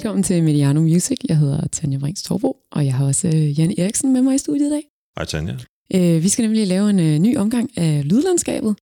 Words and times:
velkommen 0.00 0.22
til 0.22 0.44
Mediano 0.44 0.80
Music. 0.80 1.18
Jeg 1.28 1.38
hedder 1.38 1.66
Tanja 1.66 1.98
Brings 1.98 2.22
Torbo, 2.22 2.56
og 2.72 2.84
jeg 2.84 2.94
har 2.94 3.06
også 3.06 3.28
øh, 3.28 3.58
Jan 3.58 3.74
Eriksen 3.78 4.12
med 4.12 4.22
mig 4.22 4.34
i 4.34 4.38
studiet 4.38 4.66
i 4.66 4.70
dag. 4.70 4.82
Hej 5.16 5.24
Tanja. 5.24 5.56
Øh, 5.94 6.22
vi 6.22 6.28
skal 6.28 6.42
nemlig 6.42 6.66
lave 6.66 6.90
en 6.90 7.00
øh, 7.00 7.18
ny 7.18 7.36
omgang 7.36 7.78
af 7.78 8.08
lydlandskabet, 8.08 8.76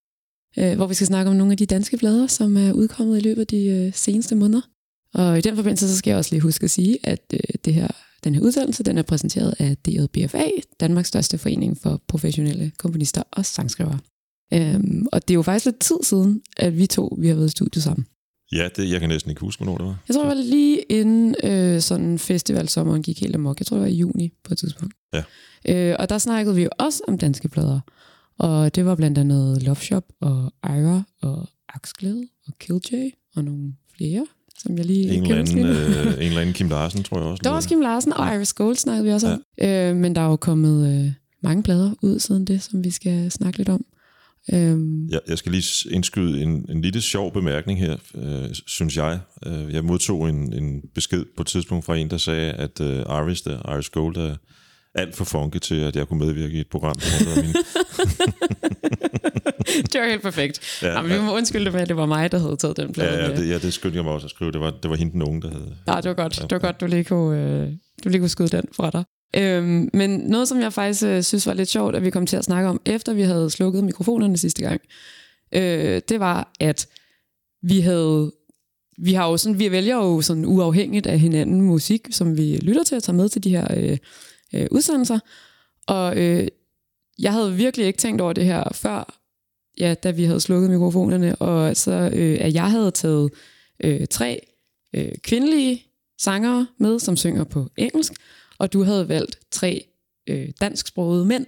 hvor 0.54 0.86
vi 0.86 0.94
skal 0.94 1.06
snakke 1.06 1.30
om 1.30 1.36
nogle 1.36 1.52
af 1.52 1.56
de 1.56 1.66
danske 1.66 1.96
blader, 1.96 2.26
som 2.26 2.56
er 2.56 2.72
udkommet 2.72 3.18
i 3.18 3.20
løbet 3.20 3.40
af 3.40 3.46
de 3.46 3.92
seneste 3.94 4.34
måneder. 4.34 4.60
Og 5.14 5.38
i 5.38 5.40
den 5.40 5.56
forbindelse 5.56 5.88
så 5.88 5.96
skal 5.96 6.10
jeg 6.10 6.18
også 6.18 6.34
lige 6.34 6.40
huske 6.40 6.64
at 6.64 6.70
sige, 6.70 6.98
at 7.02 7.30
det 7.64 7.74
her, 7.74 7.88
den 8.24 8.34
her 8.34 8.42
uddannelse 8.42 8.82
den 8.82 8.98
er 8.98 9.02
præsenteret 9.02 9.54
af 9.58 9.76
DJBFA, 9.76 10.48
Danmarks 10.80 11.08
største 11.08 11.38
forening 11.38 11.78
for 11.78 12.00
professionelle 12.08 12.72
komponister 12.78 13.22
og 13.30 13.44
sangskrivere. 13.44 13.98
Øhm, 14.54 15.06
og 15.12 15.28
det 15.28 15.34
er 15.34 15.38
jo 15.38 15.42
faktisk 15.42 15.64
lidt 15.64 15.80
tid 15.80 15.98
siden, 16.02 16.42
at 16.56 16.78
vi 16.78 16.86
to 16.86 17.16
vi 17.18 17.28
har 17.28 17.34
været 17.34 17.46
i 17.46 17.50
studiet 17.50 17.82
sammen. 17.82 18.06
Ja, 18.52 18.68
det, 18.76 18.90
jeg 18.90 19.00
kan 19.00 19.08
næsten 19.08 19.30
ikke 19.30 19.40
huske, 19.40 19.64
hvornår 19.64 19.78
det 19.78 19.86
var. 19.86 19.96
Jeg 20.08 20.14
tror, 20.14 20.22
det 20.22 20.36
var 20.36 20.42
lige 20.42 20.82
inden 20.82 21.34
øh, 21.44 21.80
sådan 21.80 22.18
festivalsommeren 22.18 23.02
gik 23.02 23.20
helt 23.20 23.34
amok. 23.34 23.60
Jeg 23.60 23.66
tror, 23.66 23.76
det 23.76 23.82
var 23.82 23.88
i 23.88 23.94
juni 23.94 24.32
på 24.44 24.54
et 24.54 24.58
tidspunkt. 24.58 24.94
Ja. 25.14 25.22
Øh, 25.68 25.96
og 25.98 26.08
der 26.08 26.18
snakkede 26.18 26.56
vi 26.56 26.62
jo 26.62 26.68
også 26.78 27.02
om 27.08 27.18
danske 27.18 27.48
plader. 27.48 27.80
Og 28.38 28.74
det 28.74 28.84
var 28.84 28.94
blandt 28.94 29.18
andet 29.18 29.62
Love 29.62 29.76
Shop 29.76 30.04
og 30.20 30.52
Ira 30.64 31.02
og 31.22 31.46
Axglæde 31.68 32.28
og 32.46 32.52
Killjoy 32.58 33.10
og 33.36 33.44
nogle 33.44 33.72
flere, 33.96 34.26
som 34.58 34.76
jeg 34.76 34.84
lige 34.84 35.14
En 35.14 35.24
kan 35.24 35.38
eller, 35.38 35.52
anden, 35.52 35.66
øh, 35.66 36.14
en 36.14 36.22
eller 36.22 36.40
anden 36.40 36.54
Kim 36.54 36.68
Larsen, 36.68 37.02
tror 37.02 37.18
jeg 37.18 37.26
også. 37.26 37.40
Der 37.44 37.50
var 37.50 37.56
også 37.56 37.68
Kim 37.68 37.80
Larsen 37.80 38.12
og 38.12 38.34
Iris 38.34 38.52
Gold 38.52 38.76
snakkede 38.76 39.04
vi 39.04 39.12
også 39.12 39.28
om. 39.28 39.42
Øh, 39.60 39.96
men 39.96 40.14
der 40.14 40.20
er 40.20 40.26
jo 40.26 40.36
kommet 40.36 41.04
øh, 41.04 41.12
mange 41.42 41.62
plader 41.62 41.94
ud 42.02 42.18
siden 42.18 42.44
det, 42.44 42.62
som 42.62 42.84
vi 42.84 42.90
skal 42.90 43.30
snakke 43.30 43.58
lidt 43.58 43.68
om. 43.68 43.84
Øhm, 44.52 45.08
Jeg, 45.08 45.20
jeg 45.28 45.38
skal 45.38 45.52
lige 45.52 45.90
indskyde 45.94 46.42
en, 46.42 46.66
en 46.68 46.82
lille 46.82 47.00
sjov 47.00 47.32
bemærkning 47.32 47.78
her, 47.78 47.96
øh, 48.14 48.48
synes 48.66 48.96
jeg. 48.96 49.18
Øh, 49.46 49.74
jeg 49.74 49.84
modtog 49.84 50.28
en, 50.28 50.52
en 50.52 50.82
besked 50.94 51.24
på 51.36 51.42
et 51.42 51.46
tidspunkt 51.46 51.84
fra 51.84 51.96
en, 51.96 52.10
der 52.10 52.16
sagde, 52.18 52.52
at 52.52 52.80
øh, 52.80 52.96
Iris, 52.98 53.42
der, 53.42 53.74
Iris 53.74 53.88
Gold, 53.88 54.16
er 54.16 54.36
alt 54.94 55.16
for 55.16 55.24
funky 55.24 55.56
til, 55.58 55.74
at 55.74 55.96
jeg 55.96 56.08
kunne 56.08 56.18
medvirke 56.26 56.56
i 56.56 56.60
et 56.60 56.66
program. 56.70 56.96
Min, 57.36 57.44
det 59.92 60.00
var 60.00 60.08
helt 60.08 60.22
perfekt. 60.22 60.60
Ja, 60.82 60.86
Ja, 60.88 60.92
Jamen, 60.96 61.12
vi 61.12 61.20
må 61.20 61.36
undskylde 61.36 61.70
med, 61.70 61.80
at 61.80 61.88
det 61.88 61.96
var 61.96 62.06
mig, 62.06 62.32
der 62.32 62.38
havde 62.38 62.56
taget 62.56 62.76
den 62.76 62.92
plade. 62.92 63.10
ja, 63.12 63.28
ja, 63.30 63.36
det, 63.36 63.48
ja, 63.48 63.58
det 63.58 63.72
skyndte 63.72 63.96
jeg 63.96 64.04
mig 64.04 64.12
også 64.12 64.26
at 64.26 64.30
skrive. 64.30 64.52
Det 64.52 64.60
var, 64.60 64.70
det 64.82 64.90
var 64.90 64.96
hende 64.96 65.12
den 65.12 65.22
unge, 65.22 65.42
der 65.42 65.50
havde... 65.50 65.76
Nej, 65.86 66.00
det 66.00 66.08
var 66.08 66.14
godt. 66.14 66.34
Det 66.42 66.50
var 66.52 66.58
godt, 66.58 66.80
du 66.80 66.86
lige 66.86 67.04
kunne, 67.04 67.62
øh, 67.62 67.68
du 68.04 68.08
lige 68.08 68.18
kunne 68.20 68.28
skyde 68.28 68.48
den 68.48 68.64
fra 68.76 68.90
dig. 68.90 69.04
Øhm, 69.36 69.90
men 69.92 70.10
noget, 70.10 70.48
som 70.48 70.60
jeg 70.60 70.72
faktisk 70.72 71.04
øh, 71.04 71.22
synes 71.22 71.46
var 71.46 71.52
lidt 71.52 71.68
sjovt, 71.68 71.96
at 71.96 72.04
vi 72.04 72.10
kom 72.10 72.26
til 72.26 72.36
at 72.36 72.44
snakke 72.44 72.68
om, 72.68 72.80
efter 72.84 73.14
vi 73.14 73.22
havde 73.22 73.50
slukket 73.50 73.84
mikrofonerne 73.84 74.36
sidste 74.36 74.62
gang, 74.62 74.80
øh, 75.52 76.02
det 76.08 76.20
var, 76.20 76.52
at 76.60 76.88
vi 77.62 77.80
havde 77.80 78.32
vi 79.02 79.12
har 79.12 79.28
jo 79.28 79.36
sådan, 79.36 79.58
vi 79.58 79.70
vælger 79.70 79.96
jo 79.96 80.20
sådan 80.20 80.44
uafhængigt 80.44 81.06
af 81.06 81.18
hinanden 81.18 81.60
musik, 81.60 82.08
som 82.10 82.36
vi 82.36 82.56
lytter 82.56 82.84
til 82.84 82.94
at 82.94 83.02
tage 83.02 83.16
med 83.16 83.28
til 83.28 83.44
de 83.44 83.50
her 83.50 83.66
øh, 83.76 83.98
øh, 84.54 84.66
udsendelser. 84.70 85.18
Og 85.86 86.16
øh, 86.16 86.48
jeg 87.18 87.32
havde 87.32 87.54
virkelig 87.54 87.86
ikke 87.86 87.98
tænkt 87.98 88.20
over 88.20 88.32
det 88.32 88.44
her 88.44 88.64
før, 88.72 89.14
ja, 89.80 89.94
da 89.94 90.10
vi 90.10 90.24
havde 90.24 90.40
slukket 90.40 90.70
mikrofonerne, 90.70 91.36
og 91.36 91.76
så 91.76 92.10
øh, 92.12 92.38
at 92.40 92.54
jeg 92.54 92.70
havde 92.70 92.90
taget 92.90 93.30
øh, 93.84 94.06
tre 94.06 94.40
øh, 94.94 95.12
kvindelige 95.22 95.82
sangere 96.20 96.66
med, 96.78 96.98
som 96.98 97.16
synger 97.16 97.44
på 97.44 97.66
engelsk, 97.76 98.12
og 98.58 98.72
du 98.72 98.82
havde 98.82 99.08
valgt 99.08 99.38
tre 99.50 99.88
øh, 100.28 100.48
dansksprogede 100.60 101.24
mænd, 101.24 101.46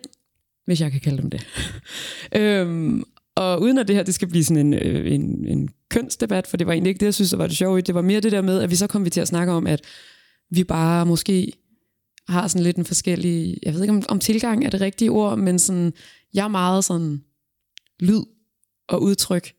hvis 0.65 0.81
jeg 0.81 0.93
kan 0.93 1.01
kalde 1.01 1.23
dem 1.23 1.31
det. 1.31 1.47
øhm, 2.41 3.05
og 3.37 3.63
uden 3.63 3.79
at 3.79 3.89
det 3.89 3.97
her 3.97 4.03
det 4.03 4.15
skal 4.15 4.29
blive 4.29 4.45
sådan 4.45 4.67
en, 4.67 4.75
øh, 4.75 5.15
en, 5.15 5.47
en 5.47 5.69
kønsdebat, 5.89 6.47
for 6.47 6.57
det 6.57 6.67
var 6.67 6.73
egentlig 6.73 6.91
ikke 6.91 7.01
det, 7.01 7.07
jeg 7.07 7.15
synes, 7.15 7.31
der 7.31 7.37
var 7.37 7.47
det 7.47 7.57
sjove 7.57 7.79
i, 7.79 7.83
det 7.83 7.95
var 7.95 8.03
mere 8.03 8.21
det 8.21 8.33
der 8.33 8.43
med, 8.43 8.61
at 8.61 8.71
vi 8.71 8.77
så 8.77 8.87
kom 8.87 9.05
vi 9.05 9.11
til 9.11 9.21
at 9.21 9.29
snakke 9.29 9.53
om, 9.53 9.67
at 9.67 9.81
vi 10.51 10.65
bare 10.65 11.07
måske 11.07 11.53
har 12.29 12.49
sådan 12.49 12.63
lidt 12.63 12.77
en 12.77 12.85
forskellig, 12.85 13.59
jeg 13.63 13.75
ved 13.75 13.83
ikke 13.83 13.93
om, 13.93 14.03
om 14.09 14.19
tilgang 14.19 14.65
er 14.65 14.71
det 14.71 14.81
rigtige 14.81 15.11
ord, 15.11 15.39
men 15.39 15.59
sådan, 15.59 15.93
jeg 16.35 16.45
er 16.45 16.49
meget 16.49 16.85
sådan 16.85 17.25
lyd 18.01 18.23
og 18.89 19.03
udtryk, 19.03 19.53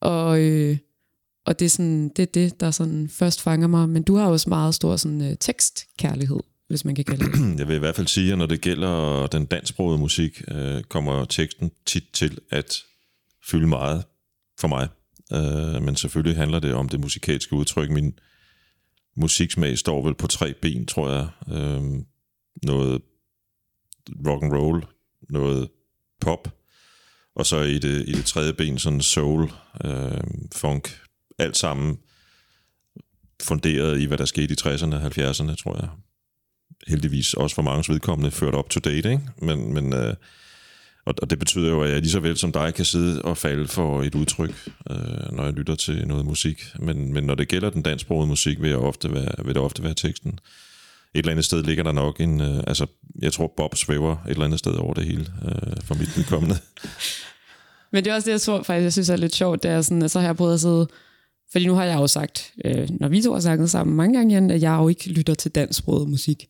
og, 0.00 0.40
øh, 0.40 0.78
og 1.46 1.58
det 1.58 1.64
er 1.64 1.70
sådan, 1.70 2.08
det 2.08 2.22
er 2.22 2.26
det, 2.26 2.60
der 2.60 2.70
sådan 2.70 3.08
først 3.08 3.40
fanger 3.42 3.66
mig, 3.66 3.88
men 3.88 4.02
du 4.02 4.16
har 4.16 4.26
også 4.26 4.48
meget 4.48 4.74
stor 4.74 4.96
sådan 4.96 5.22
øh, 5.22 5.36
tekstkærlighed, 5.40 6.40
hvis 6.68 6.84
man 6.84 6.94
kan 6.94 7.04
kalde 7.04 7.24
det. 7.24 7.58
Jeg 7.58 7.68
vil 7.68 7.76
i 7.76 7.78
hvert 7.78 7.96
fald 7.96 8.06
sige, 8.06 8.32
at 8.32 8.38
når 8.38 8.46
det 8.46 8.60
gælder 8.60 9.26
den 9.26 9.46
dansksprogede 9.46 9.98
musik, 9.98 10.42
øh, 10.48 10.82
kommer 10.82 11.24
teksten 11.24 11.70
tit 11.86 12.04
til 12.12 12.38
at 12.50 12.74
fylde 13.46 13.66
meget 13.66 14.04
for 14.60 14.68
mig. 14.68 14.88
Øh, 15.32 15.82
men 15.82 15.96
selvfølgelig 15.96 16.36
handler 16.36 16.58
det 16.58 16.74
om 16.74 16.88
det 16.88 17.00
musikalske 17.00 17.52
udtryk. 17.52 17.90
Min 17.90 18.18
musiksmag 19.16 19.78
står 19.78 20.04
vel 20.04 20.14
på 20.14 20.26
tre 20.26 20.54
ben, 20.54 20.86
tror 20.86 21.10
jeg. 21.10 21.28
Øh, 21.56 21.82
noget 22.62 23.02
rock 24.26 24.42
and 24.42 24.52
roll, 24.52 24.84
noget 25.30 25.68
pop, 26.20 26.48
og 27.34 27.46
så 27.46 27.60
i 27.60 27.78
det, 27.78 28.08
i 28.08 28.12
det 28.12 28.24
tredje 28.24 28.52
ben 28.52 28.78
sådan 28.78 29.00
soul, 29.00 29.52
øh, 29.84 30.20
funk, 30.54 31.00
alt 31.38 31.56
sammen 31.56 31.98
funderet 33.42 34.00
i, 34.00 34.04
hvad 34.04 34.18
der 34.18 34.24
skete 34.24 34.54
i 34.54 34.56
60'erne 34.60 34.94
og 34.94 35.06
70'erne, 35.06 35.54
tror 35.54 35.76
jeg 35.80 35.88
heldigvis 36.88 37.34
også 37.34 37.54
for 37.54 37.62
mange 37.62 37.92
vedkommende 37.92 38.30
ført 38.30 38.54
op 38.54 38.70
to 38.70 38.80
date, 38.80 39.10
ikke? 39.10 39.20
Men, 39.38 39.74
men 39.74 39.92
øh, 39.92 40.14
og, 41.06 41.14
og 41.22 41.30
det 41.30 41.38
betyder 41.38 41.70
jo, 41.70 41.82
at 41.82 41.90
jeg 41.90 42.00
lige 42.00 42.10
så 42.10 42.20
vel 42.20 42.36
som 42.36 42.52
dig 42.52 42.74
kan 42.74 42.84
sidde 42.84 43.22
og 43.22 43.36
falde 43.36 43.68
for 43.68 44.02
et 44.02 44.14
udtryk, 44.14 44.68
øh, 44.90 45.32
når 45.32 45.44
jeg 45.44 45.52
lytter 45.52 45.74
til 45.74 46.08
noget 46.08 46.26
musik. 46.26 46.64
Men, 46.78 47.12
men 47.12 47.24
når 47.24 47.34
det 47.34 47.48
gælder 47.48 47.70
den 47.70 47.82
dansksprogede 47.82 48.28
musik, 48.28 48.62
vil, 48.62 48.70
jeg 48.70 48.78
ofte 48.78 49.14
være, 49.14 49.44
vil 49.44 49.54
det 49.54 49.62
ofte 49.62 49.82
være 49.82 49.94
teksten. 49.94 50.38
Et 51.14 51.18
eller 51.18 51.30
andet 51.30 51.44
sted 51.44 51.62
ligger 51.62 51.84
der 51.84 51.92
nok 51.92 52.20
en... 52.20 52.40
Øh, 52.40 52.62
altså, 52.66 52.86
jeg 53.22 53.32
tror, 53.32 53.52
Bob 53.56 53.76
svæver 53.76 54.12
et 54.12 54.30
eller 54.30 54.44
andet 54.44 54.58
sted 54.58 54.72
over 54.72 54.94
det 54.94 55.04
hele, 55.04 55.26
øh, 55.44 55.72
for 55.84 55.94
mit 55.94 56.16
vedkommende. 56.16 56.56
Men 57.92 58.04
det 58.04 58.10
er 58.10 58.14
også 58.14 58.26
det, 58.26 58.32
jeg 58.32 58.40
tror 58.40 58.62
faktisk, 58.62 58.84
jeg 58.84 58.92
synes 58.92 59.08
er 59.08 59.16
lidt 59.16 59.34
sjovt, 59.34 59.62
det 59.62 59.70
er 59.70 59.82
sådan, 59.82 60.02
at 60.02 60.10
så 60.10 60.20
har 60.20 60.26
jeg 60.26 60.36
prøvet 60.36 60.54
at 60.54 60.60
sidde, 60.60 60.88
fordi 61.52 61.66
nu 61.66 61.74
har 61.74 61.84
jeg 61.84 61.94
jo 61.94 62.06
sagt, 62.06 62.52
øh, 62.64 62.88
når 63.00 63.08
vi 63.08 63.22
to 63.22 63.32
har 63.32 63.40
snakket 63.40 63.70
sammen 63.70 63.96
mange 63.96 64.18
gange, 64.18 64.34
Jan, 64.34 64.50
at 64.50 64.62
jeg 64.62 64.78
jo 64.80 64.88
ikke 64.88 65.08
lytter 65.08 65.34
til 65.34 65.50
dansksproget 65.50 66.08
musik. 66.08 66.46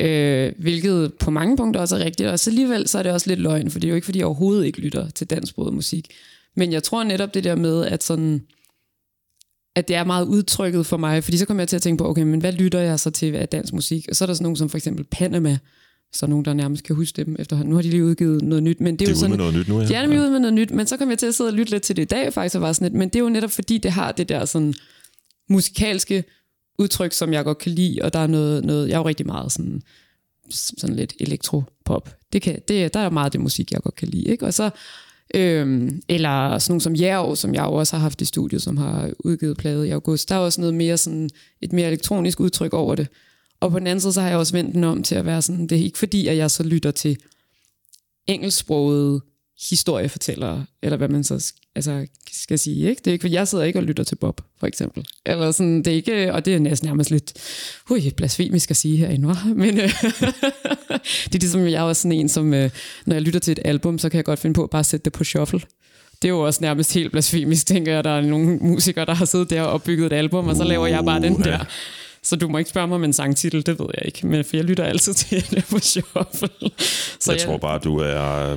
Øh, 0.00 0.52
hvilket 0.58 1.14
på 1.14 1.30
mange 1.30 1.56
punkter 1.56 1.80
også 1.80 1.96
er 1.96 2.04
rigtigt, 2.04 2.28
og 2.28 2.38
så 2.38 2.50
alligevel 2.50 2.88
så 2.88 2.98
er 2.98 3.02
det 3.02 3.12
også 3.12 3.30
lidt 3.30 3.40
løgn, 3.40 3.70
for 3.70 3.78
det 3.78 3.86
er 3.86 3.90
jo 3.90 3.94
ikke, 3.94 4.04
fordi 4.04 4.18
jeg 4.18 4.26
overhovedet 4.26 4.66
ikke 4.66 4.80
lytter 4.80 5.10
til 5.10 5.26
dansksproget 5.26 5.74
musik. 5.74 6.08
Men 6.56 6.72
jeg 6.72 6.82
tror 6.82 7.04
netop 7.04 7.34
det 7.34 7.44
der 7.44 7.54
med, 7.54 7.86
at 7.86 8.04
sådan, 8.04 8.42
at 9.76 9.88
det 9.88 9.96
er 9.96 10.04
meget 10.04 10.26
udtrykket 10.26 10.86
for 10.86 10.96
mig, 10.96 11.24
fordi 11.24 11.36
så 11.36 11.46
kommer 11.46 11.60
jeg 11.60 11.68
til 11.68 11.76
at 11.76 11.82
tænke 11.82 12.02
på, 12.02 12.08
okay, 12.08 12.22
men 12.22 12.40
hvad 12.40 12.52
lytter 12.52 12.80
jeg 12.80 13.00
så 13.00 13.10
til 13.10 13.34
af 13.34 13.48
dansk 13.48 13.72
musik? 13.72 14.06
Og 14.08 14.16
så 14.16 14.24
er 14.24 14.26
der 14.26 14.34
sådan 14.34 14.42
nogen 14.42 14.56
som 14.56 14.68
for 14.68 14.76
eksempel 14.76 15.04
Panama, 15.04 15.58
så 16.12 16.26
nogen, 16.26 16.44
der 16.44 16.54
nærmest 16.54 16.84
kan 16.84 16.96
huske 16.96 17.24
dem 17.24 17.36
efterhånden. 17.38 17.70
Nu 17.70 17.76
har 17.76 17.82
de 17.82 17.90
lige 17.90 18.04
udgivet 18.04 18.42
noget 18.42 18.62
nyt, 18.62 18.80
men 18.80 18.96
det 18.96 19.02
er, 19.02 19.06
Det 19.06 19.06
er 19.06 19.10
jo 19.10 19.18
sådan, 19.18 19.30
med 19.30 19.38
noget 19.38 19.54
nyt 19.54 19.68
nu, 19.68 19.80
ja. 19.80 19.86
de 19.86 19.94
er 19.94 20.02
nemlig 20.02 20.20
ude 20.20 20.30
med 20.30 20.38
noget 20.38 20.54
nyt, 20.54 20.70
men 20.70 20.86
så 20.86 20.96
kom 20.96 21.10
jeg 21.10 21.18
til 21.18 21.26
at 21.26 21.34
sidde 21.34 21.48
og 21.48 21.54
lytte 21.54 21.72
lidt 21.72 21.82
til 21.82 21.96
det 21.96 22.02
i 22.02 22.04
dag 22.04 22.32
faktisk, 22.32 22.54
og 22.54 22.62
var 22.62 22.72
sådan 22.72 22.84
lidt, 22.84 22.98
men 22.98 23.08
det 23.08 23.16
er 23.16 23.20
jo 23.20 23.28
netop 23.28 23.50
fordi, 23.50 23.78
det 23.78 23.90
har 23.90 24.12
det 24.12 24.28
der 24.28 24.44
sådan 24.44 24.74
musikalske 25.48 26.24
udtryk, 26.80 27.12
som 27.12 27.32
jeg 27.32 27.44
godt 27.44 27.58
kan 27.58 27.72
lide, 27.72 27.98
og 28.02 28.12
der 28.12 28.18
er 28.18 28.26
noget, 28.26 28.64
noget 28.64 28.88
jeg 28.88 28.94
er 28.94 28.98
jo 28.98 29.08
rigtig 29.08 29.26
meget 29.26 29.52
sådan, 29.52 29.82
sådan 30.50 30.96
lidt 30.96 31.14
elektropop. 31.20 32.16
Det 32.32 32.42
kan, 32.42 32.60
det, 32.68 32.94
der 32.94 33.00
er 33.00 33.10
meget 33.10 33.24
af 33.24 33.30
det 33.30 33.40
musik, 33.40 33.72
jeg 33.72 33.80
godt 33.80 33.94
kan 33.94 34.08
lide, 34.08 34.24
ikke? 34.24 34.46
Og 34.46 34.54
så, 34.54 34.70
øhm, 35.34 36.02
eller 36.08 36.58
sådan 36.58 36.72
nogle 36.72 36.80
som 36.80 36.96
Jerv, 36.96 37.36
som 37.36 37.54
jeg 37.54 37.62
jo 37.64 37.72
også 37.72 37.96
har 37.96 38.00
haft 38.00 38.20
i 38.20 38.24
studiet, 38.24 38.62
som 38.62 38.76
har 38.76 39.10
udgivet 39.18 39.56
plade 39.56 39.88
i 39.88 39.90
august, 39.90 40.28
der 40.28 40.34
er 40.34 40.38
også 40.38 40.60
noget 40.60 40.74
mere 40.74 40.96
sådan, 40.96 41.30
et 41.60 41.72
mere 41.72 41.86
elektronisk 41.86 42.40
udtryk 42.40 42.72
over 42.72 42.94
det. 42.94 43.08
Og 43.60 43.70
på 43.70 43.78
den 43.78 43.86
anden 43.86 44.00
side, 44.00 44.12
så 44.12 44.20
har 44.20 44.28
jeg 44.28 44.38
også 44.38 44.52
vendt 44.52 44.74
den 44.74 44.84
om 44.84 45.02
til 45.02 45.14
at 45.14 45.26
være 45.26 45.42
sådan, 45.42 45.66
det 45.66 45.78
er 45.78 45.84
ikke 45.84 45.98
fordi, 45.98 46.26
at 46.26 46.36
jeg 46.36 46.50
så 46.50 46.62
lytter 46.62 46.90
til 46.90 47.16
engelsksprogede 48.26 49.20
historiefortællere, 49.70 50.66
eller 50.82 50.96
hvad 50.96 51.08
man 51.08 51.24
så 51.24 51.52
altså, 51.76 52.06
skal 52.32 52.58
sige. 52.58 52.88
Ikke? 52.88 53.00
Det 53.04 53.06
er 53.06 53.12
ikke, 53.12 53.22
for 53.22 53.28
jeg 53.28 53.48
sidder 53.48 53.64
ikke 53.64 53.78
og 53.78 53.82
lytter 53.82 54.04
til 54.04 54.16
Bob, 54.16 54.40
for 54.60 54.66
eksempel. 54.66 55.04
Eller 55.26 55.50
sådan, 55.50 55.78
det 55.78 55.86
er 55.86 55.94
ikke, 55.94 56.32
og 56.32 56.44
det 56.44 56.54
er 56.54 56.58
næsten 56.58 56.86
nærmest 56.86 57.10
lidt 57.10 57.32
hui, 57.86 58.10
blasfemisk 58.16 58.70
at 58.70 58.76
sige 58.76 58.96
herinde, 58.96 59.30
hva'? 59.30 59.48
men 59.62 59.78
øh, 59.80 59.88
det 61.24 61.34
er 61.34 61.38
ligesom, 61.38 61.60
jeg 61.60 61.72
er 61.72 61.82
også 61.82 62.02
sådan 62.02 62.18
en, 62.18 62.28
som 62.28 62.54
øh, 62.54 62.70
når 63.06 63.14
jeg 63.14 63.22
lytter 63.22 63.40
til 63.40 63.52
et 63.52 63.60
album, 63.64 63.98
så 63.98 64.08
kan 64.08 64.16
jeg 64.16 64.24
godt 64.24 64.38
finde 64.38 64.54
på 64.54 64.64
at 64.64 64.70
bare 64.70 64.84
sætte 64.84 65.04
det 65.04 65.12
på 65.12 65.24
shuffle. 65.24 65.60
Det 66.22 66.28
er 66.28 66.32
jo 66.32 66.40
også 66.40 66.60
nærmest 66.62 66.94
helt 66.94 67.12
blasfemisk, 67.12 67.66
tænker 67.66 67.94
jeg. 67.94 68.04
Der 68.04 68.10
er 68.10 68.20
nogle 68.20 68.56
musikere, 68.56 69.06
der 69.06 69.14
har 69.14 69.24
siddet 69.24 69.50
der 69.50 69.62
og 69.62 69.72
opbygget 69.72 70.06
et 70.06 70.12
album, 70.12 70.48
og 70.48 70.56
så 70.56 70.64
laver 70.64 70.86
jeg 70.86 71.04
bare 71.04 71.20
den 71.20 71.36
der. 71.36 71.64
Så 72.22 72.36
du 72.36 72.48
må 72.48 72.58
ikke 72.58 72.70
spørge 72.70 72.86
mig 72.86 72.94
om 72.94 73.04
en 73.04 73.12
sangtitel, 73.12 73.66
det 73.66 73.78
ved 73.78 73.86
jeg 73.94 74.02
ikke. 74.06 74.26
Men 74.26 74.44
for 74.44 74.56
jeg 74.56 74.64
lytter 74.64 74.84
altid 74.84 75.14
til 75.24 75.50
det 75.50 75.64
på 75.70 75.78
shuffle. 75.78 76.70
Så 77.20 77.32
jeg 77.32 77.40
tror 77.40 77.58
bare, 77.58 77.78
du 77.78 77.96
er 77.98 78.56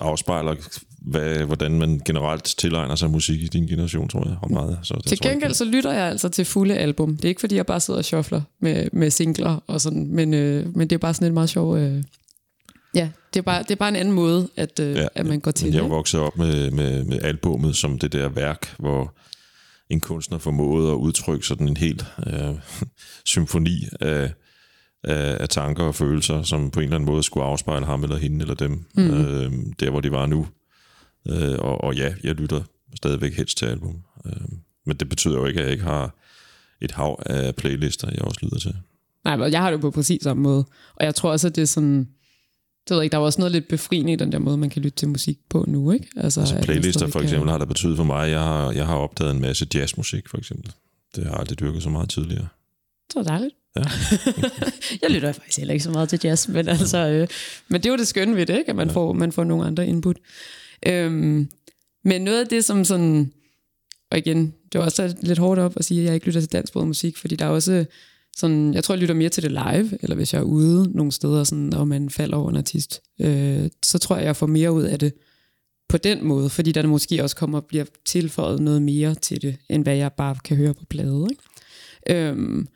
afspejler, 0.00 0.54
hvad, 0.98 1.36
hvordan 1.36 1.78
man 1.78 2.00
generelt 2.04 2.44
tilegner 2.44 2.94
sig 2.94 3.10
musik 3.10 3.42
i 3.42 3.46
din 3.46 3.66
generation, 3.66 4.08
tror 4.08 4.28
jeg. 4.28 4.36
Og 4.42 4.52
meget, 4.52 4.78
så 4.82 4.94
Til 5.06 5.18
tror 5.18 5.26
jeg 5.26 5.32
gengæld 5.32 5.50
ikke. 5.50 5.58
så 5.58 5.64
lytter 5.64 5.92
jeg 5.92 6.04
altså 6.08 6.28
til 6.28 6.44
fulde 6.44 6.76
album. 6.76 7.16
Det 7.16 7.24
er 7.24 7.28
ikke 7.28 7.40
fordi, 7.40 7.56
jeg 7.56 7.66
bare 7.66 7.80
sidder 7.80 7.98
og 7.98 8.04
shuffler 8.04 8.42
med, 8.60 8.88
med 8.92 9.10
singler 9.10 9.62
og 9.66 9.80
sådan, 9.80 10.06
men, 10.14 10.34
øh, 10.34 10.76
men 10.76 10.90
det 10.90 10.96
er 10.96 10.98
bare 10.98 11.14
sådan 11.14 11.26
en 11.28 11.34
meget 11.34 11.50
sjov... 11.50 11.76
Øh, 11.78 12.02
ja, 12.94 13.08
det 13.34 13.40
er, 13.40 13.42
bare, 13.42 13.62
det 13.62 13.70
er 13.70 13.76
bare 13.76 13.88
en 13.88 13.96
anden 13.96 14.14
måde, 14.14 14.48
at, 14.56 14.80
øh, 14.80 14.96
ja, 14.96 15.06
at 15.14 15.26
man 15.26 15.40
går 15.40 15.50
til 15.50 15.66
Men 15.66 15.72
det. 15.74 15.82
jeg 15.82 15.90
vokset 15.90 16.20
op 16.20 16.38
med, 16.38 16.70
med, 16.70 17.04
med 17.04 17.18
albummet 17.22 17.76
som 17.76 17.98
det 17.98 18.12
der 18.12 18.28
værk, 18.28 18.74
hvor 18.78 19.14
en 19.92 20.00
kunstner 20.00 20.38
formåede 20.38 20.90
at 20.90 20.96
udtrykke 20.96 21.46
sådan 21.46 21.68
en 21.68 21.76
helt 21.76 22.06
øh, 22.26 22.54
symfoni 23.24 23.84
af, 24.00 24.32
af, 25.04 25.36
af 25.40 25.48
tanker 25.48 25.84
og 25.84 25.94
følelser, 25.94 26.42
som 26.42 26.70
på 26.70 26.80
en 26.80 26.84
eller 26.84 26.96
anden 26.96 27.10
måde 27.10 27.22
skulle 27.22 27.46
afspejle 27.46 27.86
ham 27.86 28.02
eller 28.02 28.16
hende 28.16 28.40
eller 28.40 28.54
dem, 28.54 28.84
mm. 28.94 29.10
øh, 29.10 29.52
der 29.80 29.90
hvor 29.90 30.00
de 30.00 30.12
var 30.12 30.26
nu. 30.26 30.46
Øh, 31.28 31.58
og, 31.58 31.84
og 31.84 31.94
ja, 31.94 32.14
jeg 32.24 32.34
lytter 32.34 32.62
stadigvæk 32.96 33.36
helst 33.36 33.58
til 33.58 33.66
album. 33.66 34.02
Øh, 34.26 34.32
men 34.86 34.96
det 34.96 35.08
betyder 35.08 35.34
jo 35.34 35.46
ikke, 35.46 35.60
at 35.60 35.64
jeg 35.64 35.72
ikke 35.72 35.84
har 35.84 36.16
et 36.80 36.90
hav 36.90 37.22
af 37.26 37.54
playlister, 37.54 38.08
jeg 38.10 38.22
også 38.22 38.38
lytter 38.42 38.58
til. 38.58 38.76
Nej, 39.24 39.50
jeg 39.50 39.60
har 39.60 39.70
det 39.70 39.80
på 39.80 39.90
præcis 39.90 40.22
samme 40.22 40.42
måde. 40.42 40.64
Og 40.96 41.04
jeg 41.04 41.14
tror 41.14 41.30
også, 41.30 41.48
at 41.48 41.56
det 41.56 41.62
er 41.62 41.66
sådan... 41.66 42.08
Det 42.88 42.96
ved 42.96 43.02
ikke, 43.02 43.12
der 43.12 43.18
er 43.18 43.22
også 43.22 43.40
noget 43.40 43.52
lidt 43.52 43.68
befriende 43.68 44.12
i 44.12 44.16
den 44.16 44.32
der 44.32 44.38
måde, 44.38 44.56
man 44.56 44.70
kan 44.70 44.82
lytte 44.82 44.96
til 44.96 45.08
musik 45.08 45.38
på 45.48 45.64
nu, 45.68 45.90
ikke? 45.92 46.08
Altså, 46.16 46.40
altså 46.40 46.60
playlister 46.62 47.06
for 47.06 47.20
eksempel 47.20 47.46
kan... 47.46 47.50
har 47.50 47.58
der 47.58 47.64
betydet 47.64 47.96
for 47.96 48.04
mig, 48.04 48.30
jeg 48.30 48.40
har, 48.40 48.72
jeg 48.72 48.86
har 48.86 48.96
opdaget 48.96 49.30
en 49.30 49.40
masse 49.40 49.66
jazzmusik 49.74 50.28
for 50.28 50.38
eksempel. 50.38 50.72
Det 51.16 51.24
har 51.24 51.30
jeg 51.30 51.40
aldrig 51.40 51.60
dyrket 51.60 51.82
så 51.82 51.88
meget 51.88 52.08
tidligere. 52.10 52.48
Det 53.08 53.14
var 53.14 53.22
dejligt. 53.22 53.54
Ja. 53.76 53.82
jeg 55.02 55.10
lytter 55.10 55.32
faktisk 55.32 55.58
heller 55.58 55.72
ikke 55.72 55.84
så 55.84 55.90
meget 55.90 56.08
til 56.08 56.20
jazz, 56.24 56.48
men, 56.48 56.68
altså, 56.68 56.98
øh, 56.98 57.28
men 57.68 57.80
det 57.80 57.88
er 57.88 57.92
jo 57.92 57.96
det 57.96 58.08
skønne 58.08 58.36
ved 58.36 58.46
det, 58.46 58.58
ikke? 58.58 58.70
at 58.70 58.76
man, 58.76 58.88
ja. 58.88 58.94
får, 58.94 59.12
man 59.12 59.32
får 59.32 59.44
nogle 59.44 59.66
andre 59.66 59.86
input. 59.86 60.16
Øhm, 60.86 61.48
men 62.04 62.22
noget 62.22 62.40
af 62.40 62.46
det, 62.46 62.64
som 62.64 62.84
sådan, 62.84 63.32
og 64.10 64.18
igen, 64.18 64.54
det 64.72 64.78
var 64.78 64.84
også 64.84 65.16
lidt 65.20 65.38
hårdt 65.38 65.60
op 65.60 65.72
at 65.76 65.84
sige, 65.84 66.00
at 66.00 66.06
jeg 66.06 66.14
ikke 66.14 66.26
lytter 66.26 66.40
til 66.40 66.52
dansk 66.52 66.74
musik, 66.74 67.16
fordi 67.16 67.36
der 67.36 67.44
er 67.44 67.50
også 67.50 67.84
sådan, 68.36 68.74
jeg 68.74 68.84
tror, 68.84 68.94
jeg 68.94 69.00
lytter 69.00 69.14
mere 69.14 69.28
til 69.28 69.42
det 69.42 69.50
live, 69.50 69.98
eller 70.02 70.16
hvis 70.16 70.32
jeg 70.34 70.40
er 70.40 70.44
ude 70.44 70.96
nogle 70.96 71.12
steder, 71.12 71.44
sådan, 71.44 71.74
og 71.74 71.88
man 71.88 72.10
falder 72.10 72.36
over 72.36 72.50
en 72.50 72.56
artist, 72.56 73.00
øh, 73.20 73.70
så 73.82 73.98
tror 73.98 74.16
jeg, 74.16 74.24
jeg 74.24 74.36
får 74.36 74.46
mere 74.46 74.72
ud 74.72 74.82
af 74.82 74.98
det 74.98 75.12
på 75.88 75.98
den 75.98 76.24
måde, 76.24 76.50
fordi 76.50 76.72
der 76.72 76.86
måske 76.86 77.22
også 77.22 77.36
kommer 77.36 77.60
og 77.60 77.66
bliver 77.66 77.84
tilføjet 78.04 78.60
noget 78.60 78.82
mere 78.82 79.14
til 79.14 79.42
det, 79.42 79.56
end 79.68 79.82
hvad 79.82 79.96
jeg 79.96 80.12
bare 80.12 80.36
kan 80.44 80.56
høre 80.56 80.74
på 80.74 80.84
plade. 80.84 81.26
Ikke? 81.30 82.28
Øhm, 82.28 82.68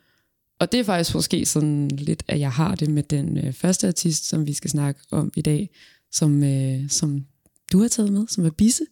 og 0.59 0.71
det 0.71 0.79
er 0.79 0.83
faktisk 0.83 1.15
måske 1.15 1.45
sådan 1.45 1.87
lidt, 1.87 2.23
at 2.27 2.39
jeg 2.39 2.51
har 2.51 2.75
det 2.75 2.89
med 2.89 3.03
den 3.03 3.37
øh, 3.37 3.53
første 3.53 3.87
artist, 3.87 4.29
som 4.29 4.47
vi 4.47 4.53
skal 4.53 4.69
snakke 4.69 5.01
om 5.11 5.31
i 5.35 5.41
dag, 5.41 5.69
som, 6.11 6.43
øh, 6.43 6.89
som 6.89 7.25
du 7.71 7.81
har 7.81 7.87
taget 7.87 8.13
med, 8.13 8.27
som 8.27 8.45
er 8.45 8.49
Bisse. 8.49 8.83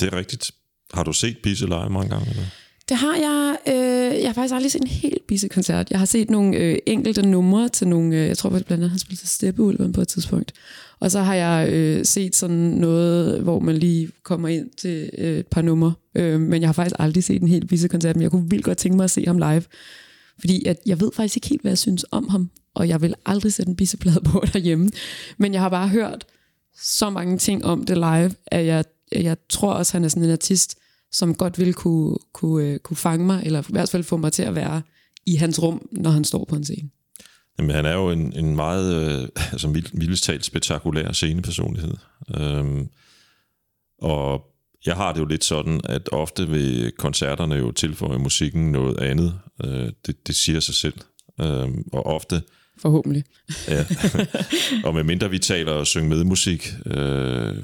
Det 0.00 0.12
er 0.12 0.16
rigtigt. 0.16 0.50
Har 0.94 1.04
du 1.04 1.12
set 1.12 1.38
Bisse 1.42 1.66
live 1.66 1.90
mange 1.90 2.08
gange? 2.08 2.30
Eller? 2.30 2.44
Det 2.88 2.96
har 2.96 3.16
jeg. 3.16 3.56
Øh, 3.66 4.20
jeg 4.20 4.28
har 4.28 4.32
faktisk 4.32 4.54
aldrig 4.54 4.72
set 4.72 4.80
en 4.80 4.86
helt 4.86 5.26
Bisse-koncert. 5.26 5.90
Jeg 5.90 5.98
har 5.98 6.06
set 6.06 6.30
nogle 6.30 6.56
øh, 6.56 6.78
enkelte 6.86 7.22
numre 7.26 7.68
til 7.68 7.88
nogle, 7.88 8.16
øh, 8.16 8.28
jeg 8.28 8.38
tror 8.38 8.50
blandt 8.50 8.70
andet, 8.70 8.90
han 8.90 8.98
spillede 8.98 9.20
til 9.20 9.28
Steppeulven 9.28 9.92
på 9.92 10.00
et 10.00 10.08
tidspunkt. 10.08 10.52
Og 11.00 11.10
så 11.10 11.20
har 11.20 11.34
jeg 11.34 11.68
øh, 11.72 12.04
set 12.04 12.36
sådan 12.36 12.56
noget, 12.56 13.40
hvor 13.40 13.58
man 13.58 13.76
lige 13.76 14.10
kommer 14.22 14.48
ind 14.48 14.70
til 14.78 15.10
øh, 15.18 15.38
et 15.38 15.46
par 15.46 15.62
numre. 15.62 15.92
Øh, 16.14 16.40
men 16.40 16.60
jeg 16.60 16.68
har 16.68 16.72
faktisk 16.72 16.96
aldrig 16.98 17.24
set 17.24 17.42
en 17.42 17.48
helt 17.48 17.68
Bisse-koncert, 17.68 18.16
men 18.16 18.22
jeg 18.22 18.30
kunne 18.30 18.50
vildt 18.50 18.64
godt 18.64 18.78
tænke 18.78 18.96
mig 18.96 19.04
at 19.04 19.10
se 19.10 19.24
ham 19.26 19.38
live. 19.38 19.62
Fordi 20.38 20.64
at 20.66 20.78
jeg 20.86 21.00
ved 21.00 21.10
faktisk 21.14 21.36
ikke 21.36 21.48
helt, 21.48 21.62
hvad 21.62 21.70
jeg 21.70 21.78
synes 21.78 22.04
om 22.10 22.28
ham, 22.28 22.50
og 22.74 22.88
jeg 22.88 23.02
vil 23.02 23.14
aldrig 23.26 23.52
sætte 23.52 23.70
en 23.70 23.76
bisseplade 23.76 24.20
på 24.20 24.44
derhjemme. 24.52 24.90
Men 25.38 25.52
jeg 25.52 25.60
har 25.60 25.68
bare 25.68 25.88
hørt 25.88 26.24
så 26.82 27.10
mange 27.10 27.38
ting 27.38 27.64
om 27.64 27.84
det 27.84 27.96
live, 27.96 28.30
at 28.46 28.66
jeg, 28.66 28.84
jeg 29.12 29.36
tror 29.48 29.72
også, 29.72 29.90
at 29.90 29.92
han 29.92 30.04
er 30.04 30.08
sådan 30.08 30.24
en 30.24 30.30
artist, 30.30 30.78
som 31.12 31.34
godt 31.34 31.58
vil 31.58 31.74
kunne, 31.74 32.16
kunne, 32.32 32.66
øh, 32.66 32.78
kunne 32.78 32.96
fange 32.96 33.26
mig, 33.26 33.42
eller 33.44 33.62
i 33.62 33.64
hvert 33.68 33.90
fald 33.90 34.04
få 34.04 34.16
mig 34.16 34.32
til 34.32 34.42
at 34.42 34.54
være 34.54 34.82
i 35.26 35.34
hans 35.34 35.62
rum, 35.62 35.88
når 35.92 36.10
han 36.10 36.24
står 36.24 36.44
på 36.44 36.56
en 36.56 36.64
scene. 36.64 36.90
Jamen, 37.58 37.74
han 37.74 37.86
er 37.86 37.92
jo 37.92 38.10
en, 38.10 38.32
en 38.32 38.56
meget, 38.56 38.94
øh, 38.94 39.28
altså 39.52 39.68
mildest 39.92 40.24
talt 40.24 40.44
spektakulær 40.44 41.12
scenepersonlighed. 41.12 41.94
Øhm, 42.36 42.88
og 43.98 44.44
jeg 44.86 44.96
har 44.96 45.12
det 45.12 45.20
jo 45.20 45.24
lidt 45.24 45.44
sådan, 45.44 45.80
at 45.84 46.08
ofte 46.12 46.48
vil 46.48 46.92
koncerterne 46.98 47.54
jo 47.54 47.72
tilføje 47.72 48.18
musikken 48.18 48.72
noget 48.72 49.00
andet. 49.00 49.38
Øh, 49.64 49.92
det, 50.06 50.26
det 50.26 50.36
siger 50.36 50.60
sig 50.60 50.74
selv. 50.74 50.94
Øhm, 51.40 51.84
og 51.92 52.06
ofte... 52.06 52.42
Forhåbentlig. 52.78 53.24
ja. 53.68 53.86
og 54.84 54.94
medmindre 54.94 55.30
vi 55.30 55.38
taler 55.38 55.72
og 55.72 55.86
synger 55.86 56.08
med 56.08 56.24
musik, 56.24 56.74
øh, 56.86 57.56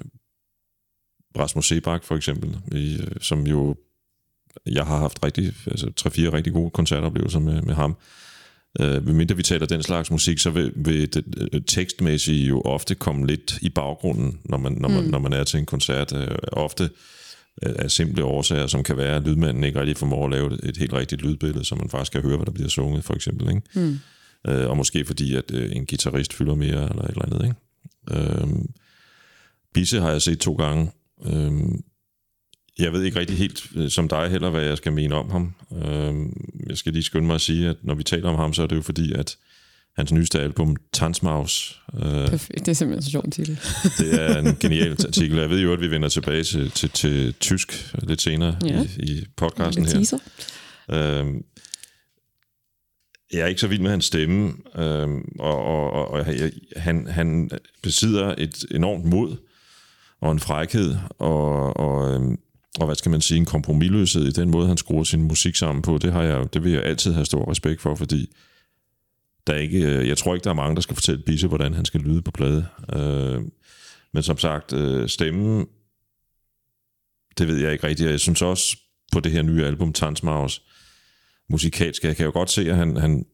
Rasmus 1.38 1.68
Sebak 1.68 2.04
for 2.04 2.16
eksempel, 2.16 2.56
i, 2.72 2.98
øh, 3.00 3.16
som 3.20 3.46
jo, 3.46 3.76
jeg 4.66 4.86
har 4.86 4.98
haft 4.98 5.24
rigtig, 5.24 5.52
altså 5.66 5.92
tre-fire 5.96 6.32
rigtig 6.32 6.52
gode 6.52 6.70
koncertoplevelser 6.70 7.38
med, 7.38 7.62
med 7.62 7.74
ham. 7.74 7.96
Øh, 8.80 9.06
mindre 9.06 9.36
vi 9.36 9.42
taler 9.42 9.66
den 9.66 9.82
slags 9.82 10.10
musik, 10.10 10.38
så 10.38 10.50
vil, 10.50 10.72
vil 10.76 11.14
det 11.14 11.24
øh, 11.52 11.62
tekstmæssigt 11.66 12.48
jo 12.48 12.60
ofte 12.60 12.94
komme 12.94 13.26
lidt 13.26 13.58
i 13.62 13.68
baggrunden, 13.68 14.40
når 14.44 14.58
man, 14.58 14.72
når 14.72 14.88
man, 14.88 15.04
mm. 15.04 15.10
når 15.10 15.18
man 15.18 15.32
er 15.32 15.44
til 15.44 15.58
en 15.58 15.66
koncert. 15.66 16.12
Øh, 16.16 16.36
ofte 16.52 16.90
øh, 17.62 17.74
af 17.78 17.90
simple 17.90 18.24
årsager, 18.24 18.66
som 18.66 18.82
kan 18.82 18.96
være, 18.96 19.16
at 19.16 19.22
lydmanden 19.22 19.64
ikke 19.64 19.80
rigtig 19.80 19.96
formår 19.96 20.24
at 20.24 20.30
lave 20.30 20.68
et 20.68 20.76
helt 20.76 20.92
rigtigt 20.92 21.22
lydbillede, 21.22 21.64
så 21.64 21.74
man 21.74 21.90
faktisk 21.90 22.12
kan 22.12 22.22
høre, 22.22 22.36
hvad 22.36 22.46
der 22.46 22.52
bliver 22.52 22.68
sunget, 22.68 23.04
for 23.04 23.14
eksempel. 23.14 23.48
Ikke? 23.48 23.62
Mm. 23.74 23.98
Øh, 24.48 24.70
og 24.70 24.76
måske 24.76 25.04
fordi, 25.04 25.34
at 25.34 25.50
øh, 25.54 25.76
en 25.76 25.86
guitarist 25.86 26.32
fylder 26.32 26.54
mere, 26.54 26.90
eller 26.90 27.02
et 27.02 27.10
eller 27.10 27.24
andet. 27.24 27.44
Ikke? 27.44 28.40
Øh, 28.42 28.48
Bisse 29.74 30.00
har 30.00 30.10
jeg 30.10 30.22
set 30.22 30.38
to 30.38 30.54
gange, 30.54 30.90
Øhm, 31.26 31.80
jeg 32.78 32.92
ved 32.92 33.02
ikke 33.02 33.18
rigtig 33.18 33.38
helt 33.38 33.66
øh, 33.76 33.90
som 33.90 34.08
dig 34.08 34.30
heller, 34.30 34.50
hvad 34.50 34.62
jeg 34.62 34.76
skal 34.76 34.92
mene 34.92 35.14
om 35.14 35.30
ham. 35.30 35.54
Øhm, 35.84 36.50
jeg 36.68 36.76
skal 36.76 36.92
lige 36.92 37.02
skynde 37.02 37.26
mig 37.26 37.34
at 37.34 37.40
sige, 37.40 37.68
at 37.68 37.76
når 37.82 37.94
vi 37.94 38.02
taler 38.02 38.28
om 38.28 38.36
ham, 38.36 38.52
så 38.52 38.62
er 38.62 38.66
det 38.66 38.76
jo 38.76 38.82
fordi, 38.82 39.12
at 39.12 39.36
hans 39.96 40.12
nyeste 40.12 40.40
album, 40.40 40.76
Tanzmaus... 40.92 41.82
Øh, 41.94 42.28
Perfekt, 42.28 42.58
det 42.58 42.68
er 42.68 42.72
simpelthen 42.72 43.02
så 43.02 43.10
sjovt 43.10 43.32
titel. 43.32 43.60
det 43.98 44.22
er 44.22 44.38
en 44.38 44.56
genial 44.60 44.96
artikel. 45.06 45.38
Jeg 45.38 45.50
ved 45.50 45.60
jo, 45.60 45.72
at 45.72 45.80
vi 45.80 45.90
vender 45.90 46.08
tilbage 46.08 46.44
til, 46.44 46.70
til, 46.70 46.90
til 46.90 47.34
tysk 47.34 47.94
lidt 48.02 48.22
senere 48.22 48.58
ja. 48.64 48.86
i, 48.98 49.02
i 49.02 49.24
podcasten 49.36 49.86
her. 49.86 50.18
Øhm, 50.90 51.44
jeg 53.32 53.40
er 53.40 53.46
ikke 53.46 53.60
så 53.60 53.68
vild 53.68 53.80
med 53.80 53.90
hans 53.90 54.04
stemme, 54.04 54.52
øhm, 54.76 55.24
og, 55.38 55.64
og, 55.64 55.90
og, 55.90 56.10
og 56.10 56.26
han, 56.76 57.06
han 57.06 57.50
besidder 57.82 58.34
et 58.38 58.64
enormt 58.70 59.04
mod, 59.04 59.36
og 60.24 60.32
en 60.32 60.40
frækhed, 60.40 60.96
og, 61.18 61.76
og, 61.76 62.14
øhm, 62.14 62.38
og 62.80 62.86
hvad 62.86 62.96
skal 62.96 63.10
man 63.10 63.20
sige, 63.20 63.38
en 63.38 63.44
kompromilløshed 63.44 64.26
i 64.26 64.30
den 64.30 64.50
måde, 64.50 64.68
han 64.68 64.76
skruer 64.76 65.04
sin 65.04 65.22
musik 65.22 65.56
sammen 65.56 65.82
på, 65.82 65.98
det, 65.98 66.12
har 66.12 66.22
jeg, 66.22 66.54
det 66.54 66.64
vil 66.64 66.72
jeg 66.72 66.82
altid 66.82 67.12
have 67.12 67.24
stor 67.24 67.50
respekt 67.50 67.80
for, 67.80 67.94
fordi 67.94 68.32
der 69.46 69.52
er 69.52 69.58
ikke, 69.58 69.78
øh, 69.78 70.08
jeg 70.08 70.18
tror 70.18 70.34
ikke, 70.34 70.44
der 70.44 70.50
er 70.50 70.54
mange, 70.54 70.74
der 70.74 70.80
skal 70.80 70.96
fortælle 70.96 71.22
Bisse, 71.22 71.46
hvordan 71.46 71.74
han 71.74 71.84
skal 71.84 72.00
lyde 72.00 72.22
på 72.22 72.30
plade. 72.30 72.66
Øh, 72.92 73.42
men 74.12 74.22
som 74.22 74.38
sagt, 74.38 74.72
øh, 74.72 75.08
stemmen, 75.08 75.66
det 77.38 77.48
ved 77.48 77.56
jeg 77.56 77.72
ikke 77.72 77.86
rigtigt. 77.86 78.10
Jeg 78.10 78.20
synes 78.20 78.42
også 78.42 78.76
på 79.12 79.20
det 79.20 79.32
her 79.32 79.42
nye 79.42 79.64
album, 79.64 79.92
Tansmaus, 79.92 80.62
musikalsk, 81.50 82.04
jeg 82.04 82.16
kan 82.16 82.26
jo 82.26 82.32
godt 82.32 82.50
se, 82.50 82.70
at 82.70 82.76
han, 82.76 82.96
han, 82.96 83.26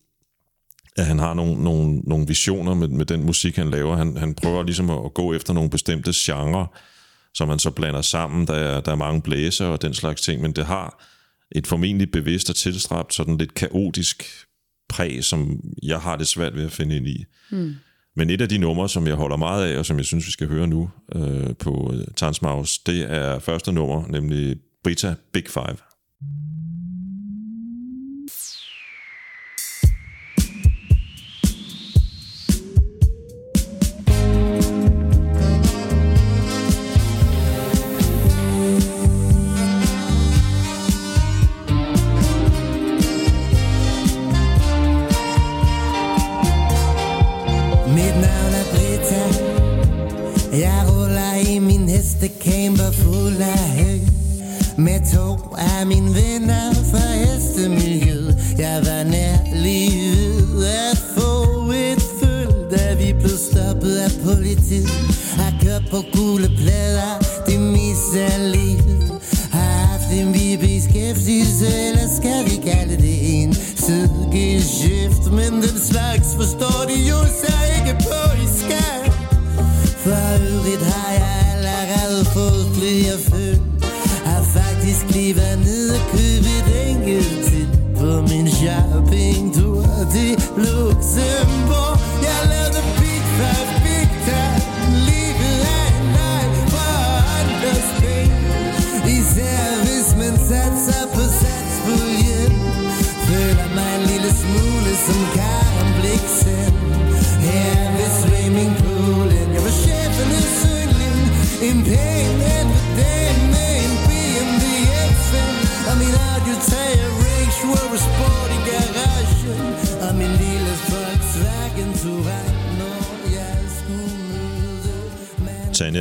at 0.97 1.07
han 1.07 1.19
har 1.19 1.35
nogle, 1.35 1.65
nogle, 1.65 1.99
nogle 1.99 2.27
visioner 2.27 2.75
med, 2.75 2.89
med 2.89 3.07
den 3.07 3.27
musik, 3.27 3.57
han 3.57 3.71
laver. 3.71 3.97
Han, 3.97 4.17
han 4.17 4.35
prøver 4.35 4.63
ligesom 4.63 4.91
at, 4.91 5.05
at 5.05 5.15
gå 5.15 5.33
efter 5.33 5.53
nogle 5.53 5.71
bestemte 5.71 6.13
genrer, 6.15 6.67
som 7.35 7.49
man 7.49 7.59
så 7.59 7.71
blander 7.71 8.03
sammen. 8.03 8.47
Der 8.47 8.55
er, 8.55 8.81
der 8.81 8.93
er 8.93 8.97
mange 8.97 9.23
blæser 9.23 9.67
og 9.67 9.83
den 9.83 9.95
slags 9.95 10.21
ting, 10.21 10.43
men 10.43 10.53
det 10.53 10.67
har 10.67 11.05
et 11.53 11.67
formentlig 11.67 12.11
bevidst 12.11 12.51
og 12.51 12.57
tilstræbt, 12.57 13.15
sådan 13.15 13.39
lidt 13.39 13.55
kaotisk 13.55 14.25
præg, 14.89 15.25
som 15.25 15.61
jeg 15.83 16.01
har 16.01 16.17
det 16.17 16.27
svært 16.27 16.57
ved 16.57 16.65
at 16.65 16.73
finde 16.73 16.97
ind 16.97 17.07
i. 17.07 17.25
Mm. 17.51 17.75
Men 18.17 18.31
et 18.31 18.41
af 18.41 18.49
de 18.49 18.59
numre, 18.59 18.89
som 18.89 19.07
jeg 19.07 19.15
holder 19.15 19.37
meget 19.37 19.73
af, 19.73 19.79
og 19.79 19.87
som 19.87 19.97
jeg 19.97 20.05
synes, 20.05 20.27
vi 20.27 20.33
skal 20.33 20.49
høre 20.49 20.67
nu 20.67 20.91
øh, 21.15 21.57
på 21.59 21.95
Tansmaus, 22.17 22.79
det 22.79 23.13
er 23.13 23.39
første 23.39 23.73
nummer, 23.73 24.07
nemlig 24.09 24.57
Brita 24.85 25.15
Big 25.33 25.45
Five. 25.49 25.77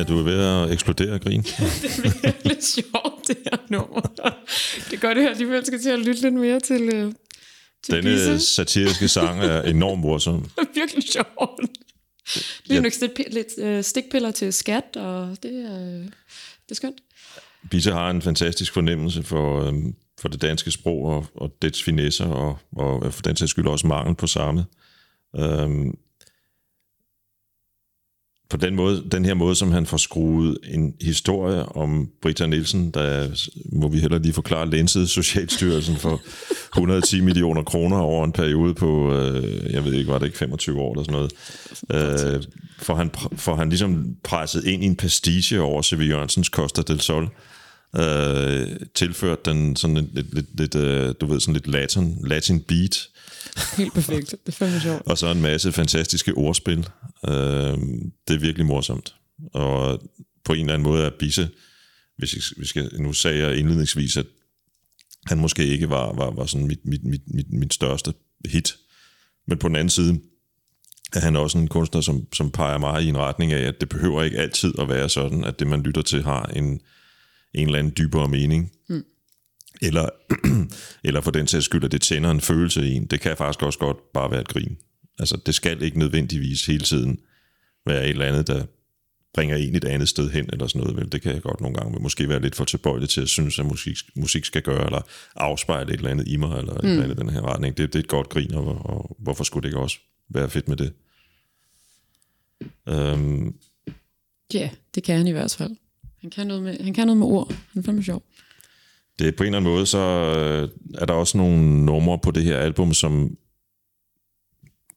Du 0.09 0.19
er 0.19 0.23
ved 0.23 0.39
at 0.45 0.71
eksplodere 0.73 1.13
af 1.13 1.21
grin. 1.21 1.41
det 1.43 2.19
er 2.23 2.47
lidt 2.47 2.65
sjovt, 2.65 3.27
det 3.27 3.37
her 3.43 3.57
nummer. 3.69 4.01
Det 4.89 4.93
er 4.93 4.97
godt, 4.97 5.17
at 5.17 5.23
jeg 5.23 5.31
alligevel 5.31 5.65
skal 5.65 5.81
til 5.81 5.89
at 5.89 5.99
lytte 5.99 6.21
lidt 6.21 6.33
mere 6.33 6.59
til, 6.59 6.81
øh, 6.81 7.11
til 7.83 7.93
Denne 7.93 8.01
Bisse. 8.11 8.39
satiriske 8.39 9.07
sang 9.07 9.43
er 9.43 9.61
enormt 9.75 10.01
morsom. 10.01 10.49
Virkelig 10.75 11.03
sjovt. 11.03 11.61
Lige 12.65 12.81
Ja. 12.81 12.89
lidt, 13.01 13.33
lidt 13.33 13.47
øh, 13.57 13.83
stikpiller 13.83 14.31
til 14.31 14.53
skat, 14.53 14.95
og 14.95 15.37
det 15.43 15.51
er, 15.65 15.77
det 15.79 16.71
er 16.71 16.75
skønt. 16.75 16.97
Bisse 17.71 17.91
har 17.91 18.09
en 18.09 18.21
fantastisk 18.21 18.73
fornemmelse 18.73 19.23
for, 19.23 19.63
øhm, 19.67 19.95
for 20.21 20.27
det 20.29 20.41
danske 20.41 20.71
sprog 20.71 21.05
og, 21.05 21.25
og 21.35 21.55
dets 21.61 21.83
finesser, 21.83 22.25
og, 22.25 22.57
og 22.75 23.13
for 23.13 23.21
den 23.21 23.35
sags 23.35 23.51
skyld 23.51 23.67
også 23.67 23.87
mangel 23.87 24.15
på 24.15 24.27
samme. 24.27 24.65
Øhm, 25.35 25.97
på 28.49 28.57
den, 28.57 28.75
måde, 28.75 29.03
den 29.11 29.25
her 29.25 29.33
måde, 29.33 29.55
som 29.55 29.71
han 29.71 29.85
får 29.85 29.97
skruet 29.97 30.57
en 30.63 30.93
historie 31.01 31.65
om 31.65 32.09
Britta 32.21 32.45
Nielsen, 32.45 32.91
der 32.91 33.27
må 33.71 33.87
vi 33.87 33.99
heller 33.99 34.19
lige 34.19 34.33
forklare 34.33 34.69
lænset 34.69 35.09
Socialstyrelsen 35.09 35.97
for 35.97 36.21
110 36.75 37.21
millioner 37.21 37.63
kroner 37.63 37.97
over 37.97 38.25
en 38.25 38.31
periode 38.31 38.73
på, 38.73 39.13
øh, 39.13 39.73
jeg 39.73 39.85
ved 39.85 39.93
ikke, 39.93 40.11
var 40.11 40.17
det 40.17 40.25
ikke 40.25 40.37
25 40.37 40.79
år 40.79 40.91
eller 40.91 41.03
sådan 41.03 41.29
noget, 41.91 42.35
øh, 42.35 42.43
for, 42.79 42.95
han, 42.95 43.11
for 43.35 43.55
han 43.55 43.69
ligesom 43.69 44.15
presset 44.23 44.65
ind 44.65 44.83
i 44.83 44.85
en 44.85 44.95
pastiche 44.95 45.61
over 45.61 45.81
C.V. 45.81 46.01
Jørgensens 46.01 46.47
Costa 46.47 46.81
del 46.81 47.01
Sol, 47.01 47.29
øh, 47.95 48.67
tilført 48.95 49.45
den 49.45 49.75
sådan 49.75 49.95
lidt, 49.95 50.15
lidt, 50.15 50.33
lidt, 50.33 50.47
lidt 50.59 50.75
øh, 50.75 51.13
du 51.21 51.25
ved, 51.25 51.39
sådan 51.39 51.53
lidt 51.53 51.67
latin, 51.67 52.17
latin 52.23 52.59
beat, 52.59 53.07
Helt 53.77 53.93
perfekt. 53.93 54.31
Det 54.31 54.47
er 54.47 54.51
fandme 54.51 54.79
sjovt. 54.79 55.01
og 55.05 55.17
så 55.17 55.27
en 55.31 55.41
masse 55.41 55.71
fantastiske 55.71 56.33
ordspil. 56.33 56.89
Øh, 57.27 57.33
det 58.27 58.35
er 58.35 58.39
virkelig 58.39 58.65
morsomt. 58.65 59.15
Og 59.53 60.01
på 60.45 60.53
en 60.53 60.59
eller 60.59 60.73
anden 60.73 60.83
måde 60.83 61.05
er 61.05 61.09
Bisse, 61.19 61.49
hvis 62.17 62.33
jeg, 62.33 62.41
vi 62.57 62.65
skal, 62.65 63.01
nu 63.01 63.13
sagde 63.13 63.37
jeg 63.37 63.57
indledningsvis, 63.57 64.17
at 64.17 64.25
han 65.25 65.37
måske 65.37 65.67
ikke 65.67 65.89
var, 65.89 66.13
var, 66.13 66.31
var 66.31 66.45
sådan 66.45 66.67
mit, 66.67 66.85
mit, 66.85 67.03
mit, 67.03 67.21
mit, 67.27 67.53
mit 67.53 67.73
største 67.73 68.13
hit. 68.45 68.75
Men 69.47 69.57
på 69.57 69.67
den 69.67 69.75
anden 69.75 69.89
side 69.89 70.19
er 71.13 71.19
han 71.19 71.35
også 71.35 71.57
en 71.57 71.67
kunstner, 71.67 72.01
som, 72.01 72.27
som 72.33 72.51
peger 72.51 72.77
meget 72.77 73.03
i 73.03 73.07
en 73.07 73.17
retning 73.17 73.53
af, 73.53 73.67
at 73.67 73.81
det 73.81 73.89
behøver 73.89 74.23
ikke 74.23 74.37
altid 74.37 74.73
at 74.79 74.89
være 74.89 75.09
sådan, 75.09 75.43
at 75.43 75.59
det, 75.59 75.67
man 75.67 75.81
lytter 75.81 76.01
til, 76.01 76.23
har 76.23 76.45
en, 76.45 76.81
en 77.53 77.65
eller 77.65 77.79
anden 77.79 77.93
dybere 77.97 78.27
mening. 78.27 78.71
Mm. 78.89 79.03
Eller, 79.81 80.09
eller 81.07 81.21
for 81.21 81.31
den 81.31 81.47
sags 81.47 81.65
skyld, 81.65 81.83
at 81.83 81.91
det 81.91 82.01
tænder 82.01 82.31
en 82.31 82.41
følelse 82.41 82.87
i 82.87 82.93
en. 82.93 83.05
Det 83.05 83.21
kan 83.21 83.37
faktisk 83.37 83.63
også 83.63 83.79
godt 83.79 83.97
bare 84.13 84.31
være 84.31 84.41
et 84.41 84.47
grin. 84.47 84.77
Altså, 85.19 85.37
det 85.45 85.55
skal 85.55 85.81
ikke 85.81 85.99
nødvendigvis 85.99 86.65
hele 86.65 86.83
tiden 86.83 87.19
være 87.85 88.03
et 88.03 88.09
eller 88.09 88.25
andet, 88.25 88.47
der 88.47 88.65
bringer 89.33 89.57
en 89.57 89.75
et 89.75 89.85
andet 89.85 90.09
sted 90.09 90.29
hen, 90.29 90.49
eller 90.53 90.67
sådan 90.67 90.81
noget. 90.81 90.97
Vel? 90.97 91.11
Det 91.11 91.21
kan 91.21 91.33
jeg 91.33 91.41
godt 91.41 91.61
nogle 91.61 91.77
gange 91.77 91.99
måske 91.99 92.29
være 92.29 92.41
lidt 92.41 92.55
for 92.55 92.65
tilbøjelig 92.65 93.09
til 93.09 93.21
at 93.21 93.29
synes, 93.29 93.59
at 93.59 93.65
musik, 93.65 93.97
musik 94.15 94.45
skal 94.45 94.61
gøre, 94.61 94.85
eller 94.85 95.01
afspejle 95.35 95.93
et 95.93 95.97
eller 95.97 96.09
andet 96.09 96.27
i 96.27 96.37
mig, 96.37 96.57
eller 96.57 96.73
mm. 96.73 96.79
et 96.79 96.91
eller 96.91 97.03
andet 97.03 97.15
i 97.15 97.19
den 97.19 97.29
her 97.29 97.41
retning. 97.41 97.77
Det, 97.77 97.93
det 97.93 97.99
er 97.99 98.03
et 98.03 98.09
godt 98.09 98.29
grin, 98.29 98.53
og, 98.53 98.85
og 98.85 99.17
hvorfor 99.19 99.43
skulle 99.43 99.63
det 99.63 99.67
ikke 99.67 99.79
også 99.79 99.97
være 100.29 100.49
fedt 100.49 100.67
med 100.67 100.77
det? 100.77 100.93
Øhm. 102.87 102.95
Ja, 102.95 103.13
um, 103.13 103.55
yeah, 104.55 104.69
det 104.95 105.03
kan 105.03 105.17
han 105.17 105.27
i 105.27 105.31
hvert 105.31 105.55
fald. 105.57 105.75
Han 106.21 106.29
kan 106.29 106.47
noget 106.47 106.63
med, 106.63 106.79
han 106.83 106.93
kan 106.93 107.07
noget 107.07 107.17
med 107.17 107.27
ord. 107.27 107.53
Han 107.73 107.81
er 107.81 107.85
fandme 107.85 108.03
sjov 108.03 108.23
det 109.19 109.35
på 109.35 109.43
en 109.43 109.47
eller 109.47 109.57
anden 109.57 109.73
måde, 109.73 109.85
så 109.85 109.97
øh, 109.97 110.69
er 111.01 111.05
der 111.05 111.13
også 111.13 111.37
nogle 111.37 111.85
numre 111.85 112.19
på 112.23 112.31
det 112.31 112.43
her 112.43 112.57
album, 112.57 112.93
som 112.93 113.29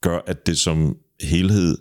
gør, 0.00 0.18
at 0.26 0.46
det 0.46 0.58
som 0.58 0.96
helhed 1.20 1.78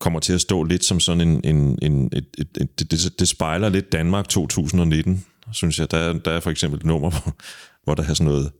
kommer 0.00 0.20
til 0.20 0.32
at 0.32 0.40
stå 0.40 0.62
lidt 0.62 0.84
som 0.84 1.00
sådan 1.00 1.28
en... 1.28 1.40
en, 1.44 1.78
en 1.82 2.08
et, 2.12 2.26
et, 2.38 2.48
et, 2.60 2.78
det, 2.78 2.90
det, 2.90 3.18
det 3.20 3.28
spejler 3.28 3.68
lidt 3.68 3.92
Danmark 3.92 4.28
2019, 4.28 5.24
synes 5.52 5.78
jeg. 5.78 5.90
Der, 5.90 5.98
er- 5.98 6.12
der 6.12 6.30
er 6.30 6.40
for 6.40 6.50
eksempel 6.50 6.78
et 6.80 6.86
nummer, 6.86 7.10
hvor, 7.20 7.36
hvor 7.84 7.94
der 7.94 8.02
er 8.02 8.14
sådan 8.14 8.32
noget 8.32 8.50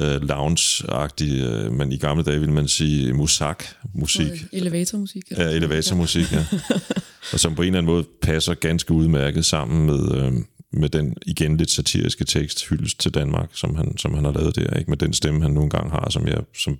øh, 0.00 0.22
lounge-agtigt, 0.22 1.44
øh, 1.44 1.72
men 1.72 1.92
i 1.92 1.96
gamle 1.96 2.24
dage 2.24 2.38
ville 2.40 2.54
man 2.54 2.68
sige 2.68 3.12
musak, 3.12 3.64
musik. 3.94 4.44
Elevatormusik. 4.52 5.22
eller 5.30 5.44
Ja, 5.44 5.56
elevatormusik, 5.56 6.32
ja. 6.32 6.44
og 7.32 7.40
som 7.40 7.54
på 7.54 7.62
en 7.62 7.66
eller 7.66 7.78
anden 7.78 7.92
måde 7.92 8.04
passer 8.22 8.54
ganske 8.54 8.92
udmærket 8.92 9.44
sammen 9.44 9.86
med, 9.86 10.14
øh, 10.22 10.32
med 10.72 10.88
den 10.88 11.16
igen 11.26 11.56
lidt 11.56 11.70
satiriske 11.70 12.24
tekst, 12.24 12.68
hyldest 12.68 13.00
til 13.00 13.14
Danmark, 13.14 13.50
som 13.52 13.76
han, 13.76 13.98
som 13.98 14.14
han 14.14 14.24
har 14.24 14.32
lavet 14.32 14.56
der, 14.56 14.78
ikke? 14.78 14.90
med 14.90 14.98
den 14.98 15.12
stemme, 15.12 15.42
han 15.42 15.50
nogle 15.50 15.70
gange 15.70 15.90
har, 15.90 16.10
som 16.10 16.28
jeg 16.28 16.44
som 16.54 16.78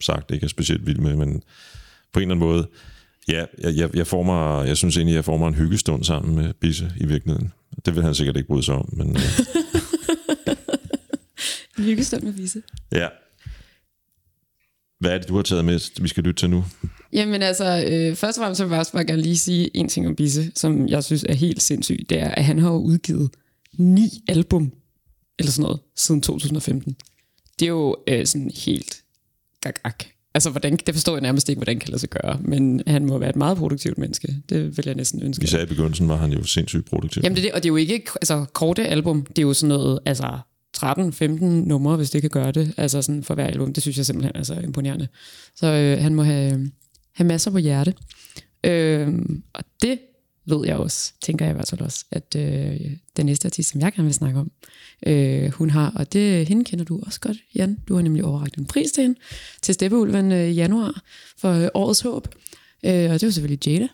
sagt 0.00 0.30
ikke 0.30 0.44
er 0.44 0.48
specielt 0.48 0.86
vild 0.86 0.98
med, 0.98 1.16
men 1.16 1.42
på 2.12 2.20
en 2.20 2.22
eller 2.22 2.34
anden 2.34 2.48
måde, 2.48 2.68
ja, 3.28 3.44
jeg, 3.58 3.76
jeg, 3.76 3.96
jeg, 3.96 4.06
får 4.06 4.22
mig, 4.22 4.68
jeg 4.68 4.76
synes 4.76 4.96
egentlig, 4.96 5.14
jeg 5.14 5.24
får 5.24 5.36
mig 5.36 5.48
en 5.48 5.54
hyggestund 5.54 6.04
sammen 6.04 6.34
med 6.34 6.54
Bisse 6.54 6.92
i 6.96 7.06
virkeligheden. 7.06 7.52
Det 7.84 7.94
vil 7.94 8.02
han 8.02 8.14
sikkert 8.14 8.36
ikke 8.36 8.46
bryde 8.46 8.62
sig 8.62 8.74
om, 8.74 8.88
men 8.92 9.16
øh, 9.16 9.22
En 11.78 11.84
hyggestund 11.84 12.22
med 12.22 12.32
Vise. 12.32 12.62
ja. 12.92 13.08
Hvad 15.00 15.10
er 15.10 15.18
det, 15.18 15.28
du 15.28 15.36
har 15.36 15.42
taget 15.42 15.64
med, 15.64 16.02
vi 16.02 16.08
skal 16.08 16.24
lytte 16.24 16.40
til 16.40 16.50
nu? 16.50 16.64
Jamen 17.12 17.42
altså, 17.42 17.84
øh, 17.88 18.16
først 18.16 18.38
og 18.38 18.42
fremmest 18.42 18.58
så 18.58 18.64
vil 18.64 18.70
jeg 18.70 18.80
også 18.80 18.92
bare 18.92 19.04
gerne 19.04 19.22
lige 19.22 19.38
sige 19.38 19.76
en 19.76 19.88
ting 19.88 20.06
om 20.06 20.16
Bisse, 20.16 20.52
som 20.54 20.88
jeg 20.88 21.04
synes 21.04 21.24
er 21.28 21.34
helt 21.34 21.62
sindssygt. 21.62 22.10
Det 22.10 22.18
er, 22.18 22.28
at 22.28 22.44
han 22.44 22.58
har 22.58 22.72
jo 22.72 22.78
udgivet 22.78 23.30
ni 23.78 24.22
album, 24.28 24.72
eller 25.38 25.52
sådan 25.52 25.62
noget, 25.62 25.80
siden 25.96 26.20
2015. 26.20 26.96
Det 27.58 27.66
er 27.66 27.70
jo 27.70 27.96
øh, 28.08 28.26
sådan 28.26 28.50
helt 28.54 29.02
gag 29.60 29.72
Altså, 30.34 30.50
hvordan, 30.50 30.76
det 30.76 30.94
forstår 30.94 31.12
jeg 31.12 31.22
nærmest 31.22 31.48
ikke, 31.48 31.58
hvordan 31.58 31.78
kan 31.78 31.88
lade 31.88 31.98
sig 31.98 32.08
gøre. 32.08 32.38
Men 32.40 32.82
han 32.86 33.06
må 33.06 33.18
være 33.18 33.30
et 33.30 33.36
meget 33.36 33.58
produktivt 33.58 33.98
menneske. 33.98 34.36
Det 34.48 34.76
vil 34.76 34.86
jeg 34.86 34.94
næsten 34.94 35.22
ønske. 35.22 35.46
Sagde 35.46 35.64
i 35.64 35.68
begyndelsen, 35.68 36.08
var 36.08 36.16
han 36.16 36.32
jo 36.32 36.44
sindssygt 36.44 36.86
produktiv. 36.86 37.22
Jamen 37.24 37.36
det 37.36 37.42
er 37.42 37.46
det, 37.46 37.52
og 37.52 37.62
det 37.62 37.68
er 37.68 37.72
jo 37.72 37.76
ikke 37.76 38.10
altså, 38.14 38.44
korte 38.52 38.86
album. 38.86 39.26
Det 39.26 39.38
er 39.38 39.42
jo 39.42 39.52
sådan 39.52 39.68
noget, 39.68 39.98
altså 40.06 40.38
13-15 40.76 41.44
numre, 41.44 41.96
hvis 41.96 42.10
det 42.10 42.20
kan 42.20 42.30
gøre 42.30 42.52
det. 42.52 42.74
Altså 42.76 43.02
sådan 43.02 43.22
for 43.22 43.34
hver 43.34 43.46
album. 43.46 43.72
Det 43.72 43.82
synes 43.82 43.96
jeg 43.96 44.06
simpelthen 44.06 44.36
er 44.36 44.42
så 44.42 44.54
imponerende. 44.54 45.08
Så 45.56 45.66
øh, 45.66 46.02
han 46.02 46.14
må 46.14 46.22
have, 46.22 46.70
have 47.14 47.26
masser 47.26 47.50
på 47.50 47.58
hjerte. 47.58 47.94
Øh, 48.64 49.18
og 49.52 49.64
det 49.82 49.98
ved 50.46 50.66
jeg 50.66 50.76
også, 50.76 51.12
tænker 51.22 51.44
jeg 51.44 51.52
i 51.52 51.54
hvert 51.54 51.68
fald 51.68 51.80
også, 51.80 52.04
at 52.10 52.36
øh, 52.36 52.80
den 53.16 53.26
næste 53.26 53.46
artist, 53.46 53.70
som 53.70 53.80
jeg 53.80 53.92
gerne 53.92 54.04
vil 54.04 54.14
snakke 54.14 54.40
om, 54.40 54.50
øh, 55.06 55.50
hun 55.50 55.70
har, 55.70 55.90
og 55.90 56.12
det 56.12 56.46
hende 56.46 56.64
kender 56.64 56.84
du 56.84 57.00
også 57.06 57.20
godt, 57.20 57.36
Jan. 57.54 57.78
Du 57.88 57.94
har 57.94 58.02
nemlig 58.02 58.24
overragt 58.24 58.56
en 58.56 58.66
pris 58.66 58.92
til 58.92 59.02
hende, 59.02 59.18
til 59.62 59.74
Steppeulven 59.74 60.32
øh, 60.32 60.48
i 60.48 60.52
januar, 60.52 61.02
for 61.38 61.52
øh, 61.52 61.68
Årets 61.74 62.00
Håb. 62.00 62.28
Øh, 62.84 63.10
og 63.10 63.20
det 63.20 63.26
var 63.26 63.30
selvfølgelig 63.30 63.66
Jada. 63.66 63.88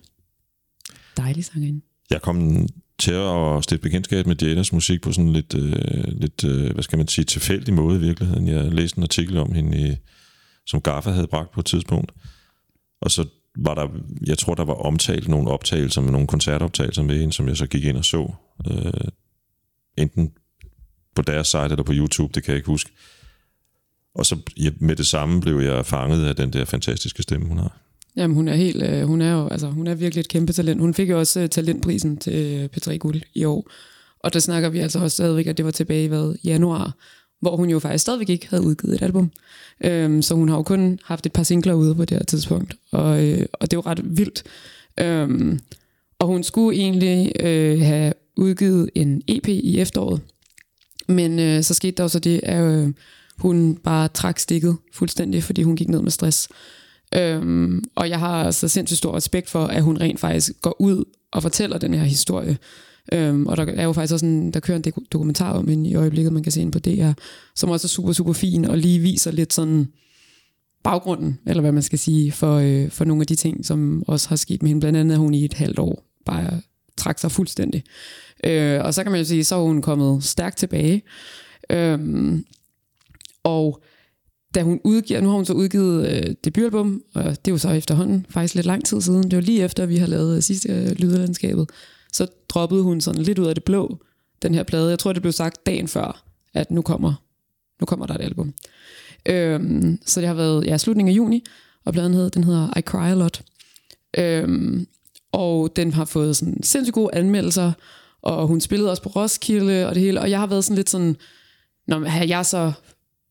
Dejlig 1.16 1.44
sangerinde. 1.44 1.80
Jeg 2.10 2.22
kom 2.22 2.68
til 2.98 3.12
at 3.12 3.64
stifte 3.64 3.82
bekendtskab 3.82 4.26
med 4.26 4.36
Jadas 4.42 4.72
musik 4.72 5.02
på 5.02 5.12
sådan 5.12 5.32
lidt, 5.32 5.54
øh, 5.54 6.20
lidt 6.20 6.44
øh, 6.44 6.72
hvad 6.72 6.82
skal 6.82 6.98
man 6.98 7.08
sige, 7.08 7.24
tilfældig 7.24 7.74
måde 7.74 7.96
i 7.96 8.00
virkeligheden. 8.00 8.48
Jeg 8.48 8.72
læste 8.72 8.98
en 8.98 9.02
artikel 9.02 9.36
om 9.36 9.52
hende, 9.52 9.88
i, 9.88 9.96
som 10.66 10.80
Gaffa 10.80 11.10
havde 11.10 11.26
bragt 11.26 11.52
på 11.52 11.60
et 11.60 11.66
tidspunkt. 11.66 12.12
Og 13.00 13.10
så 13.10 13.26
var 13.58 13.74
der, 13.74 13.88
jeg 14.26 14.38
tror, 14.38 14.54
der 14.54 14.64
var 14.64 14.74
omtalt 14.74 15.28
nogle 15.28 15.50
optagelser 15.50 16.00
med 16.00 16.12
nogle 16.12 16.26
koncertoptagelser 16.26 17.02
med 17.02 17.18
hende, 17.18 17.32
som 17.32 17.48
jeg 17.48 17.56
så 17.56 17.66
gik 17.66 17.84
ind 17.84 17.96
og 17.96 18.04
så. 18.04 18.32
Øh, 18.70 19.10
enten 19.96 20.32
på 21.14 21.22
deres 21.22 21.48
site 21.48 21.64
eller 21.64 21.82
på 21.82 21.92
YouTube, 21.94 22.32
det 22.34 22.42
kan 22.42 22.52
jeg 22.52 22.56
ikke 22.56 22.70
huske. 22.70 22.90
Og 24.14 24.26
så 24.26 24.36
ja, 24.56 24.70
med 24.80 24.96
det 24.96 25.06
samme 25.06 25.40
blev 25.40 25.60
jeg 25.60 25.86
fanget 25.86 26.26
af 26.26 26.36
den 26.36 26.52
der 26.52 26.64
fantastiske 26.64 27.22
stemme, 27.22 27.46
hun 27.46 27.58
har. 27.58 27.76
Jamen, 28.16 28.34
hun 28.34 28.48
er 28.48 28.54
helt, 28.54 28.82
øh, 28.82 29.02
hun 29.02 29.20
er 29.20 29.32
jo, 29.32 29.48
altså, 29.48 29.68
hun 29.68 29.86
er 29.86 29.94
virkelig 29.94 30.20
et 30.20 30.28
kæmpe 30.28 30.52
talent. 30.52 30.80
Hun 30.80 30.94
fik 30.94 31.10
jo 31.10 31.18
også 31.18 31.40
øh, 31.40 31.48
talentprisen 31.48 32.16
til 32.16 32.32
øh, 32.34 32.68
P3 32.76 32.96
Guld 32.96 33.22
i 33.34 33.44
år. 33.44 33.70
Og 34.20 34.32
der 34.32 34.38
snakker 34.40 34.68
vi 34.68 34.78
altså 34.78 34.98
også 34.98 35.14
stadigvæk, 35.14 35.46
at 35.46 35.56
det 35.56 35.64
var 35.64 35.70
tilbage 35.70 36.04
i 36.04 36.08
hvad, 36.08 36.34
januar, 36.44 36.96
hvor 37.40 37.56
hun 37.56 37.70
jo 37.70 37.78
faktisk 37.78 38.02
stadigvæk 38.02 38.28
ikke 38.28 38.48
havde 38.50 38.62
udgivet 38.62 38.94
et 38.94 39.02
album. 39.02 39.30
Øhm, 39.84 40.22
så 40.22 40.34
hun 40.34 40.48
har 40.48 40.56
jo 40.56 40.62
kun 40.62 40.98
haft 41.04 41.26
et 41.26 41.32
par 41.32 41.42
singler 41.42 41.74
ude 41.74 41.94
på 41.94 42.04
det 42.04 42.16
her 42.16 42.24
tidspunkt. 42.24 42.74
Og, 42.92 43.24
øh, 43.24 43.46
og 43.52 43.70
det 43.70 43.76
er 43.76 43.78
jo 43.78 43.90
ret 43.90 44.18
vildt. 44.18 44.42
Øhm, 45.00 45.60
Og 46.18 46.26
hun 46.26 46.42
skulle 46.44 46.78
egentlig 46.78 47.32
øh, 47.40 47.80
have 47.80 48.12
udgivet 48.36 48.90
en 48.94 49.22
EP 49.28 49.48
i 49.48 49.78
efteråret. 49.80 50.20
Men 51.08 51.38
øh, 51.38 51.62
så 51.62 51.74
skete 51.74 51.92
der 51.96 52.02
også 52.02 52.18
det, 52.18 52.40
at 52.42 52.64
øh, 52.64 52.92
hun 53.38 53.76
bare 53.84 54.08
trak 54.08 54.38
stikket 54.38 54.76
fuldstændig, 54.94 55.42
fordi 55.42 55.62
hun 55.62 55.76
gik 55.76 55.88
ned 55.88 56.02
med 56.02 56.10
stress. 56.10 56.48
Øhm, 57.14 57.84
og 57.94 58.08
jeg 58.08 58.18
har 58.18 58.50
så 58.50 58.68
sindssygt 58.68 58.98
stor 58.98 59.16
respekt 59.16 59.50
for, 59.50 59.66
at 59.66 59.82
hun 59.82 60.00
rent 60.00 60.20
faktisk 60.20 60.52
går 60.62 60.76
ud 60.80 61.04
og 61.32 61.42
fortæller 61.42 61.78
den 61.78 61.94
her 61.94 62.04
historie. 62.04 62.58
Øhm, 63.12 63.46
og 63.46 63.56
der 63.56 63.64
er 63.64 63.84
jo 63.84 63.92
faktisk 63.92 64.12
også 64.12 64.26
en, 64.26 64.50
der 64.50 64.60
kører 64.60 64.78
en 64.78 64.92
dokumentar 65.12 65.52
om 65.52 65.68
hende 65.68 65.90
i 65.90 65.94
øjeblikket, 65.94 66.32
man 66.32 66.42
kan 66.42 66.52
se 66.52 66.60
ind 66.60 66.72
på 66.72 66.78
DR, 66.78 67.12
som 67.54 67.70
også 67.70 67.86
er 67.86 67.88
super, 67.88 68.12
super 68.12 68.32
fin, 68.32 68.64
og 68.64 68.78
lige 68.78 68.98
viser 68.98 69.30
lidt 69.30 69.52
sådan 69.52 69.88
baggrunden, 70.82 71.38
eller 71.46 71.60
hvad 71.60 71.72
man 71.72 71.82
skal 71.82 71.98
sige, 71.98 72.32
for, 72.32 72.56
øh, 72.56 72.90
for 72.90 73.04
nogle 73.04 73.20
af 73.20 73.26
de 73.26 73.34
ting, 73.34 73.66
som 73.66 74.02
også 74.06 74.28
har 74.28 74.36
sket 74.36 74.62
med 74.62 74.68
hende. 74.68 74.80
Blandt 74.80 74.98
andet, 74.98 75.14
at 75.14 75.18
hun 75.18 75.34
i 75.34 75.44
et 75.44 75.54
halvt 75.54 75.78
år 75.78 76.04
bare 76.24 76.60
trak 76.96 77.18
sig 77.18 77.32
fuldstændig. 77.32 77.84
Øh, 78.44 78.84
og 78.84 78.94
så 78.94 79.02
kan 79.02 79.12
man 79.12 79.20
jo 79.20 79.24
sige, 79.24 79.44
så 79.44 79.54
er 79.56 79.62
hun 79.62 79.82
kommet 79.82 80.24
stærkt 80.24 80.58
tilbage. 80.58 81.02
Øhm, 81.70 82.44
og 83.44 83.82
da 84.54 84.62
hun 84.62 84.80
udgiver, 84.84 85.20
nu 85.20 85.28
har 85.28 85.36
hun 85.36 85.44
så 85.44 85.52
udgivet 85.52 86.08
øh, 86.08 86.34
debutalbum, 86.44 87.02
og 87.14 87.24
det 87.24 87.48
er 87.48 87.52
jo 87.52 87.58
så 87.58 87.70
efterhånden 87.70 88.26
faktisk 88.30 88.54
lidt 88.54 88.66
lang 88.66 88.84
tid 88.84 89.00
siden, 89.00 89.22
det 89.22 89.36
var 89.36 89.42
lige 89.42 89.62
efter, 89.62 89.82
at 89.82 89.88
vi 89.88 89.96
har 89.96 90.06
lavet 90.06 90.36
øh, 90.36 90.42
sidste 90.42 90.68
øh, 90.68 90.90
lydlandskabet, 90.90 91.70
så 92.12 92.26
droppede 92.48 92.82
hun 92.82 93.00
sådan 93.00 93.22
lidt 93.22 93.38
ud 93.38 93.46
af 93.46 93.54
det 93.54 93.64
blå, 93.64 93.98
den 94.42 94.54
her 94.54 94.62
plade. 94.62 94.90
Jeg 94.90 94.98
tror, 94.98 95.12
det 95.12 95.22
blev 95.22 95.32
sagt 95.32 95.66
dagen 95.66 95.88
før, 95.88 96.24
at 96.54 96.70
nu 96.70 96.82
kommer, 96.82 97.14
nu 97.80 97.86
kommer 97.86 98.06
der 98.06 98.14
et 98.14 98.20
album. 98.20 98.54
Øhm, 99.26 99.98
så 100.06 100.20
det 100.20 100.28
har 100.28 100.34
været 100.34 100.66
ja, 100.66 100.78
slutningen 100.78 101.12
af 101.12 101.16
juni, 101.16 101.44
og 101.84 101.92
pladen 101.92 102.14
hedder, 102.14 102.28
den 102.28 102.44
hedder 102.44 102.78
I 102.78 102.80
Cry 102.80 103.10
A 103.10 103.14
Lot. 103.14 103.42
Øhm, 104.18 104.86
og 105.32 105.76
den 105.76 105.92
har 105.92 106.04
fået 106.04 106.36
sådan 106.36 106.62
sindssygt 106.62 106.94
gode 106.94 107.14
anmeldelser, 107.14 107.72
og 108.22 108.46
hun 108.46 108.60
spillede 108.60 108.90
også 108.90 109.02
på 109.02 109.08
Roskilde 109.08 109.88
og 109.88 109.94
det 109.94 110.02
hele, 110.02 110.20
og 110.20 110.30
jeg 110.30 110.38
har 110.38 110.46
været 110.46 110.64
sådan 110.64 110.76
lidt 110.76 110.90
sådan, 110.90 111.16
når 111.86 112.04
har 112.04 112.24
jeg 112.24 112.46
så 112.46 112.72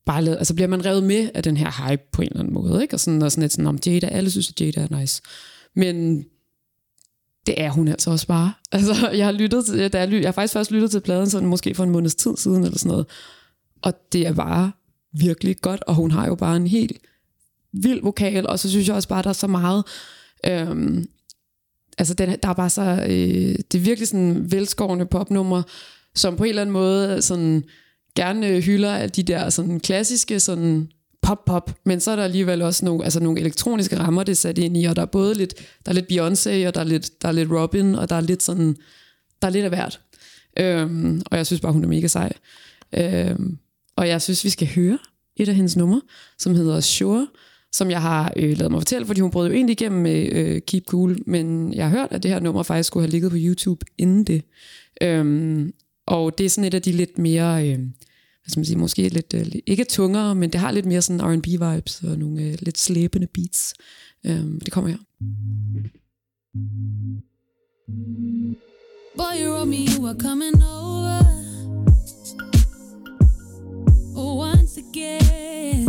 bare 0.05 0.24
lavet, 0.24 0.38
altså 0.38 0.53
bliver 0.53 0.67
man 0.67 0.86
revet 0.86 1.03
med 1.03 1.29
af 1.34 1.43
den 1.43 1.57
her 1.57 1.89
hype 1.89 2.03
på 2.12 2.22
en 2.22 2.27
eller 2.27 2.39
anden 2.39 2.53
måde, 2.53 2.81
ikke? 2.81 2.96
Og 2.96 3.00
sådan, 3.00 3.22
og 3.22 3.31
sådan 3.31 3.41
lidt 3.41 3.51
sådan, 3.51 3.67
om 3.67 3.79
Jada, 3.86 4.07
alle 4.07 4.31
synes, 4.31 4.50
at 4.50 4.62
Jada 4.62 4.81
er 4.81 5.00
nice. 5.00 5.22
Men 5.75 6.25
det 7.48 7.62
er 7.62 7.70
hun 7.70 7.88
altså 7.88 8.12
også 8.12 8.27
bare. 8.27 8.54
Altså, 8.72 9.10
jeg 9.10 9.25
har 9.25 9.32
lyttet 9.32 9.66
til, 9.66 9.94
da 9.94 10.00
jeg, 10.00 10.12
jeg 10.12 10.27
har 10.27 10.32
faktisk 10.32 10.54
først 10.54 10.72
lyttet 10.72 10.92
til 10.92 11.00
pladen 11.00 11.30
sådan 11.30 11.50
måske 11.50 11.75
for 11.75 11.84
en 11.84 11.89
måneds 11.89 12.16
tid 12.16 12.38
siden, 12.38 12.63
eller 12.63 12.77
sådan 12.77 12.89
noget. 12.92 13.06
Og 13.82 13.94
det 14.13 14.27
er 14.27 14.34
bare 14.34 14.72
virkelig 15.13 15.58
godt, 15.62 15.84
og 15.88 15.96
hun 15.96 16.12
har 16.12 16.27
jo 16.27 16.36
bare 16.36 16.56
en 16.56 16.68
helt 16.68 16.98
vild 17.74 18.01
vokal, 18.04 18.48
og 18.48 18.60
så 18.60 18.70
synes 18.70 18.88
jeg 18.88 18.96
også 18.96 19.10
bare, 19.10 19.24
der 19.24 19.30
er 19.30 19.34
så 19.34 19.48
meget, 19.48 19.84
øhm, 20.46 21.06
altså 21.98 22.13
den, 22.13 22.30
der 22.44 22.50
er 22.50 22.54
bare 22.54 22.70
så, 22.70 23.06
øh, 23.10 23.56
det 23.72 23.75
er 23.75 23.80
virkelig 23.80 24.08
sådan 24.08 24.51
velskårende 24.51 25.06
popnummer, 25.06 25.63
som 26.16 26.38
på 26.38 26.44
en 26.44 26.50
eller 26.50 26.62
anden 26.62 26.74
måde 26.74 27.22
sådan 27.22 27.63
gerne 28.16 28.62
hylder 28.62 29.08
de 29.08 29.24
der 29.24 29.50
sådan 29.50 29.80
klassiske 29.80 30.39
sådan 30.39 30.89
pop-pop, 31.21 31.71
men 31.86 32.00
så 32.00 32.12
er 32.12 32.15
der 32.15 32.24
alligevel 32.24 32.62
også 32.62 32.86
nogle, 32.86 33.03
altså 33.03 33.19
nogle 33.19 33.39
elektroniske 33.39 34.00
rammer, 34.00 34.24
det 34.24 34.31
er 34.31 34.36
sat 34.36 34.57
ind 34.57 34.77
i, 34.77 34.86
og 34.86 34.95
der 34.95 35.01
er 35.01 35.05
både 35.05 35.33
lidt, 35.36 35.53
der 35.86 35.91
er 35.91 35.93
lidt 35.93 36.12
Beyoncé, 36.12 36.67
og 36.67 36.75
der 36.75 36.79
er 36.79 36.83
lidt, 36.83 37.21
der 37.21 37.27
er 37.27 37.31
lidt 37.31 37.51
Robin, 37.51 37.95
og 37.95 38.09
der 38.09 38.15
er 38.15 38.21
lidt 38.21 38.43
sådan, 38.43 38.75
der 39.41 39.47
er 39.47 39.51
lidt 39.51 39.65
af 39.65 39.71
hvert. 39.71 40.00
Øhm, 40.59 41.21
og 41.25 41.38
jeg 41.38 41.45
synes 41.45 41.62
bare, 41.62 41.74
hun 41.74 41.83
er 41.83 41.88
mega 41.88 42.07
sej. 42.07 42.33
Øhm, 42.93 43.57
og 43.95 44.07
jeg 44.07 44.21
synes, 44.21 44.43
vi 44.43 44.50
skal 44.50 44.67
høre 44.75 44.97
et 45.36 45.50
af 45.50 45.55
hendes 45.55 45.75
numre, 45.77 46.01
som 46.38 46.55
hedder 46.55 46.79
Sure, 46.79 47.27
som 47.71 47.89
jeg 47.89 48.01
har 48.01 48.33
øh, 48.36 48.57
lavet 48.57 48.71
mig 48.71 48.81
fortælle, 48.81 49.07
fordi 49.07 49.21
hun 49.21 49.31
brød 49.31 49.47
jo 49.47 49.53
egentlig 49.53 49.81
igennem 49.81 50.01
med 50.01 50.31
øh, 50.31 50.62
Keep 50.62 50.83
Cool, 50.86 51.17
men 51.25 51.74
jeg 51.74 51.89
har 51.89 51.97
hørt, 51.97 52.12
at 52.12 52.24
det 52.24 52.31
her 52.31 52.39
nummer 52.39 52.63
faktisk 52.63 52.88
skulle 52.88 53.03
have 53.03 53.12
ligget 53.12 53.31
på 53.31 53.38
YouTube 53.39 53.86
inden 53.97 54.24
det. 54.24 54.43
Øhm, 55.01 55.74
og 56.05 56.38
det 56.38 56.45
er 56.45 56.50
sådan 56.50 56.67
et 56.67 56.74
af 56.74 56.81
de 56.81 56.91
lidt 56.91 57.17
mere, 57.17 57.69
øh, 57.69 57.79
hvad 58.48 58.51
skal 58.51 58.60
man 58.60 58.66
sige, 58.66 58.77
måske 58.77 59.10
lidt, 59.10 59.34
øh, 59.34 59.46
ikke 59.66 59.84
tungere, 59.84 60.36
men 60.36 60.50
det 60.51 60.60
har 60.60 60.72
lidt 60.72 60.86
mere 60.86 61.01
sådan 61.01 61.22
R&B 61.22 61.48
vibes 61.48 62.03
og 62.03 62.18
nogle 62.20 62.42
øh, 62.42 62.57
lidt 62.60 62.77
slæbende 62.77 63.27
beats. 63.33 63.74
Øhm, 64.25 64.60
det 64.60 64.74
kommer 64.74 64.90
her. 64.90 64.98
Boy, 69.18 69.36
you 69.42 69.51
wrote 69.53 69.70
me 69.70 69.86
you 69.94 70.03
were 70.03 70.20
coming 70.20 70.64
over. 70.64 71.20
Oh, 74.16 74.50
once 74.50 74.77
again, 74.77 75.88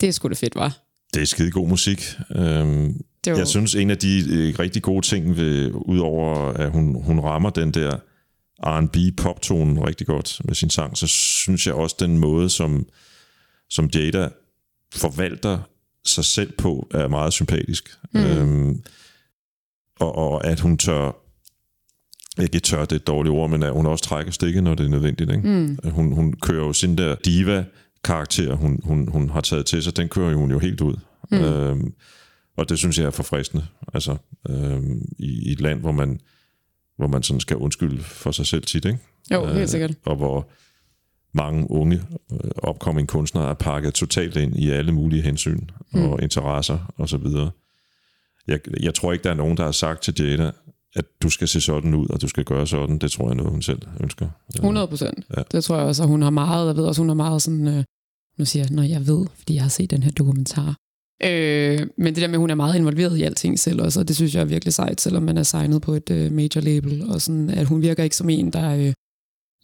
Det 0.00 0.08
er 0.08 0.12
sgu 0.12 0.28
da 0.28 0.34
fedt, 0.34 0.54
var. 0.54 0.78
Det 1.14 1.22
er 1.22 1.26
skide 1.26 1.50
god 1.50 1.68
musik. 1.68 2.02
Øhm, 2.36 3.00
Det 3.24 3.32
var- 3.32 3.38
Jeg 3.38 3.48
synes, 3.48 3.74
en 3.74 3.90
af 3.90 3.98
de 3.98 4.24
øh, 4.30 4.58
rigtig 4.58 4.82
gode 4.82 5.06
ting, 5.06 5.36
ved, 5.36 5.70
udover 5.74 6.52
at 6.52 6.70
hun, 6.72 7.02
hun 7.04 7.20
rammer 7.20 7.50
den 7.50 7.70
der 7.70 7.96
R&B 8.62 8.96
poptonen 9.16 9.86
rigtig 9.86 10.06
godt 10.06 10.40
med 10.44 10.54
sin 10.54 10.70
sang, 10.70 10.96
så 10.98 11.06
synes 11.06 11.66
jeg 11.66 11.74
også, 11.74 11.96
den 12.00 12.18
måde, 12.18 12.50
som, 12.50 12.86
som 13.70 13.90
Jada 13.94 14.28
forvalter 14.94 15.58
sig 16.04 16.24
selv 16.24 16.52
på, 16.58 16.88
er 16.94 17.08
meget 17.08 17.32
sympatisk. 17.32 17.90
Mm. 18.14 18.20
Øhm, 18.20 18.82
og, 20.00 20.14
og 20.16 20.46
at 20.46 20.60
hun 20.60 20.78
tør, 20.78 21.12
ikke 22.42 22.60
tør, 22.60 22.80
det 22.84 22.92
er 22.92 22.96
et 22.96 23.06
dårligt 23.06 23.32
ord, 23.32 23.50
men 23.50 23.62
at 23.62 23.72
hun 23.72 23.86
også 23.86 24.04
trækker 24.04 24.32
stikket, 24.32 24.62
når 24.62 24.74
det 24.74 24.84
er 24.86 24.90
nødvendigt. 24.90 25.30
Ikke? 25.30 25.48
Mm. 25.48 25.78
Hun, 25.90 26.12
hun 26.12 26.32
kører 26.32 26.66
jo 26.66 26.72
sin 26.72 26.98
der 26.98 27.14
diva-karakter, 28.06 28.54
hun, 28.54 28.80
hun, 28.84 29.08
hun 29.08 29.30
har 29.30 29.40
taget 29.40 29.66
til 29.66 29.82
sig, 29.82 29.96
den 29.96 30.08
kører 30.08 30.34
hun 30.34 30.50
jo 30.50 30.58
helt 30.58 30.80
ud. 30.80 30.96
Mm. 31.30 31.38
Øhm, 31.38 31.94
og 32.56 32.68
det 32.68 32.78
synes 32.78 32.98
jeg 32.98 33.06
er 33.06 33.10
forfriskende. 33.10 33.66
Altså, 33.94 34.16
øhm, 34.48 35.02
i, 35.18 35.48
i 35.48 35.52
et 35.52 35.60
land, 35.60 35.80
hvor 35.80 35.92
man, 35.92 36.20
hvor 36.96 37.06
man 37.06 37.22
sådan 37.22 37.40
skal 37.40 37.56
undskylde 37.56 38.02
for 38.02 38.30
sig 38.30 38.46
selv 38.46 38.62
tit, 38.62 38.84
ikke? 38.84 38.98
Jo, 39.32 39.46
helt 39.46 39.70
sikkert. 39.70 39.90
Og 40.06 40.16
hvor 40.16 40.50
mange 41.32 41.70
unge 41.70 42.02
øh, 42.32 43.06
kunstnere 43.06 43.50
er 43.50 43.54
pakket 43.54 43.94
totalt 43.94 44.36
ind 44.36 44.56
i 44.56 44.70
alle 44.70 44.92
mulige 44.92 45.22
hensyn 45.22 45.60
mm. 45.92 46.02
og 46.02 46.22
interesser 46.22 46.92
og 46.96 47.08
så 47.08 47.16
videre. 47.16 47.50
Jeg, 48.46 48.60
jeg 48.80 48.94
tror 48.94 49.12
ikke, 49.12 49.22
der 49.22 49.30
er 49.30 49.34
nogen, 49.34 49.56
der 49.56 49.64
har 49.64 49.72
sagt 49.72 50.02
til 50.02 50.14
Jada, 50.18 50.50
at 50.96 51.04
du 51.22 51.30
skal 51.30 51.48
se 51.48 51.60
sådan 51.60 51.94
ud, 51.94 52.06
og 52.08 52.22
du 52.22 52.28
skal 52.28 52.44
gøre 52.44 52.66
sådan. 52.66 52.98
Det 52.98 53.10
tror 53.10 53.28
jeg 53.28 53.36
noget, 53.36 53.52
hun 53.52 53.62
selv 53.62 53.82
ønsker. 54.00 54.28
100 54.54 54.88
procent. 54.88 55.26
Ja. 55.36 55.42
Det 55.52 55.64
tror 55.64 55.76
jeg 55.76 55.86
også, 55.86 56.02
og 56.02 56.08
hun 56.08 56.22
har 56.22 56.30
meget, 56.30 56.66
jeg 56.66 56.76
ved 56.76 56.84
også, 56.84 57.00
hun 57.00 57.08
har 57.08 57.14
meget 57.14 57.42
sådan, 57.42 57.68
øh, 57.68 57.84
nu 58.38 58.44
siger 58.44 58.62
jeg, 58.62 58.70
når 58.70 58.82
jeg 58.82 59.06
ved, 59.06 59.26
fordi 59.38 59.54
jeg 59.54 59.62
har 59.62 59.68
set 59.68 59.90
den 59.90 60.02
her 60.02 60.10
dokumentar. 60.10 60.76
Øh, 61.24 61.86
men 61.98 62.14
det 62.14 62.22
der 62.22 62.28
med, 62.28 62.34
at 62.34 62.40
hun 62.40 62.50
er 62.50 62.54
meget 62.54 62.76
involveret 62.76 63.18
i 63.18 63.22
alting 63.22 63.58
selv 63.58 63.82
også, 63.82 64.00
og 64.00 64.08
det 64.08 64.16
synes 64.16 64.34
jeg 64.34 64.40
er 64.40 64.44
virkelig 64.44 64.74
sejt, 64.74 65.00
selvom 65.00 65.22
man 65.22 65.38
er 65.38 65.42
signet 65.42 65.82
på 65.82 65.92
et 65.92 66.10
øh, 66.10 66.32
major 66.32 66.60
label, 66.60 67.02
og 67.10 67.20
sådan, 67.20 67.50
at 67.50 67.66
hun 67.66 67.82
virker 67.82 68.04
ikke 68.04 68.16
som 68.16 68.30
en, 68.30 68.50
der 68.50 68.76
øh, 68.76 68.92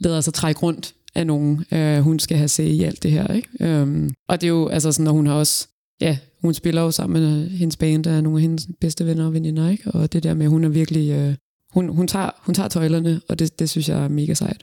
lader 0.00 0.20
sig 0.20 0.34
trække 0.34 0.60
rundt 0.60 0.94
af 1.14 1.26
nogen. 1.26 1.64
Øh, 1.72 1.98
hun 1.98 2.18
skal 2.18 2.36
have 2.36 2.48
se 2.48 2.64
i 2.64 2.84
alt 2.84 3.02
det 3.02 3.10
her, 3.10 3.34
ikke? 3.34 3.48
Øh, 3.60 4.10
og 4.28 4.40
det 4.40 4.46
er 4.46 4.50
jo, 4.50 4.68
altså 4.68 4.92
sådan, 4.92 5.04
når 5.04 5.12
hun 5.12 5.26
har 5.26 5.34
også, 5.34 5.68
ja, 6.00 6.18
hun 6.40 6.54
spiller 6.54 6.82
jo 6.82 6.90
sammen 6.90 7.22
med 7.22 7.50
hendes 7.50 7.76
band, 7.76 8.04
der 8.04 8.10
er 8.10 8.20
nogle 8.20 8.38
af 8.38 8.42
hendes 8.42 8.68
bedste 8.80 9.06
venner 9.06 9.26
og 9.26 9.32
veninder, 9.32 9.70
ikke? 9.70 9.90
Og 9.90 10.12
det 10.12 10.22
der 10.22 10.34
med, 10.34 10.46
at 10.46 10.50
hun 10.50 10.64
er 10.64 10.68
virkelig, 10.68 11.10
øh, 11.10 11.34
hun, 11.72 11.88
hun, 11.88 12.08
tager, 12.08 12.30
hun 12.38 12.54
tager 12.54 12.68
tøjlerne, 12.68 13.20
og 13.28 13.38
det, 13.38 13.58
det 13.58 13.70
synes 13.70 13.88
jeg 13.88 14.04
er 14.04 14.08
mega 14.08 14.34
sejt. 14.34 14.62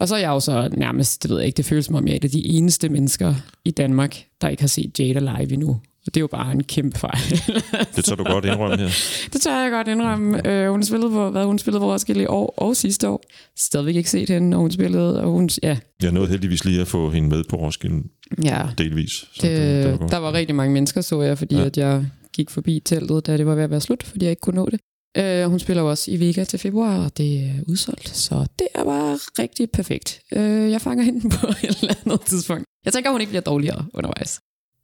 Og 0.00 0.08
så 0.08 0.14
er 0.14 0.18
jeg 0.18 0.28
jo 0.28 0.40
så 0.40 0.68
nærmest, 0.76 1.22
det 1.22 1.30
ved 1.30 1.38
jeg 1.38 1.46
ikke, 1.46 1.56
det 1.56 1.64
føles 1.64 1.84
som 1.84 1.94
om 1.94 2.06
jeg 2.06 2.12
er 2.12 2.16
et 2.16 2.24
af 2.24 2.30
de 2.30 2.46
eneste 2.46 2.88
mennesker 2.88 3.34
i 3.64 3.70
Danmark, 3.70 4.24
der 4.40 4.48
ikke 4.48 4.62
har 4.62 4.68
set 4.68 5.00
Jada 5.00 5.18
live 5.18 5.52
endnu. 5.52 5.80
Og 6.06 6.14
det 6.14 6.16
er 6.16 6.20
jo 6.20 6.26
bare 6.26 6.52
en 6.52 6.64
kæmpe 6.64 6.98
fejl. 6.98 7.20
Det 7.96 8.04
tager 8.04 8.16
du 8.16 8.24
godt 8.24 8.44
indrømme 8.44 8.76
her. 8.76 8.88
det 9.32 9.40
tør 9.40 9.62
jeg 9.62 9.70
godt 9.70 9.88
indrømme. 9.88 10.48
Øh, 10.48 10.70
hun 10.70 10.82
spillede 10.82 11.10
på, 11.10 11.30
hvad 11.30 11.44
hun 11.44 11.58
spillede 11.58 11.80
på 11.80 11.92
Roskilde 11.92 12.22
i 12.22 12.26
år 12.26 12.54
og 12.56 12.76
sidste 12.76 13.08
år. 13.08 13.22
Stadigvæk 13.58 13.96
ikke 13.96 14.10
set 14.10 14.30
hende, 14.30 14.56
og 14.56 14.60
hun 14.60 14.70
spillede, 14.70 15.22
og 15.22 15.30
hun, 15.30 15.50
ja, 15.62 15.76
Jeg 16.02 16.12
nåede 16.12 16.28
heldigvis 16.28 16.64
lige 16.64 16.80
at 16.80 16.88
få 16.88 17.10
hende 17.10 17.28
med 17.28 17.44
på 17.44 17.56
Roskilde 17.56 18.02
ja 18.44 18.62
delvis. 18.78 19.10
Så 19.12 19.26
det, 19.42 19.50
det, 19.50 19.84
det 19.84 19.92
var 19.92 19.98
godt. 19.98 20.10
der 20.10 20.18
var 20.18 20.32
rigtig 20.32 20.56
mange 20.56 20.72
mennesker, 20.74 21.00
så 21.00 21.22
jeg, 21.22 21.38
fordi 21.38 21.54
ja. 21.56 21.64
at 21.64 21.78
jeg 21.78 22.06
gik 22.32 22.50
forbi 22.50 22.80
teltet, 22.84 23.26
da 23.26 23.36
det 23.36 23.46
var 23.46 23.54
ved 23.54 23.64
at 23.64 23.70
være 23.70 23.80
slut, 23.80 24.02
fordi 24.02 24.24
jeg 24.24 24.30
ikke 24.30 24.40
kunne 24.40 24.56
nå 24.56 24.68
det. 24.70 24.80
Øh, 25.16 25.50
hun 25.50 25.58
spiller 25.58 25.82
jo 25.82 25.90
også 25.90 26.10
i 26.10 26.20
Vega 26.20 26.44
til 26.44 26.58
februar, 26.58 27.04
og 27.04 27.16
det 27.16 27.40
er 27.40 27.52
udsolgt, 27.68 28.08
så 28.08 28.46
det 28.58 28.66
er 28.74 28.84
bare 28.84 29.18
rigtig 29.38 29.70
perfekt. 29.70 30.20
Øh, 30.32 30.70
jeg 30.70 30.80
fanger 30.80 31.04
hende 31.04 31.30
på 31.40 31.46
et 31.46 31.78
eller 31.80 31.94
andet 32.04 32.20
tidspunkt. 32.20 32.64
Jeg 32.84 32.92
tænker, 32.92 33.10
hun 33.10 33.20
ikke 33.20 33.30
bliver 33.30 33.42
dårligere 33.42 33.86
undervejs. 33.94 34.40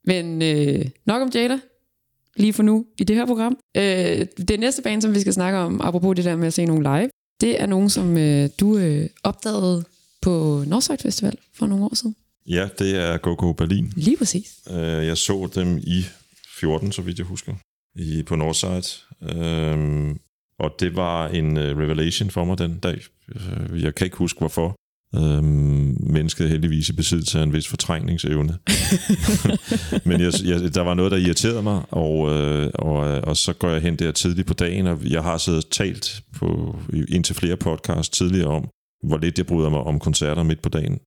Men 0.07 0.43
øh, 0.43 0.85
nok 1.07 1.23
om 1.23 1.31
Jada, 1.35 1.59
lige 2.37 2.53
for 2.53 2.63
nu 2.63 2.87
i 2.99 3.05
det 3.05 3.17
her 3.17 3.27
program. 3.27 3.59
Øh, 3.77 4.27
det 4.49 4.61
næste 4.61 4.83
band, 4.83 5.03
som 5.03 5.15
vi 5.15 5.21
skal 5.21 5.33
snakke 5.33 5.59
om, 5.59 5.81
apropos 5.81 6.17
det 6.17 6.25
der 6.25 6.37
med 6.37 6.47
at 6.47 6.53
se 6.53 6.65
nogen 6.65 6.83
live, 6.83 7.11
det 7.41 7.63
er 7.63 7.67
nogen, 7.67 7.91
som 7.91 8.17
øh, 8.19 8.49
du 8.61 8.79
øh, 8.79 9.09
opdagede 9.23 9.85
på 10.23 10.65
Northside 10.67 10.99
Festival 10.99 11.37
for 11.55 11.67
nogle 11.67 11.85
år 11.85 11.95
siden. 11.95 12.17
Ja, 12.49 12.69
det 12.79 12.97
er 12.97 13.17
Go-Go 13.17 13.53
Berlin. 13.53 13.93
Lige 13.97 14.17
præcis. 14.17 14.59
Øh, 14.71 14.77
Jeg 15.07 15.17
så 15.17 15.49
dem 15.55 15.79
i 15.79 16.05
14, 16.61 16.93
så 16.93 17.03
vidt 17.03 17.19
jeg 17.19 17.27
husker, 17.27 17.55
i, 17.97 18.23
på 18.23 18.37
Northside. 18.37 18.83
Øhm, 19.23 20.19
og 20.59 20.71
det 20.81 20.97
var 20.97 21.29
en 21.29 21.57
øh, 21.57 21.79
revelation 21.79 22.31
for 22.31 22.45
mig 22.45 22.59
den 22.59 22.79
dag. 22.79 23.01
Øh, 23.35 23.83
Jeg 23.83 23.95
kan 23.95 24.05
ikke 24.05 24.17
huske, 24.17 24.39
hvorfor. 24.39 24.75
Øhm, 25.15 25.97
mennesket 26.01 26.45
er 26.45 26.49
heldigvis 26.49 26.89
i 26.89 26.93
besiddelse 26.93 27.39
af 27.39 27.43
en 27.43 27.53
vis 27.53 27.69
fortrængningsevne. 27.69 28.59
Men 30.09 30.21
jeg, 30.21 30.33
jeg, 30.45 30.75
der 30.75 30.81
var 30.81 30.95
noget, 30.95 31.13
der 31.13 31.19
irriterede 31.19 31.63
mig, 31.63 31.83
og, 31.91 32.31
øh, 32.31 32.71
og, 32.75 33.09
øh, 33.09 33.23
og 33.23 33.37
så 33.37 33.53
går 33.53 33.69
jeg 33.69 33.83
hen 33.83 33.97
der 33.97 34.13
tidligt 34.13 34.47
på 34.47 34.55
dagen, 34.55 34.87
og 34.87 34.99
jeg 35.11 35.23
har 35.23 35.39
siddet 35.39 35.65
og 35.65 35.71
talt 35.71 36.23
på, 36.37 36.79
indtil 37.09 37.35
flere 37.35 37.57
podcasts 37.57 38.19
tidligere 38.19 38.49
om, 38.49 38.69
hvor 39.05 39.19
lidt 39.19 39.39
jeg 39.39 39.47
bryder 39.47 39.69
mig 39.69 39.81
om 39.81 39.99
koncerter 39.99 40.43
midt 40.43 40.63
på 40.63 40.69
dagen. 40.69 40.99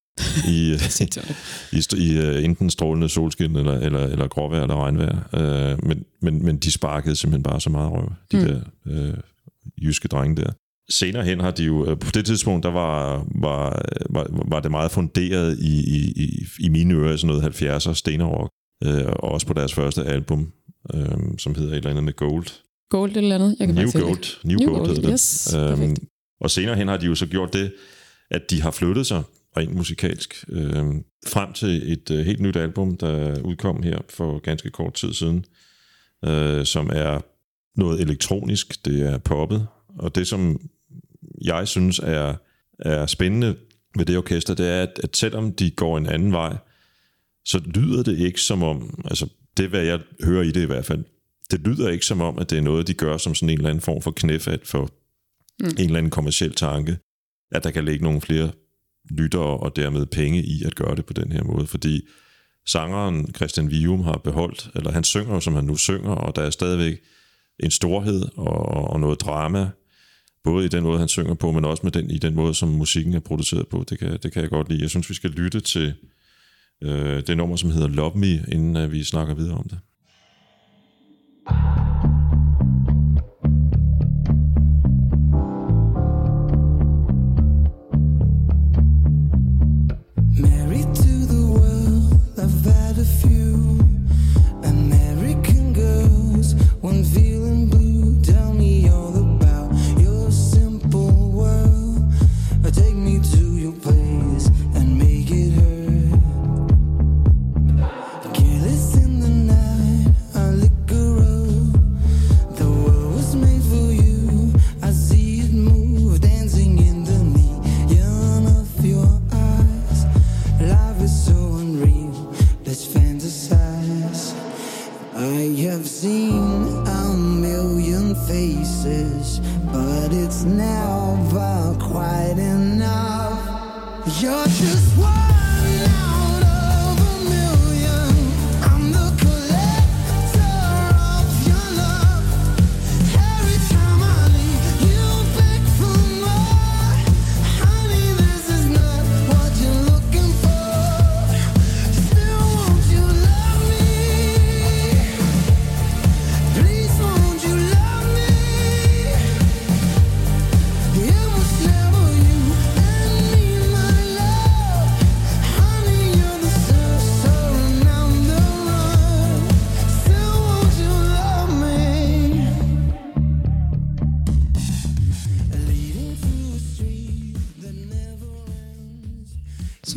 I, 0.47 0.71
i, 1.77 1.79
st- 1.79 1.97
i 1.97 2.19
uh, 2.19 2.43
enten 2.43 2.69
strålende 2.69 3.09
solskin 3.09 3.55
eller, 3.55 3.79
eller, 3.79 4.07
eller 4.07 4.27
gråvejr 4.27 4.61
eller 4.61 4.83
regnvejr. 4.83 5.17
Uh, 5.33 5.87
men, 5.87 6.03
men, 6.21 6.45
men 6.45 6.57
de 6.57 6.71
sparkede 6.71 7.15
simpelthen 7.15 7.43
bare 7.43 7.61
så 7.61 7.69
meget 7.69 7.91
røv, 7.91 8.11
de 8.31 8.37
mm. 8.37 8.45
der 8.45 8.61
uh, 8.85 9.17
jyske 9.83 10.07
drenge 10.07 10.41
der. 10.41 10.51
Senere 10.89 11.23
hen 11.23 11.39
har 11.39 11.51
de 11.51 11.63
jo, 11.63 11.91
uh, 11.91 11.99
på 11.99 12.11
det 12.13 12.25
tidspunkt, 12.25 12.63
der 12.63 12.71
var, 12.71 13.25
var, 13.35 13.81
var, 14.09 14.27
var 14.47 14.59
det 14.59 14.71
meget 14.71 14.91
funderet 14.91 15.59
i, 15.59 15.79
i, 15.97 16.11
i, 16.23 16.45
i 16.59 16.69
mine 16.69 16.93
ører, 16.93 17.15
sådan 17.17 17.35
noget 17.35 17.61
70'er 17.61 17.93
stenerrock, 17.93 18.51
uh, 18.85 19.05
og 19.05 19.31
også 19.31 19.47
på 19.47 19.53
deres 19.53 19.73
første 19.73 20.03
album, 20.05 20.51
uh, 20.93 21.03
som 21.37 21.55
hedder 21.55 21.71
et 21.71 21.77
eller 21.77 21.89
andet 21.89 22.03
med 22.03 22.13
Gold. 22.13 22.45
Gold 22.89 23.15
eller 23.15 23.35
andet. 23.35 23.55
Jeg 23.59 23.67
kan 23.67 23.75
New 23.75 23.91
Gold. 23.91 24.45
New, 24.45 24.57
New 24.57 24.67
Gold, 24.67 24.77
Gold, 24.77 24.87
hedder 24.87 25.01
det. 25.01 25.11
yes, 25.11 25.53
Øhm, 25.57 25.67
perfekt. 25.79 25.99
og 26.41 26.51
senere 26.51 26.75
hen 26.75 26.87
har 26.87 26.97
de 26.97 27.05
jo 27.05 27.15
så 27.15 27.25
gjort 27.25 27.53
det, 27.53 27.73
at 28.31 28.41
de 28.49 28.61
har 28.61 28.71
flyttet 28.71 29.07
sig 29.07 29.23
rent 29.57 29.75
musikalsk 29.75 30.45
øhm, 30.49 31.03
frem 31.27 31.53
til 31.53 31.91
et 31.91 32.11
øh, 32.11 32.25
helt 32.25 32.39
nyt 32.39 32.55
album, 32.55 32.97
der 32.97 33.41
udkom 33.41 33.83
her 33.83 33.97
for 34.09 34.39
ganske 34.39 34.69
kort 34.69 34.93
tid 34.93 35.13
siden, 35.13 35.45
øh, 36.25 36.65
som 36.65 36.89
er 36.93 37.21
noget 37.79 38.01
elektronisk, 38.01 38.85
det 38.85 39.01
er 39.01 39.17
poppet, 39.17 39.67
og 39.99 40.15
det 40.15 40.27
som 40.27 40.59
jeg 41.41 41.67
synes 41.67 41.99
er, 41.99 42.33
er 42.79 43.05
spændende 43.05 43.55
ved 43.97 44.05
det 44.05 44.17
orkester, 44.17 44.53
det 44.53 44.67
er, 44.69 44.81
at, 44.81 44.99
at 45.03 45.17
selvom 45.17 45.53
de 45.53 45.71
går 45.71 45.97
en 45.97 46.05
anden 46.05 46.31
vej, 46.31 46.57
så 47.45 47.61
lyder 47.75 48.03
det 48.03 48.17
ikke 48.17 48.41
som 48.41 48.63
om, 48.63 48.99
altså 49.05 49.27
det 49.57 49.65
er, 49.65 49.69
hvad 49.69 49.83
jeg 49.83 49.99
hører 50.23 50.43
i 50.43 50.51
det 50.51 50.61
i 50.61 50.65
hvert 50.65 50.85
fald, 50.85 51.03
det 51.51 51.59
lyder 51.67 51.89
ikke 51.89 52.05
som 52.05 52.21
om, 52.21 52.39
at 52.39 52.49
det 52.49 52.57
er 52.57 52.61
noget, 52.61 52.87
de 52.87 52.93
gør 52.93 53.17
som 53.17 53.35
sådan 53.35 53.49
en 53.49 53.57
eller 53.57 53.69
anden 53.69 53.81
form 53.81 54.01
for 54.01 54.11
knæfald 54.11 54.59
for 54.63 54.89
mm. 55.59 55.65
en 55.65 55.79
eller 55.79 55.97
anden 55.97 56.11
kommersiel 56.11 56.53
tanke, 56.53 56.97
at 57.51 57.63
der 57.63 57.71
kan 57.71 57.85
ligge 57.85 58.03
nogle 58.03 58.21
flere 58.21 58.51
lyttere 59.09 59.57
og 59.59 59.75
dermed 59.75 60.05
penge 60.05 60.43
i 60.43 60.63
at 60.65 60.75
gøre 60.75 60.95
det 60.95 61.05
på 61.05 61.13
den 61.13 61.31
her 61.31 61.43
måde, 61.43 61.67
fordi 61.67 62.07
sangeren 62.65 63.33
Christian 63.35 63.71
Vium 63.71 64.03
har 64.03 64.17
beholdt, 64.23 64.69
eller 64.75 64.91
han 64.91 65.03
synger 65.03 65.39
som 65.39 65.53
han 65.53 65.63
nu 65.63 65.75
synger, 65.75 66.11
og 66.11 66.35
der 66.35 66.41
er 66.41 66.49
stadigvæk 66.49 66.99
en 67.59 67.71
storhed 67.71 68.25
og, 68.37 68.89
og 68.89 68.99
noget 68.99 69.21
drama, 69.21 69.69
både 70.51 70.65
i 70.65 70.69
den 70.69 70.83
måde, 70.83 70.99
han 70.99 71.07
synger 71.07 71.33
på, 71.33 71.51
men 71.51 71.65
også 71.65 71.83
med 71.83 71.91
den, 71.91 72.11
i 72.11 72.17
den 72.17 72.35
måde, 72.35 72.53
som 72.53 72.69
musikken 72.69 73.13
er 73.13 73.19
produceret 73.19 73.67
på. 73.67 73.85
Det 73.89 73.99
kan, 73.99 74.17
det 74.23 74.31
kan 74.33 74.41
jeg 74.41 74.49
godt 74.49 74.69
lide. 74.69 74.81
Jeg 74.81 74.89
synes, 74.89 75.09
vi 75.09 75.15
skal 75.15 75.29
lytte 75.29 75.59
til 75.59 75.93
øh, 76.83 77.23
det 77.27 77.37
nummer, 77.37 77.55
som 77.55 77.71
hedder 77.71 77.87
Love 77.87 78.17
Me, 78.17 78.45
inden 78.55 78.77
øh, 78.77 78.91
vi 78.91 79.03
snakker 79.03 79.33
videre 79.33 79.57
om 79.57 79.69
det. 79.69 79.79
Married 81.51 81.88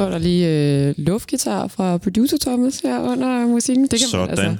Så 0.02 0.06
er 0.06 0.10
der 0.10 0.18
lige 0.18 0.48
øh, 0.48 0.94
luftgitar 0.98 1.66
fra 1.66 1.98
producer 1.98 2.38
Thomas 2.38 2.80
her 2.80 3.00
under 3.00 3.46
musikken. 3.46 3.86
Det 3.86 3.90
kan 3.90 4.18
man, 4.18 4.36
Sådan. 4.36 4.48
altså, 4.48 4.56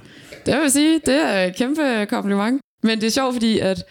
det 0.46 0.60
vil 0.62 0.70
sige, 0.70 1.00
det 1.06 1.14
er 1.14 1.44
et 1.44 1.56
kæmpe 1.56 2.06
kompliment. 2.10 2.60
Men 2.82 3.00
det 3.00 3.06
er 3.06 3.10
sjovt, 3.10 3.34
fordi 3.34 3.58
at 3.58 3.84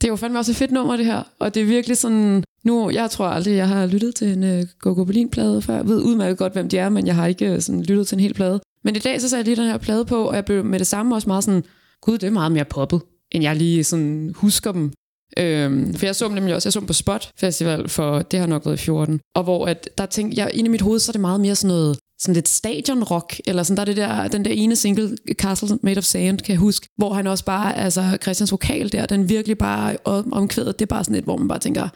det 0.00 0.06
er 0.06 0.12
jo 0.12 0.16
fandme 0.16 0.38
også 0.38 0.52
et 0.52 0.56
fedt 0.56 0.70
nummer, 0.70 0.96
det 0.96 1.06
her. 1.06 1.22
Og 1.38 1.54
det 1.54 1.62
er 1.62 1.66
virkelig 1.66 1.96
sådan... 1.96 2.44
Nu, 2.64 2.90
jeg 2.90 3.10
tror 3.10 3.26
aldrig, 3.26 3.56
jeg 3.56 3.68
har 3.68 3.86
lyttet 3.86 4.14
til 4.14 4.32
en 4.32 4.42
uh, 4.42 4.66
Go-Go 4.80 5.04
Berlin-plade 5.04 5.62
før. 5.62 5.74
Jeg 5.74 5.88
ved 5.88 6.02
udmærket 6.02 6.38
godt, 6.38 6.52
hvem 6.52 6.68
de 6.68 6.78
er, 6.78 6.88
men 6.88 7.06
jeg 7.06 7.14
har 7.14 7.26
ikke 7.26 7.52
uh, 7.54 7.60
sådan, 7.60 7.82
lyttet 7.82 8.06
til 8.06 8.16
en 8.16 8.20
hel 8.20 8.34
plade. 8.34 8.60
Men 8.84 8.96
i 8.96 8.98
dag, 8.98 9.20
så 9.20 9.28
satte 9.28 9.38
jeg 9.38 9.44
lige 9.56 9.64
den 9.64 9.70
her 9.70 9.78
plade 9.78 10.04
på, 10.04 10.24
og 10.24 10.34
jeg 10.34 10.44
blev 10.44 10.64
med 10.64 10.78
det 10.78 10.86
samme 10.86 11.14
også 11.14 11.28
meget 11.28 11.44
sådan... 11.44 11.64
Gud, 12.00 12.18
det 12.18 12.26
er 12.26 12.30
meget 12.30 12.52
mere 12.52 12.64
poppet, 12.64 13.00
end 13.32 13.42
jeg 13.44 13.56
lige 13.56 13.84
sådan 13.84 14.32
husker 14.36 14.72
dem. 14.72 14.92
Øhm, 15.38 15.94
for 15.94 16.06
jeg 16.06 16.16
så 16.16 16.24
dem 16.24 16.34
nemlig 16.34 16.54
også, 16.54 16.66
jeg 16.68 16.72
så 16.72 16.80
dem 16.80 16.86
på 16.86 16.92
Spot 16.92 17.30
Festival, 17.40 17.88
for 17.88 18.18
det 18.22 18.38
har 18.40 18.46
nok 18.46 18.66
været 18.66 18.74
i 18.80 18.84
14. 18.84 19.20
Og 19.34 19.44
hvor 19.44 19.66
at, 19.66 19.88
der 19.98 20.06
tænkte 20.06 20.40
jeg, 20.40 20.50
inde 20.54 20.68
i 20.68 20.70
mit 20.70 20.80
hoved, 20.80 20.98
så 20.98 21.10
er 21.10 21.12
det 21.12 21.20
meget 21.20 21.40
mere 21.40 21.54
sådan 21.54 21.68
noget, 21.76 21.98
sådan 22.20 22.34
lidt 22.34 22.48
stadionrock, 22.48 23.36
eller 23.46 23.62
sådan, 23.62 23.76
der 23.76 23.80
er 23.80 23.84
det 23.84 23.96
der, 23.96 24.28
den 24.28 24.44
der 24.44 24.50
ene 24.50 24.76
single, 24.76 25.16
Castle 25.32 25.78
Made 25.82 25.98
of 25.98 26.04
Sand, 26.04 26.38
kan 26.38 26.52
jeg 26.52 26.58
huske, 26.58 26.88
hvor 26.96 27.14
han 27.14 27.26
også 27.26 27.44
bare, 27.44 27.76
altså 27.78 28.18
Christians 28.22 28.52
vokal 28.52 28.92
der, 28.92 29.06
den 29.06 29.28
virkelig 29.28 29.58
bare 29.58 29.96
om- 30.04 30.32
omkvædet, 30.32 30.78
det 30.78 30.84
er 30.84 30.86
bare 30.86 31.04
sådan 31.04 31.18
et, 31.18 31.24
hvor 31.24 31.36
man 31.36 31.48
bare 31.48 31.58
tænker, 31.58 31.88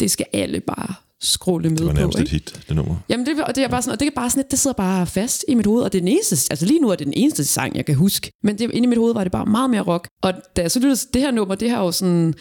det 0.00 0.10
skal 0.10 0.26
alle 0.32 0.60
bare 0.60 0.94
skråle 1.20 1.68
med 1.70 1.78
Det 1.78 1.86
var 1.86 1.92
på. 1.92 1.98
nærmest 1.98 2.18
ikke? 2.18 2.26
et 2.26 2.32
hit, 2.32 2.60
det 2.68 2.76
nummer. 2.76 2.96
Jamen, 3.08 3.26
det, 3.26 3.40
og 3.44 3.54
det 3.56 3.64
er 3.64 3.68
bare 3.68 3.82
sådan, 3.82 3.92
og 3.92 4.00
det 4.00 4.06
er 4.06 4.10
bare 4.16 4.30
sådan, 4.30 4.38
lidt, 4.40 4.50
det 4.50 4.58
sidder 4.58 4.74
bare 4.74 5.06
fast 5.06 5.44
i 5.48 5.54
mit 5.54 5.66
hoved, 5.66 5.82
og 5.82 5.92
det 5.92 5.98
er 5.98 6.02
den 6.02 6.08
eneste, 6.08 6.36
altså 6.50 6.66
lige 6.66 6.80
nu 6.80 6.88
er 6.90 6.94
det 6.94 7.06
den 7.06 7.14
eneste 7.16 7.44
sang, 7.44 7.76
jeg 7.76 7.86
kan 7.86 7.94
huske. 7.94 8.30
Men 8.42 8.58
det, 8.58 8.70
inde 8.70 8.86
i 8.86 8.88
mit 8.88 8.98
hoved 8.98 9.14
var 9.14 9.22
det 9.22 9.32
bare 9.32 9.46
meget 9.46 9.70
mere 9.70 9.80
rock. 9.82 10.08
Og 10.22 10.32
da 10.56 10.62
jeg 10.62 10.70
så 10.70 10.78
lyttede 10.80 11.00
det 11.14 11.22
her 11.22 11.30
nummer, 11.30 11.54
det 11.54 11.70
har 11.70 11.84
jo 11.84 11.92
sådan, 11.92 12.34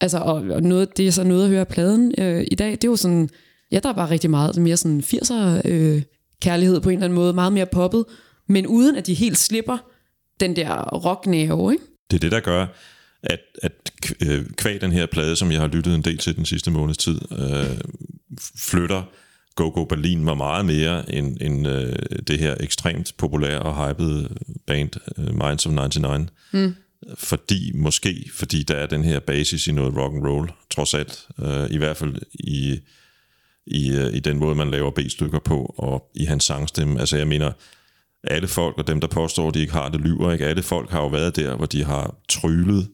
altså, 0.00 0.18
og, 0.18 0.34
og 0.34 0.62
noget, 0.62 0.96
det 0.96 1.06
er 1.06 1.10
så 1.10 1.24
noget 1.24 1.42
at 1.44 1.48
høre 1.48 1.60
af 1.60 1.68
pladen 1.68 2.14
øh, 2.18 2.46
i 2.50 2.54
dag, 2.54 2.70
det 2.70 2.84
er 2.84 2.88
jo 2.88 2.96
sådan, 2.96 3.30
ja, 3.72 3.80
der 3.82 3.88
er 3.88 3.92
bare 3.92 4.10
rigtig 4.10 4.30
meget 4.30 4.56
mere 4.56 4.76
sådan 4.76 5.00
80'er 5.00 5.60
øh, 5.64 6.02
kærlighed 6.42 6.80
på 6.80 6.88
en 6.88 6.94
eller 6.94 7.04
anden 7.04 7.18
måde, 7.18 7.32
meget 7.32 7.52
mere 7.52 7.66
poppet, 7.66 8.04
men 8.48 8.66
uden 8.66 8.96
at 8.96 9.06
de 9.06 9.14
helt 9.14 9.38
slipper 9.38 9.78
den 10.40 10.56
der 10.56 10.82
rocknæve, 10.82 11.72
ikke? 11.72 11.84
Det 12.10 12.16
er 12.16 12.20
det, 12.20 12.32
der 12.32 12.40
gør, 12.40 12.66
at, 13.22 13.40
at 13.62 13.72
øh, 14.26 14.46
kvæg 14.56 14.80
den 14.80 14.92
her 14.92 15.06
plade, 15.06 15.36
som 15.36 15.52
jeg 15.52 15.60
har 15.60 15.68
lyttet 15.68 15.94
en 15.94 16.02
del 16.02 16.18
til 16.18 16.36
den 16.36 16.44
sidste 16.44 16.70
måneds 16.70 16.98
tid, 16.98 17.20
øh, 17.32 17.80
flytter 18.56 19.02
Go 19.54 19.70
Go 19.74 19.84
Berlin 19.84 20.24
mig 20.24 20.36
meget 20.36 20.66
mere 20.66 21.14
end, 21.14 21.36
end 21.40 21.68
øh, 21.68 21.96
det 22.26 22.38
her 22.38 22.54
ekstremt 22.60 23.14
populære 23.18 23.58
og 23.58 23.88
hypede 23.88 24.28
band 24.66 24.90
øh, 25.18 25.34
Minds 25.34 25.66
of 25.66 25.72
99. 25.72 26.30
Mm. 26.52 26.74
Fordi, 27.14 27.72
måske 27.74 28.30
fordi 28.34 28.62
der 28.62 28.74
er 28.74 28.86
den 28.86 29.04
her 29.04 29.20
basis 29.20 29.66
i 29.66 29.72
noget 29.72 29.96
rock 29.96 30.14
and 30.14 30.26
roll, 30.26 30.50
trods 30.70 30.94
alt. 30.94 31.28
Øh, 31.42 31.70
I 31.70 31.76
hvert 31.76 31.96
fald 31.96 32.16
i, 32.32 32.80
i, 33.66 33.90
øh, 33.90 34.14
i 34.14 34.20
den 34.20 34.38
måde, 34.38 34.54
man 34.54 34.70
laver 34.70 34.90
B-stykker 34.90 35.38
på, 35.38 35.74
og 35.78 36.10
i 36.14 36.24
hans 36.24 36.44
sangstemme. 36.44 37.00
Altså 37.00 37.16
jeg 37.16 37.28
mener, 37.28 37.52
alle 38.24 38.48
folk, 38.48 38.78
og 38.78 38.86
dem, 38.86 39.00
der 39.00 39.08
påstår, 39.08 39.48
at 39.48 39.54
de 39.54 39.60
ikke 39.60 39.72
har 39.72 39.88
det, 39.88 40.00
lyver 40.00 40.32
ikke. 40.32 40.46
Alle 40.46 40.62
folk 40.62 40.90
har 40.90 41.00
jo 41.00 41.06
været 41.06 41.36
der, 41.36 41.56
hvor 41.56 41.66
de 41.66 41.84
har 41.84 42.16
tryllet 42.28 42.90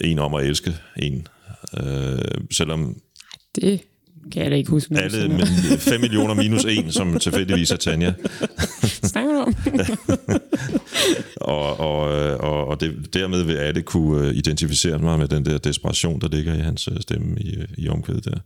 en 0.00 0.18
om 0.18 0.34
at 0.34 0.46
elske 0.46 0.76
en. 0.96 1.28
Øh, 1.80 2.18
selvom 2.50 3.00
Det 3.54 3.80
kan 4.32 4.42
jeg 4.42 4.50
da 4.50 4.56
ikke 4.56 4.70
huske. 4.70 4.94
alle 4.96 5.28
med 5.28 5.78
5 5.78 6.00
millioner 6.00 6.34
minus 6.34 6.64
en, 6.64 6.92
som 6.92 7.18
tilfældigvis 7.18 7.70
er 7.70 7.76
Tanja. 7.76 8.12
snakker 9.12 9.32
du 9.32 9.38
om. 9.38 9.54
Og, 11.40 11.80
og, 11.80 12.00
og, 12.36 12.66
og 12.68 12.80
det, 12.80 13.14
dermed 13.14 13.42
vil 13.42 13.56
alle 13.56 13.82
kunne 13.82 14.28
øh, 14.28 14.34
identificere 14.34 14.98
mig 14.98 15.18
med 15.18 15.28
den 15.28 15.44
der 15.44 15.58
desperation, 15.58 16.20
der 16.20 16.28
ligger 16.28 16.54
i 16.54 16.58
hans 16.58 16.88
øh, 16.88 17.00
stemme 17.00 17.40
i, 17.40 17.56
i 17.78 17.88
omkvædet 17.88 18.24
der. 18.24 18.38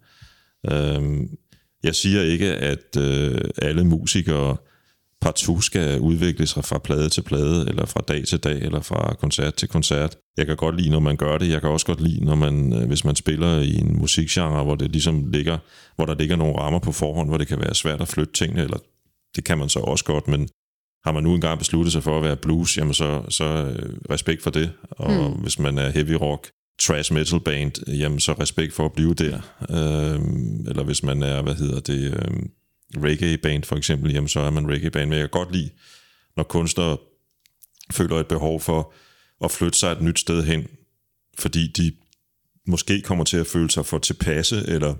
Øhm, 0.72 1.28
jeg 1.82 1.94
siger 1.94 2.22
ikke, 2.22 2.46
at 2.46 2.96
øh, 2.98 3.40
alle 3.62 3.84
musikere 3.84 4.56
partout 5.20 5.64
skal 5.64 6.00
udvikle 6.00 6.46
sig 6.46 6.64
fra 6.64 6.78
plade 6.78 7.08
til 7.08 7.22
plade, 7.22 7.68
eller 7.68 7.86
fra 7.86 8.00
dag 8.08 8.24
til 8.24 8.38
dag, 8.38 8.58
eller 8.62 8.80
fra 8.80 9.14
koncert 9.14 9.54
til 9.54 9.68
koncert. 9.68 10.16
Jeg 10.36 10.46
kan 10.46 10.56
godt 10.56 10.76
lide, 10.76 10.90
når 10.90 11.00
man 11.00 11.16
gør 11.16 11.38
det. 11.38 11.50
Jeg 11.50 11.60
kan 11.60 11.70
også 11.70 11.86
godt 11.86 12.00
lide, 12.00 12.24
når 12.24 12.34
man, 12.34 12.72
øh, 12.72 12.88
hvis 12.88 13.04
man 13.04 13.16
spiller 13.16 13.58
i 13.58 13.74
en 13.74 13.98
musikgenre, 13.98 14.64
hvor 14.64 14.74
det 14.74 14.90
ligesom 14.92 15.26
ligger, 15.30 15.58
hvor 15.96 16.06
der 16.06 16.14
ligger 16.14 16.36
nogle 16.36 16.58
rammer 16.58 16.78
på 16.78 16.92
forhånd, 16.92 17.28
hvor 17.28 17.38
det 17.38 17.48
kan 17.48 17.60
være 17.60 17.74
svært 17.74 18.00
at 18.00 18.08
flytte 18.08 18.32
tingene, 18.32 18.62
eller 18.62 18.78
det 19.36 19.44
kan 19.44 19.58
man 19.58 19.68
så 19.68 19.78
også 19.78 20.04
godt, 20.04 20.28
men 20.28 20.48
har 21.04 21.12
man 21.12 21.22
nu 21.22 21.34
engang 21.34 21.58
besluttet 21.58 21.92
sig 21.92 22.02
for 22.02 22.16
at 22.16 22.22
være 22.22 22.36
blues, 22.36 22.78
jamen 22.78 22.94
så, 22.94 23.22
så 23.28 23.44
øh, 23.44 23.96
respekt 24.10 24.42
for 24.42 24.50
det. 24.50 24.72
Og 24.90 25.12
mm. 25.12 25.42
hvis 25.42 25.58
man 25.58 25.78
er 25.78 25.90
heavy 25.90 26.12
rock, 26.12 26.50
trash 26.80 27.12
metal 27.12 27.40
band, 27.40 27.88
jamen 27.88 28.20
så 28.20 28.32
respekt 28.32 28.74
for 28.74 28.84
at 28.84 28.92
blive 28.92 29.14
der. 29.14 29.40
Øhm, 29.70 30.66
eller 30.68 30.84
hvis 30.84 31.02
man 31.02 31.22
er, 31.22 31.42
hvad 31.42 31.54
hedder 31.54 31.80
det, 31.80 32.14
øhm, 32.14 32.50
reggae 32.96 33.38
band 33.38 33.64
for 33.64 33.76
eksempel, 33.76 34.12
jamen 34.12 34.28
så 34.28 34.40
er 34.40 34.50
man 34.50 34.68
reggae 34.68 34.90
band. 34.90 35.08
Men 35.08 35.18
jeg 35.18 35.22
kan 35.22 35.40
godt 35.40 35.52
lide, 35.52 35.70
når 36.36 36.42
kunstnere 36.42 36.96
føler 37.90 38.16
et 38.16 38.26
behov 38.26 38.60
for 38.60 38.92
at 39.44 39.50
flytte 39.50 39.78
sig 39.78 39.92
et 39.92 40.02
nyt 40.02 40.18
sted 40.18 40.44
hen, 40.44 40.66
fordi 41.38 41.66
de 41.66 41.92
måske 42.66 43.00
kommer 43.00 43.24
til 43.24 43.36
at 43.36 43.46
føle 43.46 43.70
sig 43.70 43.86
for 43.86 43.98
tilpasse, 43.98 44.64
eller 44.68 44.94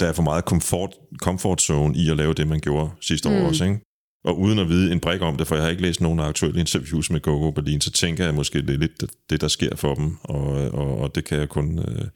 der 0.00 0.06
er 0.06 0.12
for 0.12 0.22
meget 0.22 0.44
comfort, 0.44 0.90
comfort 1.18 1.62
zone 1.62 1.96
i 1.96 2.10
at 2.10 2.16
lave 2.16 2.34
det, 2.34 2.48
man 2.48 2.60
gjorde 2.60 2.90
sidste 3.00 3.28
mm. 3.28 3.34
år 3.34 3.48
også, 3.48 3.64
ikke? 3.64 3.80
Og 4.24 4.38
uden 4.38 4.58
at 4.58 4.68
vide 4.68 4.92
en 4.92 5.00
brik 5.00 5.22
om 5.22 5.36
det, 5.36 5.46
for 5.46 5.54
jeg 5.54 5.64
har 5.64 5.70
ikke 5.70 5.82
læst 5.82 6.00
nogen 6.00 6.20
aktuelle 6.20 6.60
interviews 6.60 7.10
med 7.10 7.20
Gogo 7.20 7.50
Berlin, 7.50 7.80
så 7.80 7.90
tænker 7.90 8.24
jeg 8.24 8.34
måske, 8.34 8.62
det 8.62 8.70
er 8.70 8.78
lidt 8.78 9.00
det, 9.00 9.10
det 9.30 9.40
der 9.40 9.48
sker 9.48 9.76
for 9.76 9.94
dem, 9.94 10.16
og, 10.22 10.70
og, 10.70 10.98
og 10.98 11.14
det 11.14 11.24
kan 11.24 11.38
jeg 11.38 11.48
kun 11.48 11.78
øh, 11.78 12.08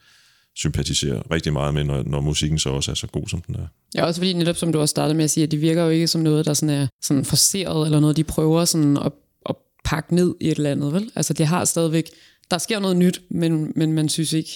sympatisere 0.61 1.23
rigtig 1.31 1.53
meget 1.53 1.75
med, 1.75 1.85
når, 1.85 2.03
når 2.03 2.21
musikken 2.21 2.59
så 2.59 2.71
også 2.71 2.91
er 2.91 2.95
så 2.95 3.07
god, 3.07 3.29
som 3.29 3.41
den 3.41 3.55
er. 3.55 3.67
Ja, 3.95 4.05
også 4.05 4.21
fordi 4.21 4.33
netop 4.33 4.57
som 4.57 4.73
du 4.73 4.81
også 4.81 4.91
startede 4.91 5.17
med 5.17 5.25
at 5.25 5.31
sige, 5.31 5.45
at 5.45 5.51
de 5.51 5.57
virker 5.57 5.83
jo 5.83 5.89
ikke 5.89 6.07
som 6.07 6.21
noget, 6.21 6.47
der 6.47 6.55
sådan 6.55 6.77
er 6.77 6.87
sådan 7.03 7.25
forceret, 7.25 7.87
eller 7.87 8.01
noget, 8.01 8.17
de 8.17 8.25
prøver 8.25 8.65
sådan 8.65 8.97
at, 8.97 9.13
at 9.49 9.57
pakke 9.85 10.15
ned 10.15 10.35
i 10.41 10.49
et 10.49 10.57
eller 10.57 10.71
andet, 10.71 10.93
vel? 10.93 11.11
Altså, 11.17 11.33
det 11.33 11.47
har 11.47 11.65
stadigvæk, 11.65 12.11
der 12.51 12.59
sker 12.59 12.79
noget 12.79 12.97
nyt, 12.97 13.23
men, 13.31 13.73
men 13.77 13.93
man 13.93 14.09
synes 14.09 14.33
ikke, 14.33 14.51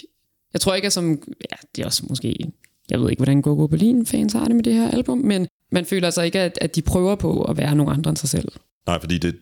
jeg 0.53 0.61
tror 0.61 0.75
ikke, 0.75 0.87
at 0.87 0.93
som, 0.93 1.23
ja, 1.51 1.57
det 1.77 1.83
er 1.83 1.87
også 1.87 2.03
måske, 2.09 2.53
jeg 2.91 3.01
ved 3.01 3.11
ikke, 3.11 3.21
hvordan 3.21 3.43
Gogo 3.43 3.67
Berlin-fans 3.67 4.33
har 4.33 4.45
det 4.45 4.57
med 4.57 4.65
det 4.65 4.75
her 4.75 4.91
album, 4.91 5.19
men 5.19 5.47
man 5.73 5.85
føler 5.85 6.07
altså 6.07 6.23
ikke, 6.23 6.41
at, 6.41 6.59
at 6.61 6.77
de 6.77 6.83
prøver 6.83 7.15
på 7.15 7.43
at 7.43 7.57
være 7.57 7.75
nogen 7.75 7.93
andre 7.93 8.09
end 8.09 8.17
sig 8.17 8.29
selv. 8.29 8.49
Nej, 8.87 9.01
fordi 9.01 9.19
det, 9.19 9.35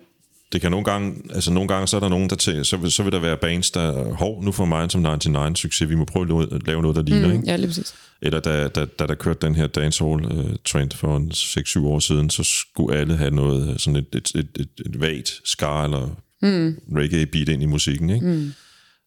det 0.52 0.60
kan 0.60 0.70
nogle 0.70 0.84
gange, 0.84 1.14
altså 1.30 1.52
nogle 1.52 1.68
gange, 1.68 1.86
så 1.86 1.96
er 1.96 2.00
der 2.00 2.08
nogen, 2.08 2.30
der 2.30 2.36
tænker, 2.36 2.62
så, 2.62 2.76
vil, 2.76 2.92
så 2.92 3.02
vil 3.02 3.12
der 3.12 3.18
være 3.18 3.36
bands, 3.36 3.70
der, 3.70 4.14
hov, 4.14 4.44
nu 4.44 4.52
får 4.52 4.64
mig 4.64 4.90
som 4.90 5.00
99 5.00 5.58
succes, 5.58 5.88
vi 5.88 5.94
må 5.94 6.04
prøve 6.04 6.42
at 6.42 6.66
lave- 6.66 6.82
noget, 6.82 6.96
der 6.96 7.02
ligner, 7.02 7.26
mm. 7.28 7.32
ikke? 7.32 7.44
Ja, 7.46 7.56
lige 7.56 7.66
præcis. 7.66 7.94
Eller 8.22 8.40
da, 8.40 8.68
da, 8.68 8.84
da 8.84 9.06
der 9.06 9.14
kørte 9.14 9.46
den 9.46 9.54
her 9.54 9.66
dancehall-trend 9.66 10.90
for 10.94 11.16
en 11.16 11.30
6-7 11.34 11.86
år 11.86 11.98
siden, 11.98 12.30
så 12.30 12.44
skulle 12.44 12.98
alle 12.98 13.16
have 13.16 13.30
noget, 13.30 13.70
øh, 13.70 13.78
sådan 13.78 13.96
et, 13.96 14.06
et, 14.14 14.32
et, 14.34 14.48
et, 14.60 14.68
et 14.86 15.00
vagt 15.00 15.40
ska 15.44 15.84
eller 15.84 16.16
mm. 16.42 16.78
reggae-beat 16.96 17.48
ind 17.48 17.62
i 17.62 17.66
musikken. 17.66 18.10
Ikke? 18.10 18.26
Mm. 18.26 18.52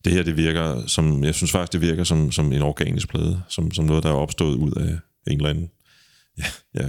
Det 0.06 0.14
her, 0.14 0.24
det 0.24 0.38
virker 0.38 0.88
som, 0.88 1.24
jeg 1.24 1.36
synes 1.36 1.52
faktisk, 1.52 1.74
det 1.74 1.82
virker 1.82 2.04
som, 2.04 2.32
som 2.32 2.54
en 2.54 2.62
organisk 2.62 3.10
plade, 3.10 3.42
som, 3.50 3.72
som 3.72 3.86
noget, 3.86 4.04
der 4.04 4.10
er 4.10 4.14
opstået 4.14 4.56
ud 4.56 4.72
af 4.72 4.98
en 5.32 5.38
eller 5.38 5.50
anden 5.50 5.70
ja, 6.38 6.46
ja, 6.82 6.88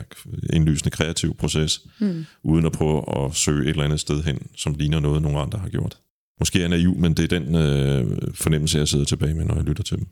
indlysende 0.53 0.91
kreativ 0.91 1.37
proces, 1.37 1.81
mm. 2.01 2.25
uden 2.43 2.67
at 2.67 2.73
prøve 2.73 3.25
at 3.25 3.35
søge 3.35 3.63
et 3.63 3.69
eller 3.69 3.85
andet 3.85 4.01
sted 4.01 4.23
hen, 4.23 4.47
som 4.57 4.75
ligner 4.75 5.01
noget, 5.01 5.23
nogle 5.23 5.39
andre 5.39 5.59
har 5.59 5.69
gjort. 5.69 5.99
Måske 6.39 6.59
er 6.59 6.63
jeg 6.63 6.69
naiv, 6.69 6.95
men 6.95 7.15
det 7.15 7.33
er 7.33 7.39
den 7.39 7.55
øh, 7.55 8.19
fornemmelse, 8.35 8.79
jeg 8.79 8.89
sidder 8.89 9.05
tilbage 9.05 9.35
med, 9.35 9.45
når 9.45 9.55
jeg 9.55 9.65
lytter 9.65 9.83
til 9.83 9.97
dem. 9.97 10.07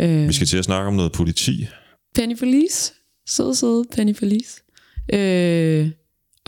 Øh, 0.00 0.28
Vi 0.28 0.32
skal 0.32 0.46
til 0.46 0.56
at 0.56 0.64
snakke 0.64 0.88
om 0.88 0.94
noget 0.94 1.12
politi. 1.12 1.66
Penny 2.14 2.38
Police. 2.38 2.92
Søde, 3.28 3.54
søde 3.54 3.84
Penny 3.96 4.14
Police. 4.14 4.62
Øh, 5.12 5.90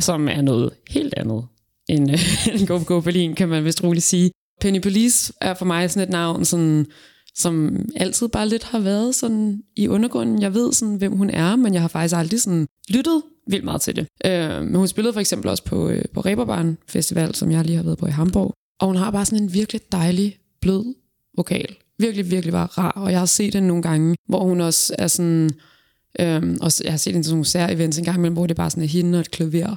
som 0.00 0.28
er 0.28 0.40
noget 0.40 0.70
helt 0.90 1.14
andet 1.16 1.46
end, 1.88 2.10
øh, 2.10 2.48
end 2.54 2.66
Go 2.66 2.80
Go 2.86 3.00
Berlin, 3.00 3.34
kan 3.34 3.48
man 3.48 3.64
vist 3.64 3.84
roligt 3.84 4.04
sige. 4.04 4.30
Penny 4.60 4.80
Police 4.82 5.32
er 5.40 5.54
for 5.54 5.64
mig 5.64 5.90
sådan 5.90 6.08
et 6.08 6.12
navn, 6.12 6.44
sådan, 6.44 6.86
som 7.36 7.76
altid 7.96 8.28
bare 8.28 8.48
lidt 8.48 8.64
har 8.64 8.78
været 8.78 9.14
sådan 9.14 9.62
i 9.76 9.88
undergrunden. 9.88 10.42
Jeg 10.42 10.54
ved 10.54 10.72
sådan, 10.72 10.96
hvem 10.96 11.12
hun 11.12 11.30
er, 11.30 11.56
men 11.56 11.74
jeg 11.74 11.80
har 11.82 11.88
faktisk 11.88 12.16
aldrig 12.16 12.40
sådan 12.40 12.66
lyttet 12.88 13.22
vildt 13.46 13.64
meget 13.64 13.80
til 13.80 13.96
det. 13.96 14.06
Øh, 14.26 14.62
men 14.62 14.74
hun 14.74 14.88
spillede 14.88 15.12
for 15.12 15.20
eksempel 15.20 15.50
også 15.50 15.64
på, 15.64 15.88
øh, 15.88 16.04
på 16.14 16.20
Reeperbahn 16.20 16.78
Festival, 16.88 17.34
som 17.34 17.50
jeg 17.50 17.64
lige 17.64 17.76
har 17.76 17.84
været 17.84 17.98
på 17.98 18.06
i 18.06 18.10
Hamburg. 18.10 18.54
Og 18.80 18.86
hun 18.86 18.96
har 18.96 19.10
bare 19.10 19.26
sådan 19.26 19.42
en 19.42 19.54
virkelig 19.54 19.80
dejlig, 19.92 20.38
blød 20.60 20.94
vokal. 21.36 21.76
Virkelig, 21.98 22.30
virkelig 22.30 22.52
var 22.52 22.78
rar. 22.78 22.90
Og 22.90 23.10
jeg 23.10 23.18
har 23.18 23.26
set 23.26 23.54
hende 23.54 23.68
nogle 23.68 23.82
gange, 23.82 24.16
hvor 24.28 24.44
hun 24.44 24.60
også 24.60 24.94
er 24.98 25.06
sådan... 25.06 25.50
Øhm, 26.20 26.58
og 26.60 26.70
jeg 26.84 26.92
har 26.92 26.96
set 26.96 27.12
hende 27.12 27.26
til 27.26 27.32
nogle 27.32 27.44
sær 27.44 27.68
events 27.68 27.98
en 27.98 28.04
gang 28.04 28.16
imellem, 28.16 28.34
hvor 28.34 28.46
det 28.46 28.54
er 28.54 28.62
bare 28.62 28.70
sådan 28.70 28.82
er 28.82 28.86
hende 28.86 29.16
og 29.16 29.20
et 29.20 29.30
klaver. 29.30 29.76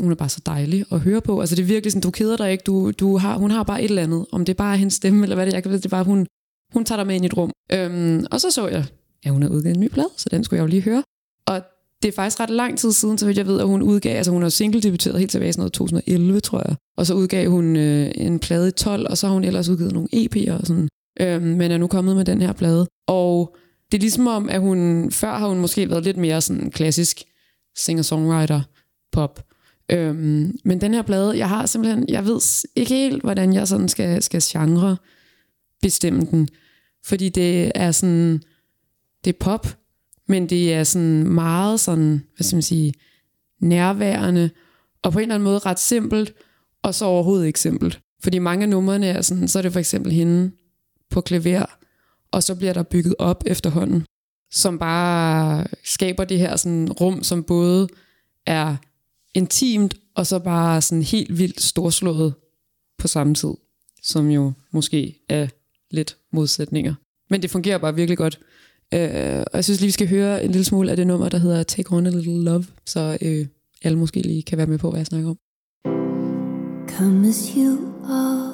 Hun 0.00 0.10
er 0.10 0.16
bare 0.16 0.28
så 0.28 0.40
dejlig 0.46 0.84
at 0.92 1.00
høre 1.00 1.20
på. 1.20 1.40
Altså 1.40 1.56
det 1.56 1.62
er 1.62 1.66
virkelig 1.66 1.92
sådan, 1.92 2.02
du 2.02 2.10
keder 2.10 2.36
dig 2.36 2.52
ikke. 2.52 2.62
Du, 2.62 2.90
du 2.90 3.16
har, 3.16 3.36
hun 3.38 3.50
har 3.50 3.62
bare 3.62 3.82
et 3.82 3.88
eller 3.88 4.02
andet. 4.02 4.26
Om 4.32 4.44
det 4.44 4.52
er 4.52 4.56
bare 4.56 4.76
hendes 4.76 4.94
stemme, 4.94 5.22
eller 5.22 5.36
hvad 5.36 5.46
det 5.46 5.52
er. 5.52 5.56
Jeg 5.56 5.62
kan 5.62 5.70
vide, 5.70 5.82
det 5.82 5.86
er 5.86 5.96
bare, 5.96 6.04
hun, 6.04 6.26
hun 6.72 6.84
tager 6.84 6.96
dig 6.96 7.06
med 7.06 7.14
ind 7.14 7.24
i 7.24 7.26
et 7.26 7.36
rum. 7.36 7.52
Øhm, 7.72 8.26
og 8.30 8.40
så 8.40 8.50
så 8.50 8.68
jeg, 8.68 8.84
at 9.24 9.32
hun 9.32 9.42
har 9.42 9.48
udgivet 9.48 9.74
en 9.74 9.80
ny 9.80 9.88
plade, 9.88 10.08
så 10.16 10.28
den 10.30 10.44
skulle 10.44 10.58
jeg 10.58 10.62
jo 10.62 10.66
lige 10.66 10.82
høre. 10.82 11.02
Og 11.46 11.62
det 12.02 12.08
er 12.08 12.12
faktisk 12.12 12.40
ret 12.40 12.50
lang 12.50 12.78
tid 12.78 12.92
siden, 12.92 13.18
så 13.18 13.26
vidt 13.26 13.38
jeg 13.38 13.46
ved, 13.46 13.60
at 13.60 13.66
hun 13.66 13.82
udgav, 13.82 14.16
altså 14.16 14.32
hun 14.32 14.42
har 14.42 14.48
single 14.48 14.80
debuteret 14.80 15.18
helt 15.18 15.30
tilbage 15.30 15.48
i 15.48 15.52
sådan 15.52 15.60
noget 15.60 15.72
2011, 15.72 16.40
tror 16.40 16.62
jeg. 16.68 16.76
Og 16.96 17.06
så 17.06 17.14
udgav 17.14 17.50
hun 17.50 17.76
øh, 17.76 18.10
en 18.14 18.38
plade 18.38 18.68
i 18.68 18.70
12, 18.70 19.06
og 19.10 19.18
så 19.18 19.26
har 19.26 19.34
hun 19.34 19.44
ellers 19.44 19.68
udgivet 19.68 19.92
nogle 19.92 20.08
EP'er 20.14 20.52
og 20.60 20.66
sådan. 20.66 20.88
Øhm, 21.20 21.42
men 21.42 21.70
er 21.70 21.78
nu 21.78 21.86
kommet 21.86 22.16
med 22.16 22.24
den 22.24 22.40
her 22.40 22.52
plade. 22.52 22.86
Og 23.06 23.56
det 23.92 23.98
er 23.98 24.00
ligesom 24.00 24.26
om, 24.26 24.48
at 24.48 24.60
hun, 24.60 25.10
før 25.10 25.38
har 25.38 25.48
hun 25.48 25.58
måske 25.60 25.90
været 25.90 26.04
lidt 26.04 26.16
mere 26.16 26.40
sådan 26.40 26.70
klassisk 26.70 27.22
singer-songwriter 27.78 28.60
pop. 29.12 29.44
Øhm, 29.90 30.58
men 30.64 30.80
den 30.80 30.94
her 30.94 31.02
plade, 31.02 31.38
jeg 31.38 31.48
har 31.48 31.66
simpelthen, 31.66 32.04
jeg 32.08 32.26
ved 32.26 32.66
ikke 32.76 32.94
helt, 32.94 33.22
hvordan 33.22 33.52
jeg 33.52 33.68
sådan 33.68 33.88
skal, 33.88 34.22
skal 34.22 34.42
genre 34.44 34.96
bestemme 35.82 36.26
den. 36.30 36.48
Fordi 37.04 37.28
det 37.28 37.72
er 37.74 37.92
sådan, 37.92 38.42
det 39.24 39.34
er 39.34 39.38
pop, 39.40 39.76
men 40.28 40.48
det 40.48 40.74
er 40.74 40.84
sådan 40.84 41.28
meget 41.28 41.80
sådan, 41.80 42.22
hvad 42.36 42.44
skal 42.44 42.56
man 42.56 42.62
sige, 42.62 42.94
nærværende, 43.60 44.50
og 45.02 45.12
på 45.12 45.18
en 45.18 45.22
eller 45.22 45.34
anden 45.34 45.44
måde 45.44 45.58
ret 45.58 45.78
simpelt, 45.78 46.34
og 46.82 46.94
så 46.94 47.04
overhovedet 47.04 47.46
ikke 47.46 47.60
simpelt. 47.60 48.00
Fordi 48.22 48.38
mange 48.38 48.62
af 48.62 48.68
numrene 48.68 49.06
er 49.06 49.22
sådan, 49.22 49.48
så 49.48 49.58
er 49.58 49.62
det 49.62 49.72
for 49.72 49.80
eksempel 49.80 50.12
hende 50.12 50.50
på 51.10 51.20
klaver, 51.20 51.78
og 52.32 52.42
så 52.42 52.54
bliver 52.54 52.72
der 52.72 52.82
bygget 52.82 53.14
op 53.18 53.44
efterhånden, 53.46 54.04
som 54.52 54.78
bare 54.78 55.66
skaber 55.84 56.24
det 56.24 56.38
her 56.38 56.56
sådan 56.56 56.92
rum, 56.92 57.22
som 57.22 57.44
både 57.44 57.88
er 58.46 58.76
intimt, 59.34 59.94
og 60.14 60.26
så 60.26 60.38
bare 60.38 60.82
sådan 60.82 61.02
helt 61.02 61.38
vildt 61.38 61.60
storslået 61.60 62.34
på 62.98 63.08
samme 63.08 63.34
tid, 63.34 63.54
som 64.02 64.30
jo 64.30 64.52
måske 64.72 65.18
er 65.28 65.46
lidt 65.90 66.16
modsætninger. 66.32 66.94
Men 67.30 67.42
det 67.42 67.50
fungerer 67.50 67.78
bare 67.78 67.94
virkelig 67.94 68.18
godt. 68.18 68.40
Øh, 68.94 69.42
og 69.46 69.54
jeg 69.54 69.64
synes 69.64 69.80
lige, 69.80 69.88
vi 69.88 69.92
skal 69.92 70.08
høre 70.08 70.44
en 70.44 70.50
lille 70.50 70.64
smule 70.64 70.90
af 70.90 70.96
det 70.96 71.06
nummer, 71.06 71.28
der 71.28 71.38
hedder 71.38 71.62
Take 71.62 71.96
On 71.96 72.06
A 72.06 72.10
Little 72.10 72.44
Love, 72.44 72.64
så 72.86 73.18
øh, 73.22 73.46
alle 73.82 73.98
måske 73.98 74.20
lige 74.20 74.42
kan 74.42 74.58
være 74.58 74.66
med 74.66 74.78
på, 74.78 74.90
hvad 74.90 75.00
jeg 75.00 75.06
snakker 75.06 75.30
om. 75.30 75.36
Come 76.98 77.28
as 77.28 77.52
you 77.56 77.78
are, 78.04 78.52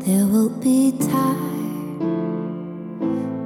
there 0.00 0.26
will 0.32 0.50
be 0.62 0.90
time, 1.00 2.00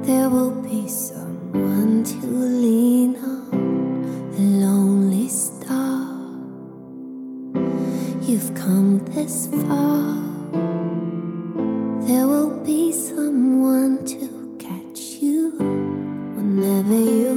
there 0.05 0.29
will 0.29 0.55
be 0.63 0.89
someone 0.89 2.05
to 2.05 2.27
lean 2.63 3.17
on, 3.17 4.05
a 4.39 4.43
lonely 4.67 5.29
star. 5.29 6.07
You've 8.29 8.55
come 8.57 9.01
this 9.07 9.49
far, 9.67 10.30
there 12.11 12.27
will 12.27 12.51
be 12.65 12.91
someone 12.91 14.05
to 14.05 14.27
catch 14.59 15.23
you 15.23 15.53
whenever 16.35 16.99
you 16.99 17.30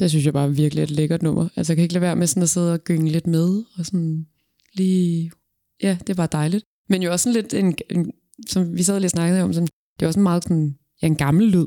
Det 0.00 0.10
synes 0.10 0.24
jeg 0.24 0.32
bare 0.32 0.54
virkelig 0.54 0.82
er 0.82 0.84
et 0.84 0.90
lækkert 0.90 1.22
nummer. 1.22 1.48
Altså, 1.56 1.72
jeg 1.72 1.76
kan 1.76 1.82
ikke 1.82 1.94
lade 1.94 2.02
være 2.02 2.16
med 2.16 2.26
sådan 2.26 2.42
at 2.42 2.48
sidde 2.50 2.72
og 2.72 2.84
gynge 2.84 3.10
lidt 3.10 3.26
med, 3.26 3.62
og 3.78 3.86
sådan 3.86 4.26
lige... 4.74 5.30
Ja, 5.82 5.98
det 6.06 6.16
var 6.16 6.26
dejligt. 6.26 6.64
Men 6.88 7.02
jo 7.02 7.12
også 7.12 7.22
sådan 7.22 7.42
lidt, 7.42 7.54
en, 7.54 7.76
en, 7.90 8.12
som 8.48 8.76
vi 8.76 8.82
sad 8.82 8.94
og 8.94 9.00
lige 9.00 9.10
snakkede 9.10 9.42
om, 9.42 9.52
sådan, 9.52 9.68
det 10.00 10.02
er 10.02 10.06
også 10.06 10.20
en 10.20 10.22
meget 10.22 10.42
sådan, 10.42 10.74
ja, 11.02 11.06
en 11.06 11.16
gammel 11.16 11.46
lyd, 11.46 11.66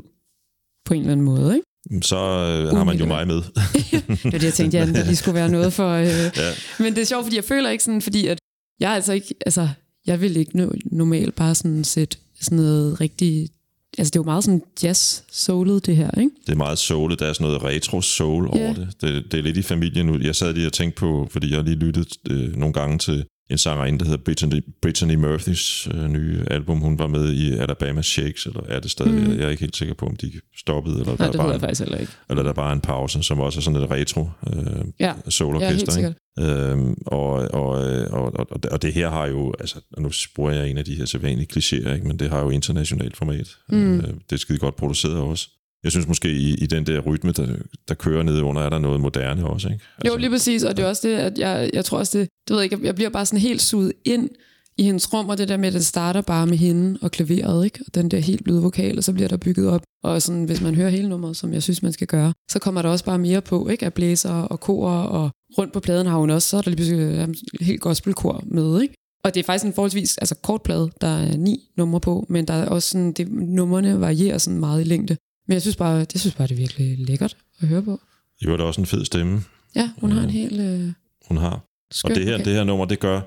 på 0.85 0.93
en 0.93 0.99
eller 0.99 1.11
anden 1.11 1.25
måde, 1.25 1.55
ikke? 1.55 2.07
Så 2.07 2.15
øh, 2.15 2.77
har 2.77 2.83
man 2.83 2.97
jo 2.97 3.05
mig 3.05 3.27
med. 3.27 3.35
Det 3.43 4.23
var 4.23 4.31
det, 4.31 4.43
jeg 4.43 4.53
tænkte, 4.53 4.77
ja, 4.77 4.85
der 4.85 5.05
lige 5.05 5.15
skulle 5.15 5.35
være 5.35 5.49
noget 5.49 5.73
for... 5.73 5.89
Øh. 5.89 6.07
Ja. 6.07 6.51
Men 6.79 6.95
det 6.95 7.01
er 7.01 7.05
sjovt, 7.05 7.25
fordi 7.25 7.35
jeg 7.35 7.43
føler 7.43 7.69
ikke 7.69 7.83
sådan, 7.83 8.01
fordi 8.01 8.27
at 8.27 8.37
jeg 8.79 8.91
altså 8.91 9.13
ikke, 9.13 9.35
altså, 9.45 9.69
jeg 10.05 10.21
vil 10.21 10.37
ikke 10.37 10.51
no- 10.55 10.79
normalt 10.85 11.35
bare 11.35 11.55
sådan 11.55 11.83
sætte 11.83 12.17
sådan 12.41 12.55
noget 12.55 13.01
rigtig, 13.01 13.49
altså 13.97 14.11
det 14.11 14.15
er 14.15 14.19
jo 14.19 14.23
meget 14.25 14.43
sådan 14.43 14.61
jazz-soulet 14.83 15.85
det 15.85 15.95
her, 15.95 16.11
ikke? 16.19 16.29
Det 16.45 16.51
er 16.53 16.57
meget 16.57 16.79
soulet, 16.79 17.19
der 17.19 17.25
er 17.25 17.33
sådan 17.33 17.47
noget 17.47 17.61
retro-soul 17.63 18.47
over 18.47 18.57
Ja. 18.59 18.67
det. 18.73 18.87
det. 19.01 19.31
Det 19.31 19.37
er 19.39 19.43
lidt 19.43 19.57
i 19.57 19.61
familien 19.61 20.05
nu. 20.05 20.17
Jeg 20.19 20.35
sad 20.35 20.53
lige 20.53 20.67
og 20.67 20.73
tænkte 20.73 20.99
på, 20.99 21.27
fordi 21.31 21.53
jeg 21.53 21.63
lige 21.63 21.75
lyttet 21.75 22.07
øh, 22.29 22.55
nogle 22.55 22.73
gange 22.73 22.97
til 22.97 23.25
en 23.49 23.57
sangerinde, 23.57 23.99
der 23.99 24.05
hedder 24.05 24.23
Brittany, 24.23 24.61
Brittany 24.81 25.15
Murphys 25.15 25.87
øh, 25.93 26.07
nye 26.09 26.43
album. 26.51 26.79
Hun 26.79 26.99
var 26.99 27.07
med 27.07 27.33
i 27.33 27.53
Alabama 27.53 28.01
Shakes, 28.01 28.45
eller 28.45 28.61
er 28.67 28.79
det 28.79 28.91
stadig? 28.91 29.13
Mm. 29.13 29.31
Jeg 29.31 29.45
er 29.45 29.49
ikke 29.49 29.61
helt 29.61 29.75
sikker 29.75 29.93
på, 29.93 30.05
om 30.05 30.15
de 30.15 30.31
stoppede, 30.57 30.99
eller, 30.99 31.15
Nej, 31.19 31.25
der, 31.25 31.31
det 31.31 31.39
bare 31.41 31.53
en, 31.53 31.59
faktisk 31.59 31.81
heller 31.81 31.97
ikke. 31.97 32.11
eller 32.29 32.43
der 32.43 32.49
er 32.49 32.53
bare 32.53 32.73
en 32.73 32.81
pause, 32.81 33.23
som 33.23 33.39
også 33.39 33.59
er 33.59 33.61
sådan 33.61 33.81
et 33.81 33.91
retro 33.91 34.29
øh, 34.47 34.55
Ja, 34.99 35.13
ja 35.59 35.69
ikke? 35.71 35.91
sikkert. 35.91 36.13
Øhm, 36.39 36.95
og, 37.05 37.31
og, 37.31 37.69
og, 38.11 38.33
og, 38.33 38.49
og, 38.51 38.59
og 38.71 38.81
det 38.81 38.93
her 38.93 39.09
har 39.09 39.27
jo, 39.27 39.53
altså 39.59 39.79
nu 39.97 40.11
bruger 40.35 40.51
jeg 40.51 40.69
en 40.69 40.77
af 40.77 40.85
de 40.85 40.95
her 40.95 41.05
sædvanlige 41.05 41.47
klichéer, 41.53 41.89
ikke? 41.93 42.07
men 42.07 42.19
det 42.19 42.29
har 42.29 42.39
jo 42.39 42.49
internationalt 42.49 43.17
format. 43.17 43.47
Mm. 43.69 43.97
Øh, 43.97 44.03
det 44.07 44.31
er 44.31 44.37
skide 44.37 44.57
godt 44.57 44.75
produceret 44.75 45.17
også. 45.17 45.49
Jeg 45.83 45.91
synes 45.91 46.07
måske 46.07 46.31
i, 46.31 46.53
i 46.53 46.65
den 46.65 46.85
der 46.85 46.99
rytme, 46.99 47.31
der, 47.31 47.55
der 47.87 47.93
kører 47.93 48.23
ned 48.23 48.41
under, 48.41 48.61
er 48.61 48.69
der 48.69 48.79
noget 48.79 49.01
moderne 49.01 49.45
også. 49.45 49.69
Ikke? 49.69 49.85
Jo, 50.07 50.17
lige 50.17 50.29
præcis, 50.29 50.63
og 50.63 50.77
det 50.77 50.85
er 50.85 50.89
også 50.89 51.07
det, 51.07 51.15
at 51.15 51.37
jeg, 51.37 51.69
jeg 51.73 51.85
tror 51.85 51.97
også 51.97 52.19
det, 52.19 52.29
det 52.47 52.53
ved 52.53 52.61
jeg 52.61 52.73
ikke, 52.73 52.85
jeg 52.85 52.95
bliver 52.95 53.09
bare 53.09 53.25
sådan 53.25 53.39
helt 53.39 53.61
suget 53.61 53.93
ind 54.05 54.29
i 54.77 54.83
hendes 54.83 55.13
rum, 55.13 55.29
og 55.29 55.37
det 55.37 55.47
der 55.47 55.57
med, 55.57 55.67
at 55.67 55.73
det 55.73 55.85
starter 55.85 56.21
bare 56.21 56.47
med 56.47 56.57
hende 56.57 56.99
og 57.01 57.11
klaveret, 57.11 57.65
ikke? 57.65 57.79
Og 57.87 57.95
den 57.95 58.11
der 58.11 58.19
helt 58.19 58.43
bløde 58.43 58.61
vokal, 58.61 58.97
og 58.97 59.03
så 59.03 59.13
bliver 59.13 59.27
der 59.27 59.37
bygget 59.37 59.69
op. 59.69 59.81
Og 60.03 60.21
sådan, 60.21 60.43
hvis 60.43 60.61
man 60.61 60.75
hører 60.75 60.89
hele 60.89 61.09
nummeret, 61.09 61.37
som 61.37 61.53
jeg 61.53 61.63
synes, 61.63 61.83
man 61.83 61.93
skal 61.93 62.07
gøre, 62.07 62.33
så 62.51 62.59
kommer 62.59 62.81
der 62.81 62.89
også 62.89 63.05
bare 63.05 63.19
mere 63.19 63.41
på, 63.41 63.67
ikke? 63.67 63.85
Af 63.85 63.93
blæser 63.93 64.33
og 64.33 64.59
kor, 64.59 64.89
og 64.89 65.31
rundt 65.57 65.73
på 65.73 65.79
pladen 65.79 66.07
har 66.07 66.17
hun 66.17 66.29
også, 66.29 66.49
så 66.49 66.57
er 66.57 66.61
der 66.61 66.69
lige 66.69 66.75
pludselig 66.75 66.99
øh, 67.01 67.27
helt 67.61 67.81
gospelkor 67.81 68.43
med, 68.45 68.81
ikke? 68.81 68.93
Og 69.23 69.33
det 69.33 69.39
er 69.39 69.43
faktisk 69.43 69.65
en 69.65 69.73
forholdsvis 69.73 70.17
altså 70.17 70.35
kort 70.35 70.61
plade, 70.61 70.91
der 71.01 71.07
er 71.07 71.37
ni 71.37 71.59
numre 71.77 71.99
på, 71.99 72.25
men 72.29 72.45
der 72.45 72.53
er 72.53 72.65
også 72.65 72.89
sådan, 72.89 73.11
det, 73.11 73.31
numrene 73.31 73.99
varierer 73.99 74.37
sådan 74.37 74.59
meget 74.59 74.81
i 74.81 74.83
længde. 74.83 75.17
Men 75.47 75.53
jeg 75.53 75.61
synes 75.61 75.75
bare, 75.75 75.99
det 76.05 76.19
synes 76.21 76.35
bare, 76.35 76.47
det 76.47 76.53
er 76.53 76.57
virkelig 76.57 76.97
lækkert 76.99 77.37
at 77.61 77.67
høre 77.67 77.83
på. 77.83 78.01
I 78.41 78.47
var 78.47 78.57
da 78.57 78.63
også 78.63 78.81
en 78.81 78.87
fed 78.87 79.05
stemme, 79.05 79.43
Ja, 79.75 79.89
hun 79.97 80.11
har 80.11 80.23
en 80.23 80.29
helt 80.29 80.61
øh, 80.61 80.93
hun 81.27 81.37
har. 81.37 81.65
skøn 81.91 82.11
Og 82.11 82.15
det 82.15 82.25
her, 82.25 82.31
vokal. 82.31 82.45
det 82.45 82.53
her 82.53 82.63
nummer, 82.63 82.85
det 82.85 82.99
gør 82.99 83.21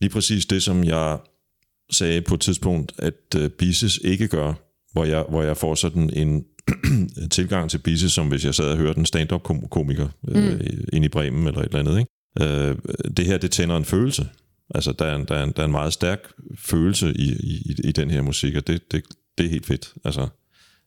lige 0.00 0.10
præcis 0.10 0.46
det, 0.46 0.62
som 0.62 0.84
jeg 0.84 1.18
sagde 1.92 2.20
på 2.20 2.34
et 2.34 2.40
tidspunkt, 2.40 2.92
at 2.98 3.14
uh, 3.36 3.48
Bises 3.48 4.00
ikke 4.04 4.28
gør, 4.28 4.54
hvor 4.92 5.04
jeg, 5.04 5.24
hvor 5.28 5.42
jeg 5.42 5.56
får 5.56 5.74
sådan 5.74 6.10
en 6.12 6.44
tilgang 7.30 7.70
til 7.70 7.78
Bises, 7.78 8.12
som 8.12 8.28
hvis 8.28 8.44
jeg 8.44 8.54
sad 8.54 8.70
og 8.70 8.76
hørte 8.76 8.98
en 8.98 9.06
stand-up-komiker 9.06 10.08
mm. 10.22 10.34
øh, 10.36 10.60
ind 10.92 11.04
i 11.04 11.08
Bremen 11.08 11.46
eller 11.46 11.60
et 11.60 11.66
eller 11.66 11.78
andet. 11.78 11.98
Ikke? 11.98 12.68
Øh, 12.68 12.76
det 13.16 13.26
her, 13.26 13.38
det 13.38 13.50
tænder 13.50 13.76
en 13.76 13.84
følelse. 13.84 14.28
Altså, 14.74 14.92
der 14.92 15.04
er 15.04 15.16
en, 15.16 15.24
der 15.24 15.34
er 15.34 15.44
en, 15.44 15.52
der 15.56 15.62
er 15.62 15.66
en 15.66 15.70
meget 15.70 15.92
stærk 15.92 16.20
følelse 16.58 17.14
i, 17.14 17.32
i, 17.32 17.76
i 17.84 17.92
den 17.92 18.10
her 18.10 18.22
musik, 18.22 18.56
og 18.56 18.66
det, 18.66 18.92
det, 18.92 19.02
det 19.38 19.46
er 19.46 19.50
helt 19.50 19.66
fedt. 19.66 19.94
Altså, 20.04 20.28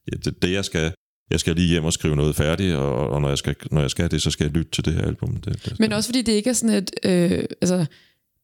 det, 0.10 0.42
det 0.42 0.52
jeg 0.52 0.66
skal... 0.66 0.92
Jeg 1.32 1.40
skal 1.40 1.56
lige 1.56 1.68
hjem 1.68 1.86
og 1.86 1.94
skrive 1.94 2.16
noget 2.16 2.36
færdigt, 2.36 2.76
og, 2.76 3.10
og 3.10 3.22
når, 3.22 3.30
jeg 3.30 3.38
skal, 3.38 3.56
når 3.72 3.82
jeg 3.82 3.90
skal 3.92 4.12
det, 4.12 4.22
så 4.22 4.32
skal 4.32 4.44
jeg 4.44 4.54
lytte 4.54 4.72
til 4.72 4.86
det 4.86 4.94
her 4.94 5.02
album. 5.02 5.36
Det, 5.36 5.66
det, 5.66 5.80
Men 5.80 5.94
også 5.94 6.08
fordi 6.10 6.22
det 6.22 6.32
ikke 6.32 6.50
er 6.50 6.54
sådan 6.54 6.76
et, 6.76 6.92
øh, 7.04 7.44
altså, 7.62 7.86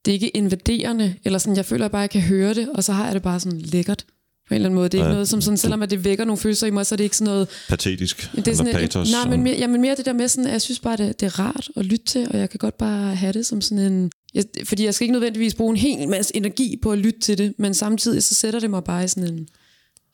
det 0.05 0.11
er 0.11 0.13
ikke 0.13 0.29
invaderende, 0.29 1.15
eller 1.25 1.39
sådan, 1.39 1.55
jeg 1.57 1.65
føler 1.65 1.87
bare, 1.87 2.03
at 2.03 2.15
jeg 2.15 2.21
kan 2.21 2.29
høre 2.29 2.53
det, 2.53 2.69
og 2.73 2.83
så 2.83 2.93
har 2.93 3.05
jeg 3.05 3.13
det 3.13 3.21
bare 3.21 3.39
sådan 3.39 3.59
lækkert 3.59 4.05
på 4.47 4.53
en 4.53 4.55
eller 4.55 4.65
anden 4.69 4.75
måde. 4.75 4.89
Det 4.89 4.93
er 4.97 5.01
ikke 5.01 5.07
Ja. 5.07 5.13
noget, 5.13 5.27
som 5.29 5.41
sådan, 5.41 5.57
selvom 5.57 5.81
at 5.81 5.89
det 5.89 6.03
vækker 6.03 6.25
nogle 6.25 6.37
følelser 6.37 6.67
i 6.67 6.71
mig, 6.71 6.85
så 6.85 6.95
er 6.95 6.97
det 6.97 7.03
ikke 7.03 7.17
sådan 7.17 7.33
noget, 7.33 7.47
patetisk, 7.69 8.31
det 8.35 8.47
er 8.47 8.53
sådan 8.55 8.67
eller 8.67 8.79
et, 8.79 8.89
patos. 8.89 9.11
nej, 9.11 9.29
men 9.29 9.43
mere, 9.43 9.55
jamen 9.57 9.81
mere 9.81 9.95
det 9.95 10.05
der 10.05 10.13
med 10.13 10.27
sådan, 10.27 10.45
at 10.47 10.51
jeg 10.53 10.61
synes 10.61 10.79
bare, 10.79 10.97
det, 10.97 11.19
det 11.19 11.25
er 11.25 11.39
rart 11.39 11.69
at 11.75 11.85
lytte 11.85 12.05
til, 12.05 12.27
og 12.31 12.39
jeg 12.39 12.49
kan 12.49 12.57
godt 12.57 12.77
bare 12.77 13.15
have 13.15 13.33
det 13.33 13.45
som 13.45 13.61
sådan 13.61 13.91
en, 13.93 14.11
jeg, 14.33 14.43
fordi 14.63 14.85
jeg 14.85 14.93
skal 14.93 15.05
ikke 15.05 15.11
nødvendigvis 15.13 15.55
bruge 15.55 15.71
en 15.71 15.77
hel 15.77 16.09
masse 16.09 16.35
energi 16.35 16.79
på 16.81 16.91
at 16.91 16.97
lytte 16.97 17.19
til 17.19 17.37
det, 17.37 17.53
men 17.57 17.73
samtidig 17.73 18.23
så 18.23 18.35
sætter 18.35 18.59
det 18.59 18.69
mig 18.69 18.83
bare 18.83 19.03
i 19.03 19.07
sådan 19.07 19.33
en, 19.33 19.47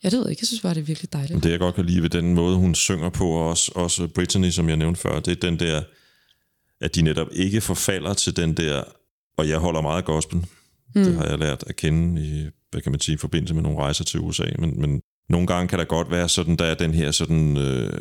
jeg 0.02 0.12
ved 0.12 0.28
ikke, 0.28 0.40
jeg 0.40 0.46
synes 0.46 0.60
bare, 0.60 0.74
det 0.74 0.80
er 0.80 0.84
virkelig 0.84 1.12
dejligt. 1.12 1.44
Det 1.44 1.50
jeg 1.50 1.58
godt 1.58 1.74
kan 1.74 1.86
lide 1.86 2.02
ved 2.02 2.10
den 2.10 2.34
måde, 2.34 2.56
hun 2.56 2.74
synger 2.74 3.08
på, 3.08 3.28
og 3.30 3.48
også, 3.48 3.72
også 3.74 4.08
Brittany, 4.08 4.50
som 4.50 4.68
jeg 4.68 4.76
nævnte 4.76 5.00
før, 5.00 5.20
det 5.20 5.32
er 5.32 5.50
den 5.50 5.58
der, 5.58 5.82
at 6.80 6.94
de 6.94 7.02
netop 7.02 7.28
ikke 7.32 7.60
forfalder 7.60 8.14
til 8.14 8.36
den 8.36 8.54
der, 8.54 8.82
og 9.36 9.48
jeg 9.48 9.58
holder 9.58 9.80
meget 9.80 9.96
af 9.96 10.04
gospel. 10.04 10.36
Mm. 10.94 11.04
Det 11.04 11.14
har 11.14 11.24
jeg 11.26 11.38
lært 11.38 11.64
at 11.66 11.76
kende 11.76 12.22
i, 12.26 12.48
hvad 12.70 12.80
kan 12.80 12.92
man 12.92 13.00
sige, 13.00 13.14
i 13.14 13.18
forbindelse 13.18 13.54
med 13.54 13.62
nogle 13.62 13.78
rejser 13.78 14.04
til 14.04 14.20
USA, 14.20 14.46
men, 14.58 14.80
men 14.80 15.00
nogle 15.28 15.46
gange 15.46 15.68
kan 15.68 15.78
der 15.78 15.84
godt 15.84 16.10
være 16.10 16.28
sådan, 16.28 16.56
der 16.56 16.64
er 16.64 16.74
den 16.74 16.94
her 16.94 17.10
sådan, 17.10 17.56
øh, 17.56 17.92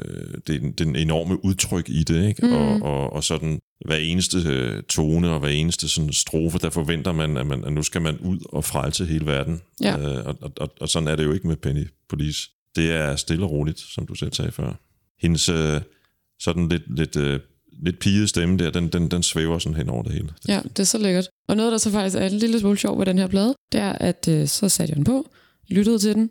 den, 0.48 0.72
den 0.72 0.96
enorme 0.96 1.46
udtryk 1.46 1.90
i 1.90 2.04
det, 2.04 2.28
ikke? 2.28 2.46
Mm. 2.46 2.54
Og, 2.54 2.82
og, 2.82 3.14
og 3.14 3.24
sådan 3.24 3.60
hver 3.86 3.96
eneste 3.96 4.38
øh, 4.48 4.84
tone 4.84 5.30
og 5.30 5.40
hver 5.40 5.50
eneste 5.50 5.90
sådan 5.90 6.14
strofe, 6.14 6.58
der 6.58 6.70
forventer 6.70 7.12
man, 7.12 7.38
at, 7.38 7.48
man, 7.48 7.66
at 7.66 7.74
nu 7.74 7.84
skal 7.84 8.02
man 8.02 8.18
ud 8.18 8.40
og 8.46 8.64
frelse 8.64 9.06
hele 9.06 9.26
verden. 9.26 9.62
Ja. 9.82 9.98
Øh, 9.98 10.26
og, 10.26 10.38
og, 10.42 10.52
og, 10.58 10.70
og 10.80 10.90
sådan 10.90 11.08
er 11.08 11.16
det 11.16 11.24
jo 11.24 11.34
ikke 11.34 11.48
med 11.48 11.56
Penny 11.56 11.88
Police. 12.10 12.50
Det 12.76 12.92
er 12.92 13.16
stille 13.16 13.46
og 13.46 13.52
roligt, 13.52 13.80
som 13.80 14.06
du 14.06 14.16
selv 14.16 14.34
sagde 14.34 14.52
før. 14.52 14.74
Hendes 15.22 15.50
øh, 15.50 15.82
sådan 16.40 16.70
lidt, 16.70 16.98
lidt, 16.98 17.16
øh, 17.16 17.40
lidt 17.84 18.00
pigede 18.00 18.28
stemme 18.28 18.58
der, 18.58 18.70
den, 18.70 18.88
den, 18.88 19.12
den 19.12 19.24
svæver 19.24 19.60
sådan 19.60 19.76
hen 19.76 19.90
over 19.90 20.04
det 20.04 20.12
hele. 20.12 20.30
Ja, 20.48 20.62
det 20.64 20.80
er 20.80 20.84
så 20.84 20.98
lækkert. 20.98 21.28
Og 21.48 21.58
noget, 21.58 21.72
der 21.72 21.78
så 21.78 21.92
faktisk 21.92 22.16
er 22.16 22.26
en 22.26 22.38
lille 22.38 22.60
smule 22.60 22.78
sjov 22.78 23.00
ved 23.00 23.06
den 23.06 23.18
her 23.18 23.28
plade, 23.28 23.56
det 23.72 23.80
er, 23.80 23.92
at 23.92 24.28
øh, 24.28 24.48
så 24.48 24.70
satte 24.70 24.92
jeg 24.92 24.96
den 24.96 25.04
på, 25.04 25.30
lyttede 25.70 26.00
til 26.00 26.16
den, 26.16 26.30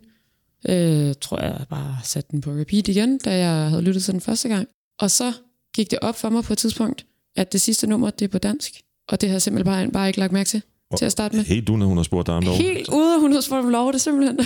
øh, 0.69 1.13
tror 1.21 1.39
jeg 1.39 1.65
bare 1.69 1.97
satte 2.03 2.31
den 2.31 2.41
på 2.41 2.51
repeat 2.51 2.87
igen, 2.87 3.17
da 3.17 3.37
jeg 3.37 3.69
havde 3.69 3.81
lyttet 3.81 4.03
til 4.03 4.11
den 4.11 4.21
første 4.21 4.49
gang. 4.49 4.67
Og 4.99 5.11
så 5.11 5.33
gik 5.75 5.91
det 5.91 5.99
op 6.01 6.15
for 6.15 6.29
mig 6.29 6.43
på 6.43 6.53
et 6.53 6.59
tidspunkt, 6.59 7.05
at 7.35 7.53
det 7.53 7.61
sidste 7.61 7.87
nummer, 7.87 8.09
det 8.09 8.25
er 8.25 8.29
på 8.29 8.37
dansk. 8.37 8.81
Og 9.09 9.21
det 9.21 9.29
havde 9.29 9.35
jeg 9.35 9.41
simpelthen 9.41 9.73
bare, 9.73 9.91
bare 9.91 10.07
ikke 10.07 10.19
lagt 10.19 10.31
mærke 10.33 10.47
til, 10.47 10.61
til 10.97 11.05
at 11.05 11.11
starte 11.11 11.35
med. 11.35 11.43
Helt 11.45 11.69
uden, 11.69 11.81
at 11.81 11.87
hun 11.87 11.97
har 11.97 12.03
spurgt 12.03 12.27
dig 12.27 12.35
om 12.35 12.43
lov. 12.43 12.55
Helt 12.55 12.89
ude, 12.89 13.19
hun 13.19 13.31
havde 13.31 13.41
spurgt 13.41 13.65
om 13.65 13.69
lov, 13.69 13.87
det 13.87 13.95
er 13.95 13.99
simpelthen. 13.99 14.39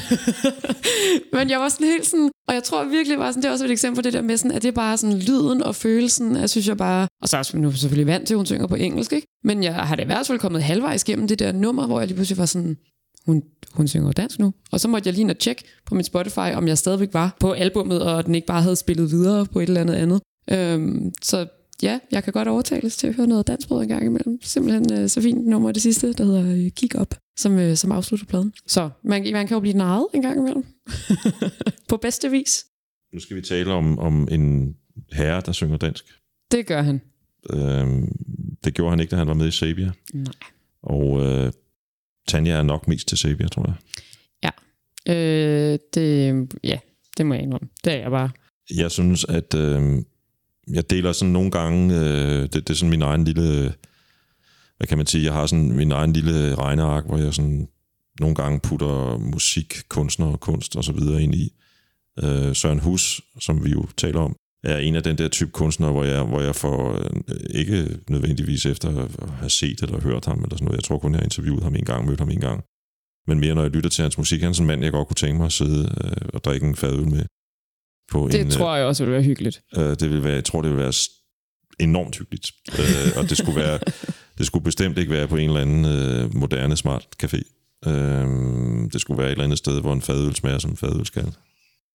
Men 1.34 1.50
jeg 1.50 1.60
var 1.60 1.70
sådan 1.70 1.88
helt 1.88 2.06
sådan, 2.06 2.32
og 2.48 2.54
jeg 2.54 2.64
tror 2.64 2.84
virkelig 2.84 3.20
var 3.20 3.32
sådan, 3.32 3.44
det 3.44 3.48
er 3.48 3.52
også 3.52 3.66
et 3.66 3.72
eksempel 3.72 3.96
på 3.96 4.02
det 4.02 4.14
der 4.14 4.22
med 4.22 4.38
sådan, 4.38 4.52
at 4.52 4.62
det 4.62 4.68
er 4.68 4.72
bare 4.72 4.98
sådan 4.98 5.20
lyden 5.20 5.64
og 5.64 5.76
følelsen, 5.76 6.36
jeg 6.36 6.50
synes 6.50 6.68
jeg 6.68 6.78
bare, 6.78 7.08
og 7.22 7.30
så 7.30 7.38
er 7.38 7.50
jeg 7.54 7.62
nu 7.62 7.72
selvfølgelig 7.72 8.08
vant 8.08 8.28
til, 8.28 8.34
at 8.34 8.38
hun 8.38 8.46
synger 8.46 8.68
på 8.68 8.76
engelsk, 8.76 9.14
ikke? 9.14 9.28
Men 9.44 9.64
jeg 9.64 9.76
har 9.76 9.96
det 9.96 10.04
i 10.04 10.06
hvert 10.06 10.28
fald 10.28 10.40
kommet 10.40 10.64
halvvejs 10.64 11.04
gennem 11.04 11.28
det 11.28 11.40
der 11.40 11.52
nummer, 11.52 11.88
hvor 11.88 12.00
jeg 12.00 12.08
lige 12.08 12.16
pludselig 12.16 12.38
var 12.38 12.46
sådan, 12.46 12.78
hun, 13.26 13.44
hun 13.74 13.88
synger 13.88 14.12
dansk 14.12 14.40
nu. 14.40 14.54
Og 14.72 14.80
så 14.80 14.88
måtte 14.88 15.08
jeg 15.08 15.14
lige 15.14 15.30
og 15.30 15.38
tjekke 15.38 15.64
på 15.86 15.96
mit 15.96 16.06
Spotify, 16.06 16.54
om 16.56 16.68
jeg 16.68 16.78
stadigvæk 16.78 17.14
var 17.14 17.38
på 17.40 17.52
albummet, 17.52 18.02
og 18.02 18.26
den 18.26 18.36
ikke 18.36 18.48
bare 18.48 18.62
havde 18.62 18.76
spillet 18.76 19.12
videre 19.12 19.46
på 19.46 19.60
et 19.60 19.68
eller 19.68 19.82
andet 19.82 19.94
andet. 19.94 20.22
Øhm, 20.52 21.14
så 21.22 21.48
ja, 21.84 22.00
jeg 22.12 22.24
kan 22.24 22.34
godt 22.34 22.48
overtales 22.48 22.98
til 22.98 23.08
at 23.08 23.16
høre 23.16 23.28
noget 23.28 23.48
dansbrød 23.48 23.82
en 23.82 23.88
gang 23.88 24.06
imellem. 24.06 24.40
Simpelthen 24.42 24.94
øh, 24.94 25.10
så 25.10 25.22
fint 25.22 25.48
nummer 25.48 25.72
det 25.72 25.82
sidste, 25.82 26.14
der 26.14 26.26
hedder 26.26 26.52
øh, 26.52 26.72
Kig 26.72 26.96
Op, 26.96 27.16
som, 27.38 27.60
øh, 27.60 27.76
som 27.76 27.92
afslutter 27.92 28.26
pladen. 28.26 28.54
Så 28.68 28.90
man, 29.04 29.28
man 29.32 29.48
kan 29.48 29.56
jo 29.56 29.60
blive 29.60 29.78
narret 29.78 30.08
en 30.14 30.22
gang 30.22 30.40
imellem. 30.40 30.66
på 31.90 31.98
bedste 31.98 32.32
vis. 32.32 32.66
Nu 33.14 33.20
skal 33.20 33.38
vi 33.38 33.42
tale 33.42 33.74
om, 33.74 34.00
om 34.00 34.28
en 34.32 34.76
herre, 35.12 35.42
der 35.46 35.52
synger 35.52 35.78
dansk. 35.78 36.06
Det 36.52 36.68
gør 36.68 36.82
han. 36.82 37.02
Øhm, 37.50 38.12
det 38.64 38.74
gjorde 38.74 38.90
han 38.90 39.00
ikke, 39.00 39.12
da 39.12 39.16
han 39.16 39.28
var 39.28 39.34
med 39.34 39.48
i 39.48 39.52
Sabia. 39.52 39.92
Nej. 40.14 40.34
Og 40.84 41.22
øh, 41.26 41.52
Tanja 42.28 42.54
er 42.54 42.64
nok 42.64 42.88
mest 42.88 43.08
til 43.08 43.18
Sabia, 43.18 43.48
tror 43.48 43.66
jeg. 43.68 43.76
Øh, 45.08 45.80
det, 45.94 46.48
ja, 46.64 46.80
det 47.18 47.26
må 47.26 47.34
jeg 47.34 47.44
indrømme. 47.44 47.68
Det 47.84 47.94
er 47.94 47.98
jeg 47.98 48.12
bare. 48.12 48.30
Jeg 48.76 48.92
synes, 48.92 49.26
at 49.26 49.56
øh, 49.56 50.04
jeg 50.68 50.90
deler 50.90 51.12
sådan 51.12 51.32
nogle 51.32 51.52
gange, 51.52 51.96
øh, 51.96 52.42
det, 52.42 52.54
det 52.54 52.70
er 52.70 52.74
sådan 52.74 52.90
min 52.90 53.02
egen 53.02 53.24
lille, 53.24 53.74
hvad 54.78 54.88
kan 54.88 54.98
man 54.98 55.08
sige, 55.08 55.24
jeg 55.24 55.34
har 55.34 55.46
sådan 55.46 55.72
min 55.72 55.92
egen 55.92 56.14
lille 56.14 56.56
regneark, 56.56 57.06
hvor 57.06 57.18
jeg 57.18 57.34
sådan 57.34 57.68
nogle 58.20 58.36
gange 58.36 58.60
putter 58.60 59.18
musik, 59.18 59.76
kunstner 59.90 60.26
og 60.26 60.40
kunst 60.40 60.76
og 60.76 60.84
så 60.84 60.92
videre 60.92 61.24
ind 61.24 61.36
i. 61.36 61.54
Øh, 62.24 62.56
Søren 62.56 62.80
Hus, 62.80 63.22
som 63.40 63.66
vi 63.66 63.72
jo 63.72 63.88
taler 63.98 64.20
om, 64.20 64.36
er 64.66 64.78
en 64.78 64.96
af 64.96 65.04
den 65.04 65.18
der 65.18 65.28
type 65.28 65.52
kunstnere, 65.52 65.92
hvor 65.92 66.04
jeg, 66.04 66.24
hvor 66.24 66.42
jeg 66.42 66.56
får 66.56 66.94
øh, 66.94 67.38
ikke 67.50 67.98
nødvendigvis 68.10 68.66
efter 68.66 69.04
at 69.04 69.30
have 69.30 69.50
set 69.50 69.82
eller 69.82 70.02
hørt 70.02 70.26
ham 70.26 70.44
eller 70.44 70.56
sådan 70.56 70.66
noget. 70.66 70.78
Jeg 70.78 70.84
tror 70.84 70.98
kun, 71.00 71.12
jeg 71.12 71.20
har 71.20 71.24
interviewet 71.24 71.64
ham 71.64 71.76
en 71.76 71.86
gang, 71.86 72.06
mødt 72.06 72.20
ham 72.20 72.30
en 72.30 72.40
gang. 72.40 72.64
Men 73.28 73.40
mere 73.40 73.56
når 73.56 73.62
jeg 73.62 73.72
lytter 73.72 73.90
til 73.90 74.02
hans 74.02 74.18
musik, 74.18 74.42
han 74.42 74.50
er 74.50 74.54
sådan 74.54 74.64
en 74.64 74.68
mand, 74.68 74.84
jeg 74.84 74.92
godt 74.92 75.08
kunne 75.08 75.16
tænke 75.16 75.38
mig 75.38 75.46
at 75.46 75.52
sidde 75.52 75.96
øh, 76.04 76.30
og 76.34 76.44
drikke 76.44 76.68
en 76.68 76.76
fadøl 76.76 77.08
med. 77.08 77.26
På 78.12 78.28
Det 78.32 78.42
en, 78.42 78.50
tror 78.50 78.76
jeg 78.76 78.86
også 78.86 79.04
ville 79.04 79.14
være 79.14 79.24
hyggeligt. 79.24 79.62
Øh, 79.78 79.84
det 79.84 80.10
vil 80.10 80.24
være, 80.24 80.34
jeg 80.34 80.44
tror, 80.44 80.62
det 80.62 80.72
vil 80.72 80.80
være 80.80 80.94
enormt 81.80 82.18
hyggeligt. 82.18 82.52
øh, 82.80 83.12
og 83.18 83.30
det 83.30 83.38
skulle, 83.38 83.60
være, 83.60 83.80
det 84.38 84.46
skulle 84.46 84.64
bestemt 84.64 84.98
ikke 84.98 85.12
være 85.12 85.28
på 85.28 85.36
en 85.36 85.50
eller 85.50 85.62
anden 85.62 85.86
øh, 85.86 86.36
moderne, 86.36 86.78
smart 86.78 87.08
café. 87.24 87.42
Øh, 87.90 88.26
det 88.94 89.02
skulle 89.02 89.18
være 89.18 89.28
et 89.28 89.32
eller 89.32 89.44
andet 89.44 89.58
sted, 89.58 89.82
hvor 89.82 89.94
en 89.94 90.02
fadøl 90.02 90.36
smager 90.36 90.60
som 90.60 90.72
en 90.72 90.78
fadøl 90.78 91.06
skal. 91.06 91.34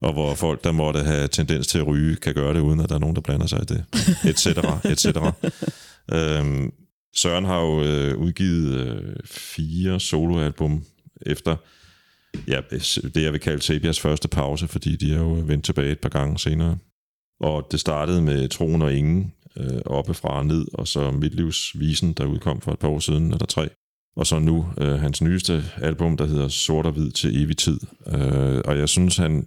Og 0.03 0.12
hvor 0.12 0.34
folk, 0.34 0.64
der 0.64 0.72
måtte 0.72 1.01
have 1.01 1.28
tendens 1.28 1.66
til 1.66 1.78
at 1.78 1.86
ryge, 1.86 2.16
kan 2.16 2.34
gøre 2.34 2.55
det, 2.55 2.61
uden 2.61 2.80
at 2.80 2.88
der 2.88 2.94
er 2.94 2.98
nogen, 2.98 3.16
der 3.16 3.22
blander 3.22 3.46
sig 3.46 3.62
i 3.62 3.64
det. 3.64 3.84
Et 4.30 4.38
cetera, 4.38 4.78
et 4.90 5.01
cetera. 5.01 5.32
Øhm, 6.12 6.72
Søren 7.16 7.44
har 7.44 7.61
jo 7.61 7.82
øh, 7.82 8.16
udgivet 8.18 8.74
øh, 8.74 9.16
fire 9.24 10.01
soloalbum 10.01 10.84
efter 11.26 11.57
ja, 12.48 12.61
det, 12.70 13.22
jeg 13.22 13.32
vil 13.32 13.40
kalde 13.40 13.62
Sabias 13.62 14.01
første 14.01 14.28
pause, 14.28 14.68
fordi 14.68 14.96
de 14.96 15.12
er 15.14 15.18
jo 15.18 15.42
vendt 15.46 15.64
tilbage 15.64 15.92
et 15.92 16.01
par 16.01 16.09
gange 16.09 16.38
senere. 16.38 16.78
Og 17.40 17.68
det 17.70 17.80
startede 17.80 18.22
med 18.22 18.48
Troen 18.48 18.82
og 18.82 18.94
Ingen, 18.94 19.32
øh, 19.57 19.80
oppefra 19.86 20.38
og 20.38 20.46
ned, 20.46 20.66
og 20.74 20.88
så 20.88 21.11
Midtlivsvisen, 21.11 22.12
der 22.12 22.24
udkom 22.24 22.61
for 22.61 22.72
et 22.72 22.78
par 22.78 22.88
år 22.88 22.98
siden, 22.98 23.32
eller 23.32 23.46
tre. 23.46 23.68
Og 24.16 24.26
så 24.26 24.38
nu 24.38 24.66
øh, 24.78 25.01
hans 25.01 25.22
nyeste 25.22 25.64
album, 25.76 26.16
der 26.16 26.26
hedder 26.26 26.48
Sort 26.48 26.86
og 26.86 26.92
Hvid 26.92 27.11
til 27.11 27.42
evig 27.42 27.57
tid. 27.57 27.80
Øh, 28.07 28.61
og 28.64 28.78
jeg 28.78 28.88
synes, 28.88 29.16
han, 29.16 29.46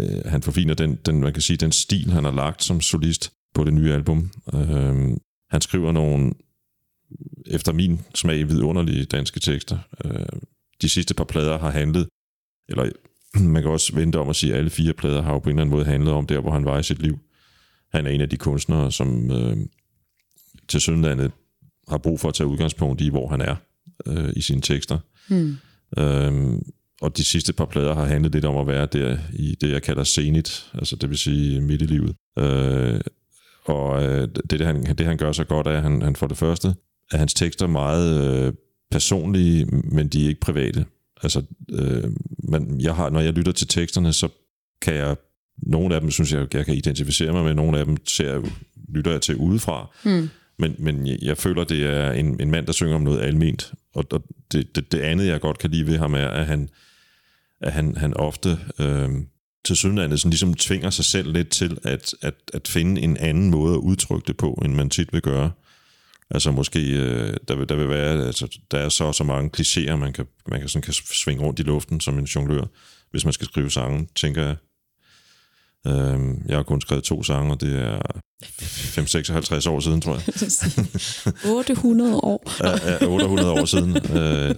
øh, 0.00 0.24
han 0.24 0.42
forfiner 0.42 0.74
den, 0.74 0.98
den, 1.06 1.20
man 1.20 1.32
kan 1.32 1.42
sige, 1.42 1.56
den 1.56 1.72
stil, 1.72 2.10
han 2.10 2.24
har 2.24 2.32
lagt 2.32 2.64
som 2.64 2.80
solist 2.80 3.32
på 3.54 3.64
det 3.64 3.72
nye 3.72 3.92
album. 3.92 4.30
Øh, 4.54 5.16
han 5.50 5.60
skriver 5.60 5.92
nogle, 5.92 6.32
efter 7.46 7.72
min 7.72 8.00
smag, 8.14 8.48
vidunderlige 8.48 9.04
danske 9.04 9.40
tekster. 9.40 9.78
Øh, 10.04 10.40
de 10.82 10.88
sidste 10.88 11.14
par 11.14 11.24
plader 11.24 11.58
har 11.58 11.70
handlet, 11.70 12.08
eller 12.68 12.90
man 13.54 13.62
kan 13.62 13.70
også 13.70 13.94
vente 13.94 14.18
om 14.18 14.28
at 14.28 14.36
sige, 14.36 14.52
at 14.52 14.58
alle 14.58 14.70
fire 14.70 14.92
plader 14.92 15.22
har 15.22 15.32
jo 15.32 15.38
på 15.38 15.50
en 15.50 15.56
eller 15.56 15.62
anden 15.62 15.76
måde 15.76 15.84
handlet 15.84 16.12
om 16.12 16.26
der, 16.26 16.40
hvor 16.40 16.50
han 16.50 16.64
var 16.64 16.78
i 16.78 16.82
sit 16.82 17.02
liv. 17.02 17.18
Han 17.92 18.06
er 18.06 18.10
en 18.10 18.20
af 18.20 18.28
de 18.28 18.36
kunstnere, 18.36 18.92
som 18.92 19.30
øh, 19.30 19.56
til 20.68 20.80
synlandet 20.80 21.32
har 21.88 21.98
brug 21.98 22.20
for 22.20 22.28
at 22.28 22.34
tage 22.34 22.46
udgangspunkt 22.46 23.00
i, 23.00 23.08
hvor 23.08 23.28
han 23.28 23.40
er 23.40 23.56
øh, 24.06 24.32
i 24.36 24.40
sine 24.40 24.60
tekster. 24.60 24.98
Hmm. 25.28 25.56
Øhm, 25.98 26.62
og 27.02 27.16
de 27.16 27.24
sidste 27.24 27.52
par 27.52 27.64
plader 27.64 27.94
har 27.94 28.04
handlet 28.04 28.32
lidt 28.32 28.44
om 28.44 28.56
at 28.56 28.66
være 28.66 28.86
der 28.92 29.18
i 29.32 29.56
det, 29.60 29.70
jeg 29.70 29.82
kalder 29.82 30.04
senit, 30.04 30.66
altså 30.74 30.96
det 30.96 31.10
vil 31.10 31.18
sige 31.18 31.60
midt 31.60 31.82
i 31.82 31.86
livet. 31.86 32.14
Øh, 32.38 33.00
og 33.64 34.04
øh, 34.04 34.28
det, 34.28 34.50
det, 34.50 34.60
han, 34.66 34.84
det, 34.98 35.06
han 35.06 35.16
gør 35.16 35.32
så 35.32 35.44
godt, 35.44 35.66
er, 35.66 35.70
at 35.70 35.82
han, 35.82 36.02
han 36.02 36.16
for 36.16 36.26
det 36.26 36.36
første, 36.38 36.74
er 37.12 37.16
hans 37.16 37.34
tekster 37.34 37.66
meget 37.66 38.24
øh, 38.46 38.52
personlige, 38.90 39.66
men 39.66 40.08
de 40.08 40.24
er 40.24 40.28
ikke 40.28 40.40
private. 40.40 40.84
Altså, 41.22 41.42
øh, 41.72 42.04
man, 42.48 42.80
jeg 42.80 42.94
har, 42.94 43.10
når 43.10 43.20
jeg 43.20 43.32
lytter 43.32 43.52
til 43.52 43.68
teksterne, 43.68 44.12
så 44.12 44.28
kan 44.82 44.94
jeg, 44.94 45.16
nogle 45.56 45.94
af 45.94 46.00
dem 46.00 46.10
synes 46.10 46.32
jeg, 46.32 46.54
jeg 46.54 46.66
kan 46.66 46.74
identificere 46.74 47.32
mig 47.32 47.44
med, 47.44 47.54
nogle 47.54 47.78
af 47.78 47.84
dem 47.84 47.96
ser, 48.06 48.32
jeg- 48.32 48.52
lytter 48.94 49.10
jeg 49.10 49.20
til 49.20 49.36
udefra. 49.36 49.90
Hmm. 50.04 50.28
Men, 50.58 50.74
men 50.78 51.06
jeg, 51.06 51.18
jeg 51.22 51.36
føler, 51.36 51.64
det 51.64 51.86
er 51.86 52.12
en, 52.12 52.40
en 52.40 52.50
mand, 52.50 52.66
der 52.66 52.72
synger 52.72 52.94
om 52.94 53.02
noget 53.02 53.20
alment. 53.20 53.72
Og, 53.94 54.04
og 54.10 54.22
det, 54.52 54.76
det, 54.76 54.92
det 54.92 54.98
andet, 55.00 55.26
jeg 55.26 55.40
godt 55.40 55.58
kan 55.58 55.70
lide 55.70 55.86
ved 55.86 55.98
ham, 55.98 56.14
er, 56.14 56.26
at 56.28 56.46
han, 56.46 56.68
at 57.62 57.72
han, 57.72 57.96
han 57.96 58.16
ofte 58.16 58.58
øh, 58.78 59.10
til 59.64 59.76
synlandet 59.76 60.20
sådan 60.20 60.30
ligesom 60.30 60.54
tvinger 60.54 60.90
sig 60.90 61.04
selv 61.04 61.32
lidt 61.32 61.48
til 61.48 61.78
at, 61.82 62.14
at, 62.22 62.34
at 62.54 62.68
finde 62.68 63.00
en 63.00 63.16
anden 63.16 63.50
måde 63.50 63.74
at 63.74 63.78
udtrykke 63.78 64.26
det 64.26 64.36
på, 64.36 64.62
end 64.64 64.74
man 64.74 64.90
tit 64.90 65.12
vil 65.12 65.22
gøre. 65.22 65.50
Altså 66.30 66.50
måske, 66.50 66.80
øh, 66.90 67.36
der, 67.48 67.56
vil, 67.56 67.68
der 67.68 67.74
vil 67.74 67.88
være, 67.88 68.26
altså 68.26 68.58
der 68.70 68.78
er 68.78 68.88
så 68.88 69.12
så 69.12 69.24
mange 69.24 69.50
klichéer, 69.56 69.96
man 69.96 70.12
kan, 70.12 70.26
man 70.48 70.60
kan, 70.60 70.68
sådan 70.68 70.82
kan 70.82 70.94
svinge 70.94 71.44
rundt 71.44 71.60
i 71.60 71.62
luften 71.62 72.00
som 72.00 72.18
en 72.18 72.24
jonglør, 72.24 72.64
hvis 73.10 73.24
man 73.24 73.32
skal 73.32 73.46
skrive 73.46 73.70
sange, 73.70 74.08
tænker 74.16 74.42
jeg. 74.42 74.56
Øh, 75.86 76.20
jeg 76.48 76.56
har 76.56 76.62
kun 76.62 76.80
skrevet 76.80 77.04
to 77.04 77.22
sange, 77.22 77.52
og 77.52 77.60
det 77.60 77.80
er 77.80 78.00
5-56 78.42 79.68
år 79.70 79.80
siden, 79.80 80.00
tror 80.00 80.14
jeg. 80.14 80.24
800 81.58 82.16
år. 82.16 82.52
Ja, 82.64 82.92
ja, 82.92 83.06
800 83.06 83.50
år 83.50 83.64
siden. 83.64 83.96
Øh, 84.16 84.54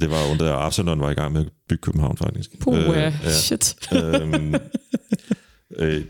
det 0.00 0.10
var 0.10 0.30
under 0.30 0.52
Absalon 0.52 1.00
var 1.00 1.10
i 1.10 1.14
gang 1.14 1.32
med 1.32 1.40
at 1.46 1.52
bygge 1.68 1.80
København, 1.82 2.16
faktisk. 2.16 2.58
Puh, 2.60 2.78
Øh, 2.78 2.84
ja. 2.88 3.12
Shit. 3.30 3.76
øhm, 3.92 4.54
øh, 5.76 6.04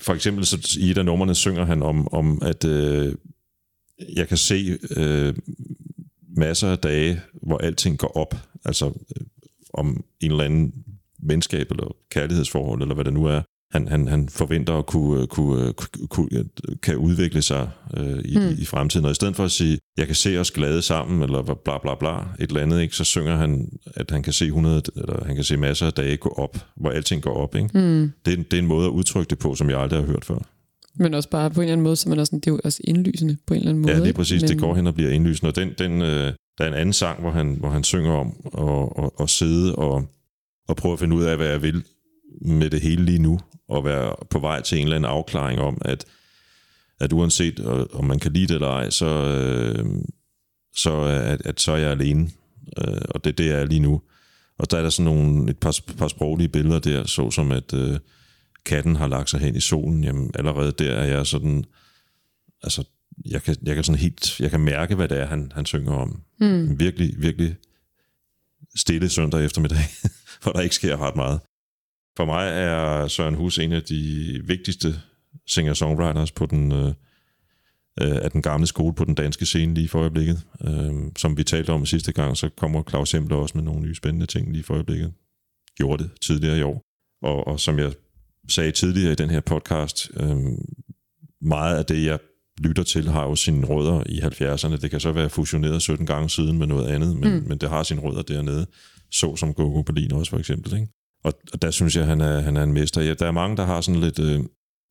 for 0.00 0.14
eksempel 0.14 0.46
så 0.46 0.76
i 0.80 0.90
et 0.90 0.98
af 0.98 1.04
numrene 1.04 1.34
synger 1.34 1.64
han 1.64 1.82
om, 1.82 2.12
om 2.14 2.42
at 2.42 2.64
øh, 2.64 3.14
jeg 4.16 4.28
kan 4.28 4.36
se 4.36 4.78
øh, 4.96 5.34
masser 6.36 6.68
af 6.68 6.78
dage, 6.78 7.20
hvor 7.42 7.58
alting 7.58 7.98
går 7.98 8.16
op. 8.16 8.34
Altså 8.64 8.86
øh, 8.86 9.26
om 9.74 10.04
en 10.20 10.30
eller 10.30 10.44
anden 10.44 10.84
venskab 11.22 11.70
eller 11.70 11.96
kærlighedsforhold, 12.10 12.82
eller 12.82 12.94
hvad 12.94 13.04
det 13.04 13.12
nu 13.12 13.24
er. 13.24 13.42
Han, 13.72 13.88
han, 13.88 14.08
han 14.08 14.28
forventer 14.28 14.74
at 14.74 14.86
kunne, 14.86 15.26
kunne, 15.26 15.72
kunne, 15.72 16.08
kunne 16.08 16.44
kan 16.82 16.96
udvikle 16.96 17.42
sig 17.42 17.70
øh, 17.96 18.18
i, 18.24 18.38
mm. 18.38 18.56
i 18.58 18.64
fremtiden. 18.64 19.04
Og 19.06 19.10
i 19.12 19.14
stedet 19.14 19.36
for 19.36 19.44
at 19.44 19.50
sige, 19.50 19.78
jeg 19.96 20.06
kan 20.06 20.14
se 20.14 20.38
os 20.38 20.50
glade 20.50 20.82
sammen, 20.82 21.22
eller 21.22 21.42
bla 21.64 21.78
bla 21.78 21.94
bla, 21.94 22.18
et 22.18 22.48
eller 22.48 22.60
andet, 22.60 22.82
ikke, 22.82 22.96
så 22.96 23.04
synger 23.04 23.36
han, 23.36 23.68
at 23.86 24.10
han 24.10 24.22
kan 24.22 24.32
se 24.32 24.44
100, 24.44 24.82
eller 24.96 25.24
han 25.24 25.34
kan 25.34 25.44
se 25.44 25.56
masser 25.56 25.86
af 25.86 25.92
dage 25.92 26.16
gå 26.16 26.28
op, 26.28 26.56
hvor 26.76 26.90
alting 26.90 27.22
går 27.22 27.34
op. 27.34 27.54
Ikke? 27.54 27.68
Hmm. 27.72 28.12
Det, 28.26 28.32
er, 28.32 28.42
det 28.42 28.54
er 28.54 28.58
en 28.58 28.66
måde 28.66 28.86
at 28.86 28.90
udtrykke 28.90 29.30
det 29.30 29.38
på, 29.38 29.54
som 29.54 29.70
jeg 29.70 29.80
aldrig 29.80 30.00
har 30.00 30.06
hørt 30.06 30.24
før. 30.24 30.38
Men 30.96 31.14
også 31.14 31.28
bare 31.28 31.50
på 31.50 31.60
en 31.60 31.64
eller 31.64 31.72
anden 31.72 31.84
måde, 31.84 31.96
så 31.96 32.08
man 32.08 32.18
også 32.18 32.30
sådan, 32.30 32.40
det 32.40 32.46
er 32.46 32.52
jo 32.52 32.60
også 32.64 32.80
indlysende 32.84 33.36
på 33.46 33.54
en 33.54 33.58
eller 33.58 33.70
anden 33.70 33.82
måde. 33.82 33.94
Ja, 33.94 34.02
lige 34.02 34.12
præcis. 34.12 34.42
Men, 34.42 34.48
Det 34.48 34.58
går 34.58 34.74
hen 34.74 34.86
og 34.86 34.94
bliver 34.94 35.10
indlysende. 35.10 35.50
Og 35.50 35.56
den, 35.56 35.70
den, 35.78 36.02
øh, 36.02 36.32
der 36.58 36.64
er 36.64 36.68
en 36.68 36.74
anden 36.74 36.92
sang, 36.92 37.20
hvor 37.20 37.30
han, 37.30 37.56
hvor 37.60 37.68
han 37.68 37.84
synger 37.84 38.12
om 38.12 38.32
at, 38.58 39.04
at, 39.04 39.10
at 39.20 39.30
sidde 39.30 39.74
og, 39.74 40.04
at 40.68 40.76
prøve 40.76 40.92
at 40.92 40.98
finde 40.98 41.16
ud 41.16 41.22
af, 41.22 41.36
hvad 41.36 41.46
jeg 41.46 41.62
vil 41.62 41.82
med 42.40 42.70
det 42.70 42.80
hele 42.80 43.04
lige 43.04 43.18
nu, 43.18 43.38
og 43.72 43.84
være 43.84 44.14
på 44.30 44.38
vej 44.38 44.62
til 44.62 44.78
en 44.78 44.84
eller 44.84 44.96
anden 44.96 45.10
afklaring 45.10 45.60
om, 45.60 45.78
at, 45.84 46.04
at 47.00 47.12
uanset 47.12 47.58
øh, 47.58 47.86
om 47.92 48.04
man 48.04 48.18
kan 48.18 48.32
lide 48.32 48.46
det 48.46 48.54
eller 48.54 48.68
ej, 48.68 48.90
så, 48.90 49.06
øh, 49.06 49.86
så, 50.76 51.00
at, 51.02 51.46
at 51.46 51.60
så 51.60 51.72
er 51.72 51.76
jeg 51.76 51.90
alene. 51.90 52.30
Øh, 52.78 53.02
og 53.08 53.24
det, 53.24 53.38
det 53.38 53.50
er 53.50 53.58
jeg 53.58 53.66
lige 53.66 53.80
nu. 53.80 54.02
Og 54.58 54.70
der 54.70 54.78
er 54.78 54.82
der 54.82 54.90
sådan 54.90 55.14
nogle, 55.14 55.50
et 55.50 55.58
par, 55.58 55.78
par 55.98 56.08
sproglige 56.08 56.48
billeder 56.48 56.78
der, 56.78 57.06
såsom 57.06 57.52
at 57.52 57.74
øh, 57.74 57.98
katten 58.64 58.96
har 58.96 59.06
lagt 59.06 59.30
sig 59.30 59.40
hen 59.40 59.56
i 59.56 59.60
solen. 59.60 60.04
Jamen 60.04 60.30
allerede 60.34 60.72
der 60.72 60.92
er 60.92 61.06
jeg 61.06 61.26
sådan, 61.26 61.64
altså 62.62 62.84
jeg 63.24 63.42
kan, 63.42 63.56
jeg 63.62 63.74
kan 63.74 63.84
sådan 63.84 63.98
helt, 63.98 64.40
jeg 64.40 64.50
kan 64.50 64.60
mærke, 64.60 64.94
hvad 64.94 65.08
det 65.08 65.18
er, 65.18 65.26
han, 65.26 65.52
han 65.54 65.66
synger 65.66 65.92
om. 65.92 66.20
Mm. 66.40 66.78
Virkelig, 66.78 67.14
virkelig 67.18 67.56
stille 68.74 69.08
søndag 69.08 69.44
eftermiddag, 69.44 69.78
hvor 70.42 70.52
der 70.52 70.60
ikke 70.60 70.74
sker 70.74 70.96
ret 70.96 71.16
meget. 71.16 71.40
For 72.16 72.24
mig 72.24 72.48
er 72.48 73.08
Søren 73.08 73.34
Hus 73.34 73.58
en 73.58 73.72
af 73.72 73.82
de 73.82 74.40
vigtigste 74.44 74.94
singer-songwriters 75.46 76.32
på 76.32 76.46
den, 76.46 76.72
øh, 76.72 76.86
øh, 78.00 78.16
af 78.22 78.30
den 78.30 78.42
gamle 78.42 78.66
skole 78.66 78.94
på 78.94 79.04
den 79.04 79.14
danske 79.14 79.46
scene 79.46 79.74
lige 79.74 79.88
for 79.88 80.00
øjeblikket. 80.00 80.42
Øh, 80.64 80.92
som 81.16 81.36
vi 81.36 81.44
talte 81.44 81.70
om 81.70 81.86
sidste 81.86 82.12
gang, 82.12 82.36
så 82.36 82.48
kommer 82.48 82.82
Claus 82.88 83.12
Hempler 83.12 83.36
også 83.36 83.58
med 83.58 83.64
nogle 83.64 83.80
nye 83.80 83.94
spændende 83.94 84.26
ting 84.26 84.52
lige 84.52 84.64
for 84.64 84.74
øjeblikket. 84.74 85.12
Gjorde 85.76 86.02
det 86.02 86.10
tidligere 86.20 86.58
i 86.58 86.62
år. 86.62 86.82
Og, 87.22 87.46
og 87.46 87.60
som 87.60 87.78
jeg 87.78 87.92
sagde 88.48 88.72
tidligere 88.72 89.12
i 89.12 89.14
den 89.14 89.30
her 89.30 89.40
podcast, 89.40 90.10
øh, 90.16 90.36
meget 91.40 91.78
af 91.78 91.84
det, 91.84 92.04
jeg 92.04 92.18
lytter 92.60 92.82
til, 92.82 93.08
har 93.08 93.24
jo 93.24 93.36
sine 93.36 93.66
rødder 93.66 94.02
i 94.06 94.20
70'erne. 94.20 94.76
Det 94.76 94.90
kan 94.90 95.00
så 95.00 95.12
være 95.12 95.30
fusioneret 95.30 95.82
17 95.82 96.06
gange 96.06 96.30
siden 96.30 96.58
med 96.58 96.66
noget 96.66 96.88
andet, 96.88 97.16
men, 97.16 97.34
mm. 97.34 97.48
men 97.48 97.58
det 97.58 97.68
har 97.68 97.82
sine 97.82 98.00
rødder 98.00 98.22
dernede. 98.22 98.66
Så 99.10 99.36
som 99.36 99.54
Gogo 99.54 99.82
Berlin 99.82 100.12
også 100.12 100.30
for 100.30 100.38
eksempel. 100.38 100.74
Ikke? 100.74 100.88
Og, 101.24 101.32
og 101.52 101.62
der 101.62 101.70
synes 101.70 101.96
jeg, 101.96 102.06
han 102.06 102.20
er, 102.20 102.40
han 102.40 102.56
er 102.56 102.62
en 102.62 102.72
mester. 102.72 103.02
Ja, 103.02 103.14
der 103.14 103.26
er 103.26 103.32
mange, 103.32 103.56
der 103.56 103.64
har 103.64 103.80
sådan 103.80 104.00
lidt, 104.00 104.18
øh, 104.18 104.40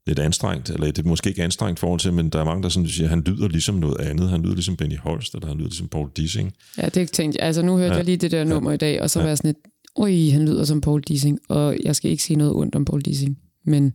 lidt 0.07 0.19
anstrengt, 0.19 0.69
eller 0.69 0.88
det 0.88 1.05
er 1.05 1.09
måske 1.09 1.29
ikke 1.29 1.43
anstrengt 1.43 1.79
forhold 1.79 1.99
til, 1.99 2.13
men 2.13 2.29
der 2.29 2.39
er 2.39 2.43
mange, 2.43 2.63
der 2.63 2.69
sådan 2.69 2.89
siger, 2.89 3.09
han 3.09 3.21
lyder 3.21 3.47
ligesom 3.47 3.75
noget 3.75 4.01
andet. 4.01 4.29
Han 4.29 4.41
lyder 4.41 4.53
ligesom 4.53 4.77
Benny 4.77 4.97
Holst, 4.97 5.34
eller 5.34 5.47
han 5.47 5.57
lyder 5.57 5.67
ligesom 5.67 5.88
Paul 5.88 6.11
Dissing. 6.17 6.53
Ja, 6.77 6.89
det 6.89 7.11
tænkte 7.11 7.38
jeg. 7.39 7.47
Altså, 7.47 7.61
nu 7.61 7.77
hørte 7.77 7.91
ja. 7.91 7.97
jeg 7.97 8.05
lige 8.05 8.17
det 8.17 8.32
der 8.32 8.43
nummer 8.43 8.71
ja. 8.71 8.73
i 8.73 8.77
dag, 8.77 9.01
og 9.01 9.09
så 9.09 9.19
ja. 9.19 9.23
var 9.23 9.29
jeg 9.29 9.38
sådan 9.38 9.47
lidt, 9.47 9.57
oj, 9.95 10.32
han 10.32 10.45
lyder 10.45 10.63
som 10.65 10.82
Paul 10.82 11.01
Dissing, 11.01 11.39
og 11.49 11.77
jeg 11.84 11.95
skal 11.95 12.11
ikke 12.11 12.23
sige 12.23 12.38
noget 12.38 12.53
ondt 12.53 12.75
om 12.75 12.86
Paul 12.86 13.01
Dissing, 13.01 13.38
men 13.65 13.93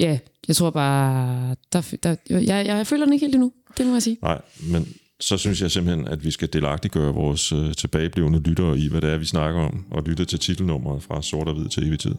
ja, 0.00 0.18
jeg 0.48 0.56
tror 0.56 0.70
bare, 0.70 1.56
der, 1.72 1.94
der, 2.02 2.16
jeg, 2.30 2.46
jeg, 2.46 2.66
jeg 2.66 2.86
føler 2.86 3.04
den 3.04 3.12
ikke 3.12 3.26
helt 3.26 3.34
endnu, 3.34 3.52
det 3.78 3.86
må 3.86 3.92
jeg 3.92 4.02
sige. 4.02 4.16
Nej, 4.22 4.40
men 4.62 4.88
så 5.20 5.36
synes 5.36 5.62
jeg 5.62 5.70
simpelthen, 5.70 6.08
at 6.08 6.24
vi 6.24 6.30
skal 6.30 6.48
delagtiggøre 6.52 7.14
vores 7.14 7.52
øh, 7.52 7.74
tilbageblevende 7.74 8.38
lyttere 8.38 8.78
i, 8.78 8.88
hvad 8.88 9.00
det 9.00 9.12
er, 9.12 9.18
vi 9.18 9.24
snakker 9.24 9.60
om, 9.60 9.84
og 9.90 10.02
lytte 10.02 10.24
til 10.24 10.38
titelnummeret 10.38 11.02
fra 11.02 11.22
sort 11.22 11.48
og 11.48 11.54
hvid 11.54 11.68
til 11.68 11.86
evig 11.86 11.98
tid. 11.98 12.14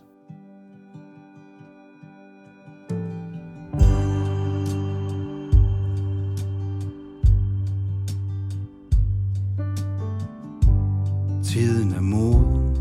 Tiden 11.44 11.94
er 11.94 12.02
moden. 12.02 12.76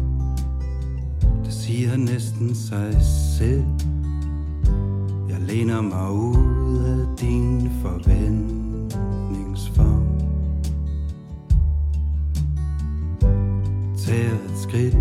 Det 1.45 1.53
siger 1.53 1.97
næsten 1.97 2.55
sig 2.55 2.97
selv. 3.39 3.65
Jeg 5.29 5.41
læner 5.41 5.81
mig 5.81 6.11
ud 6.11 6.79
af 6.85 7.19
din 7.21 7.71
forventning. 7.83 8.50
Tager 14.11 14.35
et 14.35 14.59
skridt. 14.63 14.95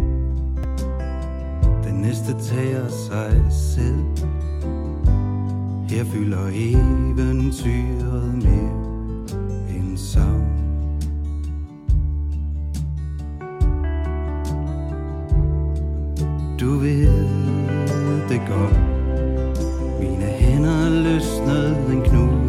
Den 1.83 1.95
næste 2.01 2.33
tager 2.41 2.87
sig 2.89 3.41
selv. 3.49 4.27
Her 5.89 6.03
fylder 6.03 6.47
eventyret 6.53 8.35
mere 8.35 8.71
end 9.75 9.97
savn. 9.97 10.45
Du 16.59 16.77
ved 16.77 17.07
det 18.29 18.41
godt. 18.47 18.79
Mine 19.99 20.25
hænder 20.25 20.89
løsnede 20.89 21.93
en 21.93 22.01
knude. 22.01 22.48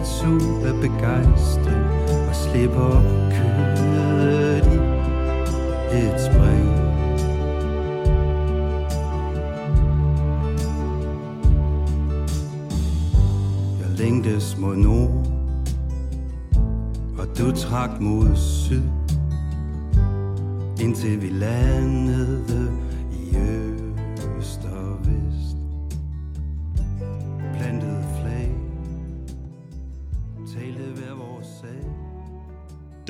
Et 0.00 0.06
sug 0.06 0.66
af 0.66 0.74
begejstring 0.80 1.84
Og 2.28 2.34
slipper 2.34 3.02
kødet 3.30 4.64
i 5.92 5.96
et 5.96 6.20
spring. 6.20 6.68
Jeg 13.80 13.98
længtes 13.98 14.58
mod 14.58 14.76
nord 14.76 15.26
og 17.18 17.38
du 17.38 17.52
trak 17.56 18.00
mod 18.00 18.36
syd 18.36 18.82
Indtil 20.80 21.22
vi 21.22 21.28
landede 21.28 22.70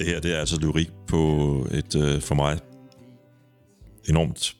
her, 0.09 0.21
det 0.21 0.35
er 0.35 0.39
altså 0.39 0.61
lyrik 0.61 0.91
på 1.07 1.23
et, 1.71 1.97
øh, 1.97 2.21
for 2.21 2.35
mig, 2.35 2.59
enormt 4.09 4.57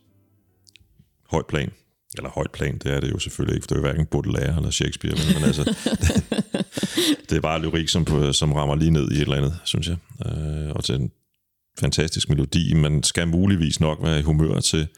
højt 1.31 1.47
plan. 1.47 1.71
Eller 2.17 2.31
højt 2.31 2.51
plan, 2.51 2.79
det 2.79 2.93
er 2.93 3.01
det 3.01 3.11
jo 3.11 3.19
selvfølgelig 3.19 3.55
ikke, 3.55 3.65
for 3.65 3.69
det 3.69 3.75
er 3.75 3.79
jo 3.79 3.87
hverken 3.87 4.07
Baudelaire 4.07 4.57
eller 4.57 4.71
Shakespeare, 4.71 5.15
men, 5.15 5.35
men 5.35 5.45
altså, 5.45 5.65
det, 5.65 6.25
det 7.31 7.37
er 7.37 7.41
bare 7.41 7.63
lyrik, 7.63 7.89
som, 7.89 8.05
på, 8.05 8.33
som 8.33 8.53
rammer 8.53 8.75
lige 8.75 8.91
ned 8.91 9.11
i 9.11 9.15
et 9.15 9.21
eller 9.21 9.37
andet, 9.37 9.59
synes 9.65 9.89
jeg. 9.89 9.97
Øh, 10.27 10.71
og 10.71 10.85
til 10.85 10.95
en 10.95 11.11
fantastisk 11.81 12.29
melodi. 12.29 12.75
Man 12.75 13.03
skal 13.03 13.29
muligvis 13.29 13.81
nok 13.81 14.03
være 14.03 14.19
i 14.19 14.23
humør 14.23 14.61
til 14.61 14.89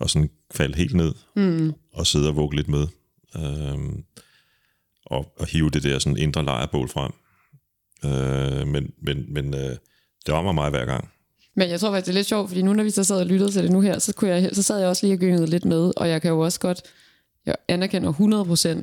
at 0.00 0.10
sådan 0.10 0.30
falde 0.54 0.76
helt 0.76 0.94
ned 0.94 1.14
mm. 1.36 1.72
og 1.92 2.06
sidde 2.06 2.28
og 2.28 2.36
vugge 2.36 2.56
lidt 2.56 2.68
med. 2.68 2.86
Øh, 3.36 3.78
og, 5.06 5.32
og 5.38 5.46
hive 5.46 5.70
det 5.70 5.82
der 5.82 5.98
sådan 5.98 6.16
indre 6.16 6.44
lejrebål 6.44 6.88
frem. 6.88 7.12
Øh, 8.04 8.66
men 8.66 8.92
men, 9.02 9.24
men 9.28 9.54
øh, 9.54 9.76
det 10.26 10.34
rammer 10.34 10.52
mig 10.52 10.70
hver 10.70 10.84
gang. 10.84 11.08
Men 11.54 11.70
jeg 11.70 11.80
tror 11.80 11.90
faktisk, 11.90 12.06
det 12.06 12.12
er 12.12 12.18
lidt 12.18 12.26
sjovt, 12.26 12.48
fordi 12.48 12.62
nu 12.62 12.72
når 12.72 12.84
vi 12.84 12.90
så 12.90 13.04
sad 13.04 13.20
og 13.20 13.26
lyttede 13.26 13.50
til 13.50 13.62
det 13.62 13.70
nu 13.70 13.80
her, 13.80 13.98
så, 13.98 14.14
kunne 14.14 14.30
jeg, 14.30 14.50
så 14.52 14.62
sad 14.62 14.78
jeg 14.78 14.88
også 14.88 15.06
lige 15.06 15.14
og 15.14 15.18
gyngede 15.18 15.46
lidt 15.46 15.64
med, 15.64 15.92
og 15.96 16.08
jeg 16.08 16.22
kan 16.22 16.30
jo 16.30 16.40
også 16.40 16.60
godt, 16.60 16.82
jeg 17.46 17.56
anerkender 17.68 18.12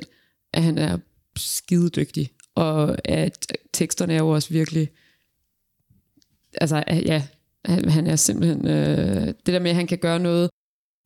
at 0.52 0.62
han 0.62 0.78
er 0.78 0.98
skidedygtig, 1.36 2.30
og 2.54 2.96
at 3.04 3.52
teksterne 3.72 4.14
er 4.14 4.18
jo 4.18 4.28
også 4.28 4.48
virkelig, 4.48 4.90
altså 6.54 6.84
ja, 6.88 7.22
han, 7.64 7.88
han 7.88 8.06
er 8.06 8.16
simpelthen, 8.16 8.68
øh, 8.68 9.26
det 9.26 9.46
der 9.46 9.58
med, 9.58 9.70
at 9.70 9.76
han 9.76 9.86
kan 9.86 9.98
gøre 9.98 10.18
noget, 10.18 10.50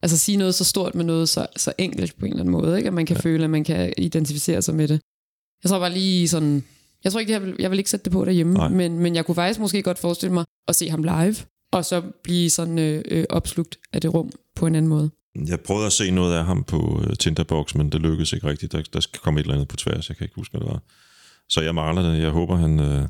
altså 0.03 0.19
sige 0.19 0.37
noget 0.37 0.55
så 0.55 0.65
stort 0.65 0.95
med 0.95 1.05
noget 1.05 1.29
så, 1.29 1.47
så 1.57 1.73
enkelt 1.79 2.19
på 2.19 2.27
en 2.27 2.33
eller 2.33 2.43
anden 2.43 2.53
måde, 2.53 2.77
ikke? 2.77 2.87
at 2.87 2.95
man 2.95 3.07
kan 3.07 3.17
ja. 3.17 3.23
føle, 3.23 3.45
at 3.45 3.51
man 3.51 3.65
kan 3.65 3.93
identificere 3.99 4.63
sig 4.63 4.75
med 4.75 4.89
det. 4.89 5.01
Jeg 5.63 5.71
tror 5.71 5.79
bare 5.79 5.93
lige 5.93 6.29
sådan, 6.29 6.65
jeg 7.05 7.13
tror 7.13 7.21
ikke, 7.21 7.33
jeg 7.33 7.43
vil, 7.43 7.57
jeg 7.59 7.71
vil 7.71 7.79
ikke 7.79 7.91
sætte 7.91 8.05
det 8.05 8.13
på 8.13 8.25
derhjemme, 8.25 8.69
men, 8.71 8.99
men 8.99 9.15
jeg 9.15 9.27
kunne 9.27 9.35
faktisk 9.35 9.61
måske 9.61 9.83
godt 9.83 9.99
forestille 9.99 10.35
mig 10.35 10.45
at 10.69 10.77
se 10.77 10.91
ham 10.91 11.03
live, 11.03 11.37
og 11.73 11.85
så 11.85 12.03
blive 12.25 12.51
sådan 12.51 12.79
øh, 12.79 13.03
øh, 13.09 13.25
opslugt 13.31 13.79
af 13.93 14.01
det 14.01 14.15
rum 14.15 14.31
på 14.57 14.67
en 14.67 14.75
anden 14.75 14.89
måde. 14.89 15.11
Jeg 15.47 15.61
prøvede 15.61 15.87
at 15.87 15.93
se 15.93 16.11
noget 16.11 16.39
af 16.39 16.45
ham 16.45 16.65
på 16.65 16.77
uh, 16.77 17.15
Tinderbox, 17.21 17.75
men 17.75 17.91
det 17.91 18.01
lykkedes 18.01 18.33
ikke 18.33 18.47
rigtigt. 18.47 18.73
Der, 18.73 18.83
der 18.93 19.07
komme 19.23 19.41
et 19.41 19.45
eller 19.45 19.55
andet 19.55 19.69
på 19.69 19.77
tværs, 19.77 20.09
jeg 20.09 20.17
kan 20.17 20.25
ikke 20.25 20.35
huske, 20.37 20.53
hvad 20.53 20.61
det 20.61 20.69
var. 20.69 20.83
Så 21.49 21.61
jeg 21.61 21.75
mangler 21.75 22.13
det. 22.13 22.23
Jeg 22.23 22.31
håber, 22.31 22.57
han, 22.57 22.81
uh, 22.81 23.09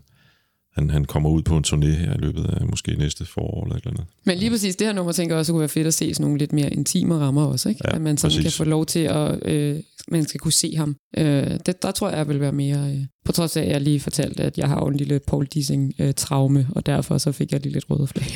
han, 0.73 0.91
han 0.91 1.05
kommer 1.05 1.31
ud 1.31 1.43
på 1.43 1.57
en 1.57 1.65
turné 1.67 1.87
her 1.87 2.15
i 2.15 2.19
løbet 2.19 2.45
af 2.45 2.67
måske 2.67 2.97
næste 2.97 3.25
forår 3.25 3.65
eller 3.65 3.77
et 3.77 3.81
eller 3.81 3.91
andet. 3.91 4.07
Men 4.25 4.39
lige 4.39 4.51
præcis 4.51 4.77
det 4.77 4.87
her 4.87 4.95
nummer, 4.95 5.13
tænker 5.13 5.35
jeg 5.35 5.41
også 5.41 5.53
kunne 5.53 5.61
være 5.61 5.69
fedt 5.69 5.87
at 5.87 5.95
se 5.95 6.15
sådan 6.15 6.25
nogle 6.25 6.39
lidt 6.39 6.53
mere 6.53 6.71
intime 6.71 7.19
rammer 7.19 7.47
også, 7.47 7.69
ikke? 7.69 7.81
Ja, 7.85 7.95
at 7.95 8.01
man 8.01 8.17
sådan 8.17 8.29
præcis. 8.29 8.43
kan 8.43 8.53
få 8.53 8.65
lov 8.65 8.87
til 8.87 9.01
at, 9.01 9.49
øh, 9.49 9.81
man 10.09 10.25
skal 10.25 10.41
kunne 10.41 10.53
se 10.53 10.77
ham. 10.77 10.97
Øh, 11.19 11.59
det, 11.67 11.83
der 11.83 11.91
tror 11.91 12.09
jeg, 12.09 12.19
jeg 12.19 12.29
vil 12.29 12.41
være 12.41 12.53
mere, 12.53 12.93
øh, 12.93 13.05
på 13.25 13.33
trods 13.33 13.57
af, 13.57 13.63
at 13.63 13.69
jeg 13.69 13.81
lige 13.81 14.01
fortalte, 14.01 14.43
at 14.43 14.59
jeg 14.59 14.69
har 14.69 14.87
en 14.87 14.97
lille 14.97 15.21
Paul 15.27 15.47
Dissing-traume, 15.47 16.67
og 16.75 16.87
derfor 16.87 17.19
så 17.19 17.33
fik 17.33 17.53
jeg 17.53 17.61
lige 17.61 17.73
lidt 17.73 17.85
røde 17.91 18.07
flag. 18.07 18.27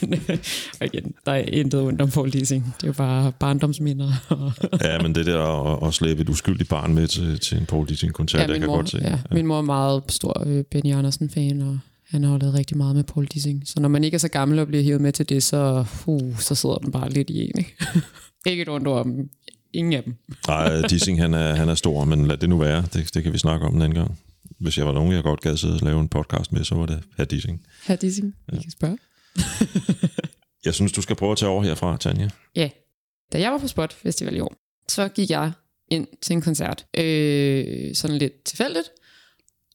Men, 0.00 0.20
øh, 0.28 0.38
og 0.80 0.86
igen, 0.86 1.14
der 1.26 1.32
er 1.32 1.44
intet 1.52 1.80
ondt 1.80 2.00
om 2.00 2.10
Paul 2.10 2.30
Dissing. 2.30 2.74
Det 2.76 2.82
er 2.82 2.86
jo 2.86 2.92
bare 2.92 3.32
barndomsminder. 3.32 4.12
ja, 4.84 5.02
men 5.02 5.14
det 5.14 5.26
der 5.26 5.72
at, 5.72 5.88
at 5.88 5.94
slæbe 5.94 6.20
et 6.20 6.28
uskyldigt 6.28 6.68
barn 6.68 6.94
med 6.94 7.06
til, 7.06 7.40
til 7.40 7.58
en 7.58 7.66
Paul 7.66 7.88
Dissing-koncert, 7.88 8.40
ja, 8.40 8.46
det 8.46 8.52
min 8.52 8.60
kan 8.60 8.66
mor, 8.66 8.76
jeg 8.76 8.82
godt 8.82 8.90
se. 8.90 8.98
Ja, 9.02 9.18
min 9.30 9.46
mor 9.46 9.58
er 9.58 9.62
meget 9.62 10.02
stor 10.08 10.42
øh, 10.46 10.64
Benny 10.64 10.94
Andersen-fan, 10.94 11.62
og 11.62 11.78
han 12.10 12.24
har 12.24 12.38
lavet 12.38 12.54
rigtig 12.54 12.76
meget 12.76 12.96
med 12.96 13.04
Paul 13.04 13.26
Dissing. 13.26 13.62
Så 13.64 13.80
når 13.80 13.88
man 13.88 14.04
ikke 14.04 14.14
er 14.14 14.18
så 14.18 14.28
gammel 14.28 14.58
og 14.58 14.66
bliver 14.66 14.82
hivet 14.82 15.00
med 15.00 15.12
til 15.12 15.28
det, 15.28 15.42
så, 15.42 15.84
uh, 16.06 16.38
så 16.38 16.54
sidder 16.54 16.76
den 16.76 16.92
bare 16.92 17.10
lidt 17.10 17.30
i 17.30 17.40
en. 17.40 17.58
Ikke, 17.58 17.76
ikke 18.50 18.62
et 18.62 18.68
ondt 18.68 18.88
om 18.88 19.28
ingen 19.72 19.92
af 19.92 20.02
dem. 20.02 20.14
Nej, 20.48 20.80
Dissing 20.90 21.20
han 21.20 21.34
er, 21.34 21.54
han 21.54 21.68
er 21.68 21.74
stor, 21.74 22.04
men 22.04 22.26
lad 22.26 22.36
det 22.36 22.48
nu 22.48 22.58
være. 22.58 22.84
Det, 22.92 23.14
det 23.14 23.22
kan 23.22 23.32
vi 23.32 23.38
snakke 23.38 23.66
om 23.66 23.76
en 23.76 23.82
anden 23.82 23.98
gang. 23.98 24.18
hvis 24.60 24.78
jeg 24.78 24.86
var 24.86 24.92
nogen, 24.92 25.12
jeg 25.12 25.22
godt 25.22 25.40
gad 25.40 25.56
sidde 25.56 25.74
og 25.74 25.80
lave 25.80 26.00
en 26.00 26.08
podcast 26.08 26.52
med, 26.52 26.64
så 26.64 26.74
var 26.74 26.86
det 26.86 27.02
her 27.16 27.24
Dissing. 27.24 27.66
Her 27.86 27.96
Dissing, 27.96 28.34
ja. 28.52 28.58
I 28.58 28.62
kan 28.62 28.70
spørge. 28.70 28.98
Jeg 30.64 30.74
synes, 30.74 30.92
du 30.92 31.02
skal 31.02 31.16
prøve 31.16 31.32
at 31.32 31.38
tage 31.38 31.50
over 31.50 31.62
herfra, 31.62 31.96
Tanja. 31.96 32.28
Ja. 32.56 32.70
Da 33.32 33.40
jeg 33.40 33.52
var 33.52 33.58
på 33.58 33.68
Spot 33.68 33.92
Festival 33.92 34.36
i 34.36 34.40
år, 34.40 34.54
så 34.88 35.08
gik 35.08 35.30
jeg 35.30 35.52
ind 35.90 36.06
til 36.22 36.32
en 36.32 36.42
koncert. 36.42 36.86
Øh, 36.96 37.94
sådan 37.94 38.18
lidt 38.18 38.44
tilfældigt. 38.44 38.88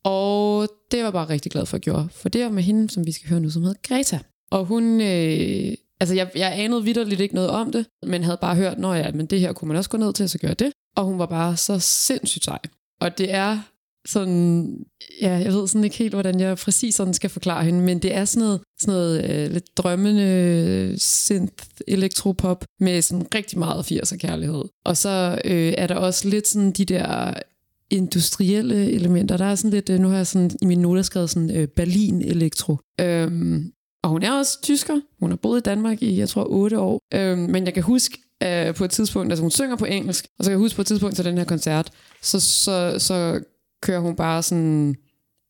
Og 0.03 0.67
det 0.91 0.99
var 0.99 1.05
jeg 1.05 1.13
bare 1.13 1.29
rigtig 1.29 1.51
glad 1.51 1.65
for 1.65 1.77
at 1.77 1.83
gøre. 1.85 2.09
For 2.11 2.29
det 2.29 2.43
var 2.43 2.49
med 2.49 2.63
hende, 2.63 2.89
som 2.89 3.07
vi 3.07 3.11
skal 3.11 3.29
høre 3.29 3.39
nu, 3.39 3.49
som 3.49 3.61
hedder 3.61 3.79
Greta. 3.87 4.19
Og 4.51 4.65
hun... 4.65 5.01
Øh, 5.01 5.73
altså, 6.01 6.15
jeg, 6.15 6.31
jeg 6.35 6.53
anede 6.55 6.83
vidderligt 6.83 7.21
ikke 7.21 7.35
noget 7.35 7.49
om 7.49 7.71
det, 7.71 7.85
men 8.05 8.23
havde 8.23 8.37
bare 8.41 8.55
hørt, 8.55 8.79
når 8.79 8.93
ja, 8.93 9.11
men 9.11 9.25
det 9.25 9.39
her 9.39 9.53
kunne 9.53 9.67
man 9.67 9.77
også 9.77 9.89
gå 9.89 9.97
ned 9.97 10.13
til, 10.13 10.29
så 10.29 10.37
gøre 10.37 10.53
det. 10.53 10.71
Og 10.95 11.05
hun 11.05 11.19
var 11.19 11.25
bare 11.25 11.57
så 11.57 11.79
sindssygt 11.79 12.45
sej. 12.45 12.59
Og 13.01 13.17
det 13.17 13.33
er 13.33 13.59
sådan, 14.05 14.77
ja, 15.21 15.31
jeg 15.31 15.53
ved 15.53 15.67
sådan 15.67 15.83
ikke 15.83 15.97
helt, 15.97 16.13
hvordan 16.13 16.39
jeg 16.39 16.57
præcis 16.57 16.95
sådan 16.95 17.13
skal 17.13 17.29
forklare 17.29 17.63
hende, 17.63 17.81
men 17.81 17.99
det 17.99 18.15
er 18.15 18.25
sådan 18.25 18.45
noget, 18.45 18.61
sådan 18.79 18.93
noget 18.93 19.29
øh, 19.29 19.51
lidt 19.51 19.77
drømmende 19.77 20.95
synth 20.97 21.65
elektropop 21.87 22.65
med 22.79 23.01
sådan 23.01 23.27
rigtig 23.35 23.59
meget 23.59 23.91
80'er 23.91 24.17
kærlighed. 24.17 24.63
Og 24.85 24.97
så 24.97 25.41
øh, 25.45 25.73
er 25.77 25.87
der 25.87 25.95
også 25.95 26.29
lidt 26.29 26.47
sådan 26.47 26.71
de 26.71 26.85
der 26.85 27.33
industrielle 27.89 28.91
elementer. 28.91 29.37
Der 29.37 29.45
er 29.45 29.55
sådan 29.55 29.71
lidt, 29.71 29.89
øh, 29.89 29.99
nu 29.99 30.07
har 30.07 30.17
jeg 30.17 30.27
sådan 30.27 30.51
i 30.61 30.65
mine 30.65 30.81
noter 30.81 31.01
skrevet 31.01 31.29
sådan 31.29 31.55
øh, 31.55 31.67
Berlin 31.67 32.21
elektro. 32.21 32.77
Øhm, 32.99 33.71
og 34.03 34.09
hun 34.09 34.23
er 34.23 34.31
også 34.31 34.61
tysker. 34.61 34.99
Hun 35.19 35.29
har 35.29 35.37
boet 35.37 35.59
i 35.59 35.61
Danmark 35.61 36.01
i, 36.01 36.19
jeg 36.19 36.29
tror, 36.29 36.45
otte 36.49 36.79
år. 36.79 37.01
Øhm, 37.13 37.39
men 37.39 37.65
jeg 37.65 37.73
kan 37.73 37.83
huske 37.83 38.17
øh, 38.43 38.75
på 38.75 38.83
et 38.83 38.91
tidspunkt, 38.91 39.31
altså 39.31 39.41
hun 39.41 39.51
synger 39.51 39.75
på 39.75 39.85
engelsk, 39.85 40.27
og 40.39 40.45
så 40.45 40.51
kan 40.51 40.51
jeg 40.51 40.59
huske 40.59 40.75
på 40.75 40.81
et 40.81 40.87
tidspunkt 40.87 41.15
til 41.15 41.25
den 41.25 41.37
her 41.37 41.45
koncert, 41.45 41.89
så, 42.21 42.39
så, 42.39 42.95
så 42.97 43.43
kører 43.81 43.99
hun 43.99 44.15
bare 44.15 44.43
sådan 44.43 44.95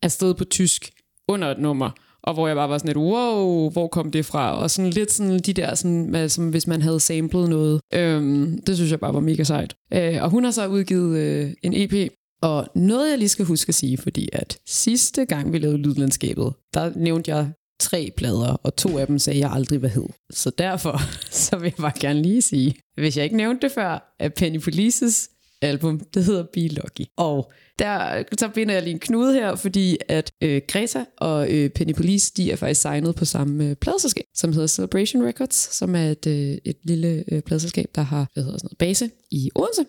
afsted 0.03 0.33
på 0.33 0.43
tysk 0.43 0.91
under 1.27 1.47
et 1.47 1.59
nummer, 1.59 1.89
og 2.23 2.33
hvor 2.33 2.47
jeg 2.47 2.55
bare 2.55 2.69
var 2.69 2.77
sådan 2.77 2.87
lidt, 2.87 2.97
wow, 2.97 3.69
hvor 3.69 3.87
kom 3.87 4.11
det 4.11 4.25
fra? 4.25 4.57
Og 4.57 4.71
sådan 4.71 4.91
lidt 4.91 5.11
sådan 5.11 5.39
de 5.39 5.53
der, 5.53 5.75
sådan, 5.75 6.29
som 6.29 6.49
hvis 6.49 6.67
man 6.67 6.81
havde 6.81 6.99
samlet 6.99 7.49
noget. 7.49 7.81
Øhm, 7.93 8.61
det 8.67 8.75
synes 8.75 8.91
jeg 8.91 8.99
bare 8.99 9.13
var 9.13 9.19
mega 9.19 9.43
sejt. 9.43 9.75
Øh, 9.93 10.23
og 10.23 10.29
hun 10.29 10.43
har 10.43 10.51
så 10.51 10.67
udgivet 10.67 11.17
øh, 11.17 11.53
en 11.63 11.73
EP, 11.75 12.11
og 12.41 12.67
noget 12.75 13.09
jeg 13.09 13.17
lige 13.17 13.29
skal 13.29 13.45
huske 13.45 13.69
at 13.69 13.75
sige, 13.75 13.97
fordi 13.97 14.29
at 14.33 14.57
sidste 14.67 15.25
gang 15.25 15.53
vi 15.53 15.57
lavede 15.57 15.77
Lydlandskabet, 15.77 16.53
der 16.73 16.91
nævnte 16.95 17.31
jeg 17.31 17.51
tre 17.81 18.11
plader, 18.17 18.53
og 18.63 18.75
to 18.75 18.97
af 18.97 19.07
dem 19.07 19.19
sagde 19.19 19.39
jeg 19.39 19.51
aldrig, 19.51 19.79
hvad 19.79 19.89
hed. 19.89 20.07
Så 20.31 20.49
derfor 20.57 21.01
så 21.47 21.57
vil 21.57 21.65
jeg 21.65 21.83
bare 21.83 21.99
gerne 21.99 22.21
lige 22.21 22.41
sige, 22.41 22.75
hvis 22.95 23.17
jeg 23.17 23.23
ikke 23.23 23.37
nævnte 23.37 23.67
det 23.67 23.71
før, 23.71 24.15
at 24.19 24.33
Penny 24.33 24.61
Polices 24.61 25.29
album, 25.61 25.99
det 25.99 26.23
hedder 26.23 26.43
Be 26.53 26.67
Lucky. 26.67 27.05
Og 27.17 27.51
der, 27.79 28.23
så 28.39 28.49
binder 28.49 28.73
jeg 28.73 28.83
lige 28.83 28.93
en 28.93 28.99
knude 28.99 29.33
her, 29.33 29.55
fordi 29.55 29.97
at 30.07 30.31
øh, 30.41 30.61
Greta 30.67 31.05
og 31.17 31.51
øh, 31.51 31.69
Penny 31.69 31.93
Police, 31.93 32.33
de 32.37 32.51
er 32.51 32.55
faktisk 32.55 32.81
signet 32.81 33.15
på 33.15 33.25
samme 33.25 33.69
øh, 33.69 33.75
pladselskab, 33.75 34.25
som 34.35 34.53
hedder 34.53 34.67
Celebration 34.67 35.25
Records, 35.27 35.75
som 35.75 35.95
er 35.95 36.05
et, 36.09 36.27
øh, 36.27 36.57
et 36.65 36.77
lille 36.83 37.23
øh, 37.31 37.41
pladselskab, 37.41 37.85
der 37.95 38.01
har 38.01 38.27
hvad 38.33 38.43
hedder 38.43 38.57
sådan 38.57 38.67
noget, 38.67 38.77
base 38.77 39.09
i 39.31 39.51
Odense. 39.55 39.85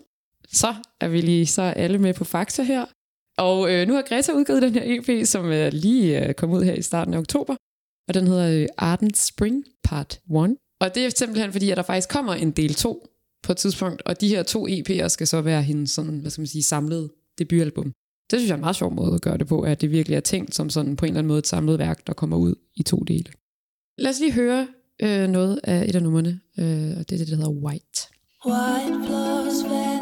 Så 0.53 0.75
er 1.01 1.07
vi 1.07 1.21
lige 1.21 1.45
så 1.45 1.61
alle 1.61 1.97
med 1.97 2.13
på 2.13 2.23
Fakta 2.23 2.63
her. 2.63 2.85
Og 3.37 3.71
øh, 3.71 3.87
nu 3.87 3.93
har 3.93 4.01
Greta 4.01 4.31
udgivet 4.31 4.61
den 4.61 4.73
her 4.73 4.83
EP, 4.85 5.25
som 5.25 5.51
er 5.51 5.69
lige 5.69 6.27
øh, 6.27 6.33
kommet 6.33 6.57
ud 6.57 6.63
her 6.63 6.73
i 6.73 6.81
starten 6.81 7.13
af 7.13 7.17
oktober. 7.17 7.55
Og 8.07 8.13
den 8.13 8.27
hedder 8.27 8.61
øh, 8.61 8.67
Ardent 8.77 9.17
Spring 9.17 9.63
Part 9.83 10.19
1. 10.45 10.57
Og 10.79 10.95
det 10.95 11.05
er 11.05 11.09
simpelthen 11.09 11.51
fordi, 11.51 11.69
at 11.69 11.77
der 11.77 11.83
faktisk 11.83 12.09
kommer 12.09 12.33
en 12.33 12.51
del 12.51 12.73
2 12.73 13.07
på 13.43 13.51
et 13.51 13.57
tidspunkt. 13.57 14.01
Og 14.05 14.21
de 14.21 14.27
her 14.27 14.43
to 14.43 14.67
EP'er 14.67 15.07
skal 15.07 15.27
så 15.27 15.41
være 15.41 15.63
hendes 15.63 15.91
sådan, 15.91 16.19
hvad 16.19 16.31
skal 16.31 16.41
man 16.41 16.47
sige, 16.47 16.63
samlede 16.63 17.09
debutalbum. 17.39 17.93
Det 18.31 18.39
synes 18.39 18.47
jeg 18.47 18.53
er 18.53 18.57
en 18.57 18.61
meget 18.61 18.75
sjov 18.75 18.93
måde 18.93 19.13
at 19.15 19.21
gøre 19.21 19.37
det 19.37 19.47
på, 19.47 19.61
at 19.61 19.81
det 19.81 19.91
virkelig 19.91 20.15
er 20.15 20.19
tænkt 20.19 20.55
som 20.55 20.69
sådan 20.69 20.95
på 20.95 21.05
en 21.05 21.09
eller 21.09 21.19
anden 21.19 21.27
måde 21.27 21.39
et 21.39 21.47
samlet 21.47 21.79
værk, 21.79 22.07
der 22.07 22.13
kommer 22.13 22.37
ud 22.37 22.55
i 22.75 22.83
to 22.83 22.97
dele. 22.97 23.31
Lad 23.97 24.11
os 24.11 24.19
lige 24.19 24.31
høre 24.31 24.67
øh, 25.01 25.27
noget 25.27 25.59
af 25.63 25.85
et 25.89 25.95
af 25.95 26.03
numrene, 26.03 26.39
øh, 26.59 26.97
og 26.97 27.09
det 27.09 27.11
er 27.11 27.17
det, 27.17 27.27
der 27.27 27.35
hedder 27.35 27.49
White. 27.49 28.01
White 28.45 29.07
floors 29.07 29.63
vanish 29.69 29.92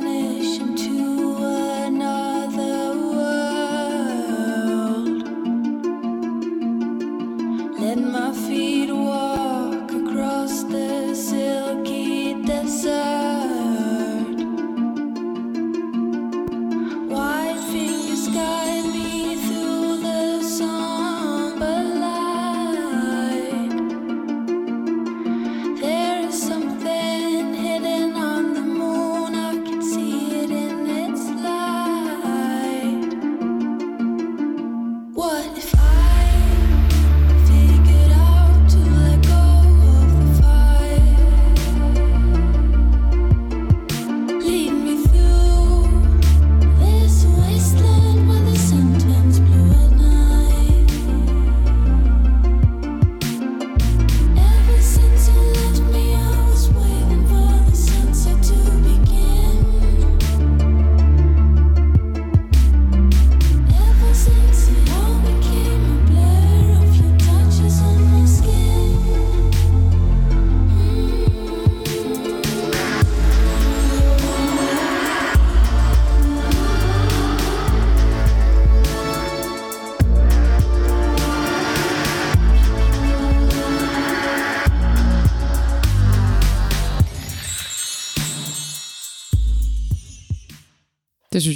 my 8.31 8.37
feet 8.47 8.80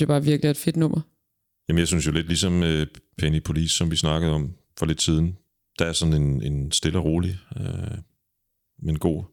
jeg 0.06 0.14
bare 0.14 0.24
virkelig 0.24 0.48
er 0.48 0.52
et 0.52 0.58
fedt 0.58 0.78
nummer. 0.78 1.02
Jamen, 1.70 1.80
jeg 1.80 1.88
synes 1.88 2.08
jo 2.08 2.12
lidt 2.12 2.28
ligesom 2.28 2.64
øh, 2.64 2.88
Penny 3.18 3.42
Police, 3.42 3.76
som 3.76 3.92
vi 3.92 3.96
snakkede 3.96 4.32
om 4.32 4.54
for 4.78 4.86
lidt 4.86 5.02
siden. 5.02 5.38
Der 5.80 5.86
er 5.86 5.94
sådan 5.94 6.14
en, 6.14 6.44
en 6.44 6.72
stille 6.72 7.00
og 7.00 7.06
rolig, 7.06 7.40
øh, 7.60 7.98
men 8.80 9.00
god. 9.00 9.24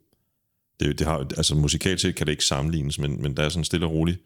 Det, 0.80 0.98
det 0.98 1.06
har, 1.06 1.18
altså 1.18 1.54
musikalt 1.54 2.00
set 2.00 2.14
kan 2.14 2.26
det 2.26 2.32
ikke 2.32 2.44
sammenlignes, 2.44 2.98
men, 2.98 3.22
men 3.22 3.36
der 3.36 3.42
er 3.42 3.48
sådan 3.48 3.60
en 3.60 3.64
stille 3.64 3.86
og 3.86 3.92
rolig 3.92 4.18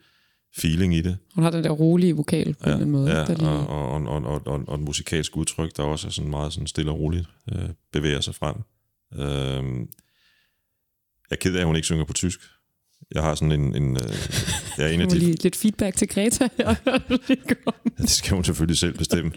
feeling 0.57 0.95
i 0.95 1.01
det. 1.01 1.17
Hun 1.35 1.45
har 1.45 1.51
den 1.51 1.65
der 1.65 1.71
rolige 1.71 2.17
vokal 2.17 2.55
på 2.55 2.71
ja, 2.71 2.77
en 2.77 2.91
måde. 2.91 3.11
Ja, 3.11 3.25
der 3.25 3.35
lige, 3.35 3.49
og, 3.49 3.89
og, 3.89 4.03
og, 4.07 4.25
og, 4.25 4.47
og, 4.47 4.65
og 4.67 4.75
et 4.75 4.81
musikalsk 4.81 5.37
udtryk, 5.37 5.77
der 5.77 5.83
også 5.83 6.07
er 6.07 6.11
sådan 6.11 6.31
meget 6.31 6.53
sådan 6.53 6.67
stille 6.67 6.91
og 6.91 6.99
roligt 6.99 7.29
øh, 7.53 7.69
bevæger 7.93 8.21
sig 8.21 8.35
frem. 8.35 8.57
Øh, 9.13 9.87
jeg 11.31 11.37
er 11.37 11.37
ked 11.37 11.55
af, 11.55 11.61
at 11.61 11.67
hun 11.67 11.77
ikke 11.77 11.87
synger 11.87 12.05
på 12.05 12.13
tysk. 12.13 12.41
Jeg 13.15 13.23
har 13.23 13.35
sådan 13.35 13.61
en... 13.61 13.77
en 13.83 13.97
øh, 13.97 14.03
jeg 14.79 14.87
er 14.87 14.91
en 14.91 15.01
af 15.05 15.09
de, 15.09 15.19
lige 15.19 15.43
lidt 15.43 15.57
feedback 15.57 15.97
til 15.97 16.09
Greta. 16.09 16.49
det 17.99 18.11
skal 18.11 18.35
hun 18.35 18.45
selvfølgelig 18.45 18.79
selv 18.79 18.99
bestemme. 18.99 19.33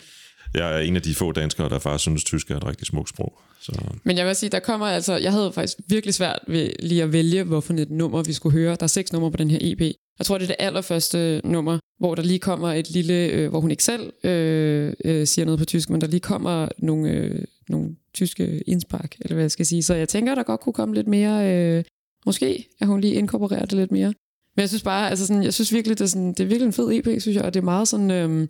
Jeg 0.54 0.76
er 0.76 0.80
en 0.80 0.96
af 0.96 1.02
de 1.02 1.16
få 1.16 1.32
danskere, 1.32 1.70
der 1.70 1.80
faktisk 1.80 2.02
synes, 2.02 2.24
tysk 2.24 2.52
er 2.52 2.58
et 2.58 2.66
rigtig 2.66 2.88
smukt 2.88 3.10
sprog. 3.10 3.40
Så 3.62 3.72
Men 4.04 4.18
jeg 4.18 4.26
vil 4.26 4.36
sige, 4.36 4.50
der 4.50 4.60
kommer 4.60 4.86
altså, 4.86 5.18
jeg 5.18 5.32
havde 5.32 5.52
faktisk 5.54 5.78
virkelig 5.88 6.14
svært 6.14 6.40
ved 6.48 6.72
lige 6.80 7.04
at 7.04 7.14
vælge, 7.14 7.44
hvorfor 7.44 7.74
et 7.74 7.92
nummer 7.92 8.24
vi 8.24 8.34
skulle 8.34 8.54
høre. 8.54 8.76
Der 8.76 8.84
er 8.84 8.88
seks 8.88 9.14
numre 9.14 9.32
på 9.32 9.38
den 9.38 9.52
her 9.52 9.58
EP. 9.62 9.82
Jeg 10.20 10.26
tror, 10.26 10.38
det 10.38 10.44
er 10.44 10.48
det 10.48 10.56
allerførste 10.60 11.42
nummer, 11.44 11.80
hvor 12.00 12.16
der 12.16 12.24
lige 12.24 12.40
kommer 12.40 12.74
et 12.74 12.92
lille, 12.92 13.14
øh, 13.14 13.50
hvor 13.50 13.60
hun 13.60 13.72
ikke 13.72 13.84
selv 13.84 14.14
øh, 14.24 14.94
øh, 15.06 15.28
siger 15.28 15.46
noget 15.46 15.60
på 15.60 15.66
tysk, 15.66 15.90
men 15.90 16.02
der 16.02 16.08
lige 16.08 16.20
kommer 16.20 16.68
nogle, 16.78 17.10
øh, 17.10 17.46
nogle 17.70 17.90
tyske 18.14 18.60
indspark, 18.68 19.16
eller 19.22 19.34
hvad 19.34 19.44
jeg 19.44 19.52
skal 19.52 19.66
sige. 19.66 19.84
Så 19.84 19.96
jeg 19.96 20.10
tænker, 20.10 20.36
der 20.36 20.44
godt 20.44 20.62
kunne 20.62 20.74
komme 20.74 20.96
lidt 20.96 21.08
mere, 21.08 21.54
øh, 21.54 21.84
måske 22.30 22.68
at 22.80 22.88
hun 22.88 23.02
lige 23.02 23.14
inkorporerer 23.14 23.66
det 23.66 23.78
lidt 23.78 23.92
mere. 23.92 24.14
Men 24.56 24.62
jeg 24.62 24.70
synes 24.70 24.84
bare, 24.84 25.10
altså 25.10 25.28
sådan, 25.28 25.44
jeg 25.44 25.54
synes 25.54 25.74
virkelig, 25.74 25.98
det 25.98 26.04
er, 26.04 26.08
sådan, 26.08 26.30
det 26.30 26.40
er 26.40 26.46
virkelig 26.46 26.66
en 26.66 26.74
fed 26.74 26.92
EP, 26.92 27.22
synes 27.22 27.36
jeg, 27.36 27.44
og 27.44 27.54
det 27.54 27.60
er 27.60 27.64
meget 27.64 27.88
sådan, 27.88 28.12
øhm, 28.12 28.48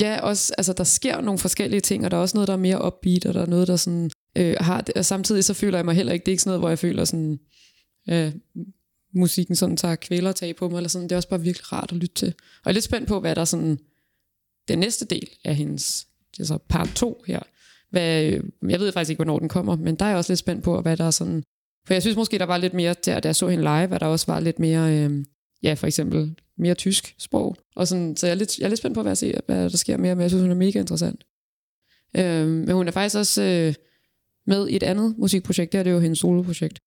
ja, 0.00 0.20
også, 0.20 0.54
altså 0.58 0.72
der 0.72 0.84
sker 0.84 1.20
nogle 1.20 1.38
forskellige 1.38 1.80
ting, 1.80 2.04
og 2.04 2.10
der 2.10 2.16
er 2.16 2.20
også 2.20 2.36
noget, 2.36 2.48
der 2.48 2.52
er 2.52 2.58
mere 2.58 2.84
upbeat, 2.86 3.26
og 3.26 3.34
der 3.34 3.42
er 3.42 3.46
noget, 3.46 3.68
der 3.68 3.76
sådan, 3.76 4.10
øh, 4.36 4.56
har, 4.60 4.84
og 4.96 5.04
samtidig 5.04 5.44
så 5.44 5.54
føler 5.54 5.78
jeg 5.78 5.84
mig 5.84 5.94
heller 5.94 6.12
ikke, 6.12 6.24
det 6.24 6.30
er 6.30 6.32
ikke 6.32 6.42
sådan 6.42 6.50
noget, 6.50 6.60
hvor 6.60 6.68
jeg 6.68 6.78
føler 6.78 7.04
sådan, 7.04 7.38
øh, 8.10 8.32
musikken 9.14 9.56
sådan 9.56 9.76
tager 9.76 9.94
kvælertag 9.94 10.56
på 10.56 10.68
mig, 10.68 10.76
eller 10.76 10.88
sådan, 10.88 11.08
det 11.08 11.12
er 11.12 11.16
også 11.16 11.28
bare 11.28 11.42
virkelig 11.42 11.72
rart 11.72 11.92
at 11.92 11.98
lytte 11.98 12.14
til. 12.14 12.28
Og 12.28 12.64
jeg 12.64 12.70
er 12.70 12.74
lidt 12.74 12.84
spændt 12.84 13.08
på, 13.08 13.20
hvad 13.20 13.36
der 13.36 13.44
sådan, 13.44 13.78
den 14.68 14.78
næste 14.78 15.04
del 15.04 15.28
af 15.44 15.54
hendes, 15.54 16.06
det 16.36 16.40
er 16.40 16.44
så 16.46 16.58
part 16.68 16.88
2 16.94 17.24
her. 17.26 17.40
Hvad, 17.90 18.24
øh, 18.24 18.44
jeg 18.68 18.80
ved 18.80 18.92
faktisk 18.92 19.10
ikke, 19.10 19.18
hvornår 19.18 19.38
den 19.38 19.48
kommer, 19.48 19.76
men 19.76 19.94
der 19.94 20.04
er 20.04 20.08
jeg 20.08 20.18
også 20.18 20.32
lidt 20.32 20.38
spændt 20.38 20.64
på, 20.64 20.80
hvad 20.80 20.96
der 20.96 21.04
er 21.04 21.10
sådan... 21.10 21.42
For 21.90 21.94
jeg 21.94 22.02
synes 22.02 22.16
måske, 22.16 22.38
der 22.38 22.44
var 22.44 22.56
lidt 22.56 22.74
mere, 22.74 22.94
der, 23.04 23.20
da 23.20 23.28
jeg 23.28 23.36
så 23.36 23.48
hende 23.48 23.64
live, 23.64 23.94
at 23.94 24.00
der 24.00 24.06
også 24.06 24.26
var 24.26 24.40
lidt 24.40 24.58
mere, 24.58 24.96
øh, 24.96 25.24
ja, 25.62 25.74
for 25.74 25.86
eksempel 25.86 26.34
mere 26.58 26.74
tysk 26.74 27.14
sprog. 27.18 27.56
Og 27.76 27.88
sådan, 27.88 28.16
så 28.16 28.26
jeg 28.26 28.32
er, 28.32 28.38
lidt, 28.38 28.58
jeg 28.58 28.64
er 28.64 28.68
lidt 28.68 28.78
spændt 28.78 28.94
på, 28.94 29.02
hvad, 29.02 29.10
jeg 29.10 29.16
ser, 29.16 29.40
hvad 29.46 29.70
der 29.70 29.76
sker 29.76 29.96
mere, 29.96 30.14
men 30.14 30.22
jeg 30.22 30.30
synes, 30.30 30.42
hun 30.42 30.50
er 30.50 30.54
mega 30.54 30.78
interessant. 30.78 31.24
Øh, 32.16 32.48
men 32.48 32.70
hun 32.70 32.88
er 32.88 32.92
faktisk 32.92 33.16
også 33.16 33.42
øh, 33.42 33.74
med 34.46 34.68
i 34.68 34.76
et 34.76 34.82
andet 34.82 35.18
musikprojekt, 35.18 35.72
det 35.72 35.78
er 35.78 35.82
det 35.82 35.90
jo 35.90 36.00
hendes 36.00 36.18
soloprojekt. 36.18 36.80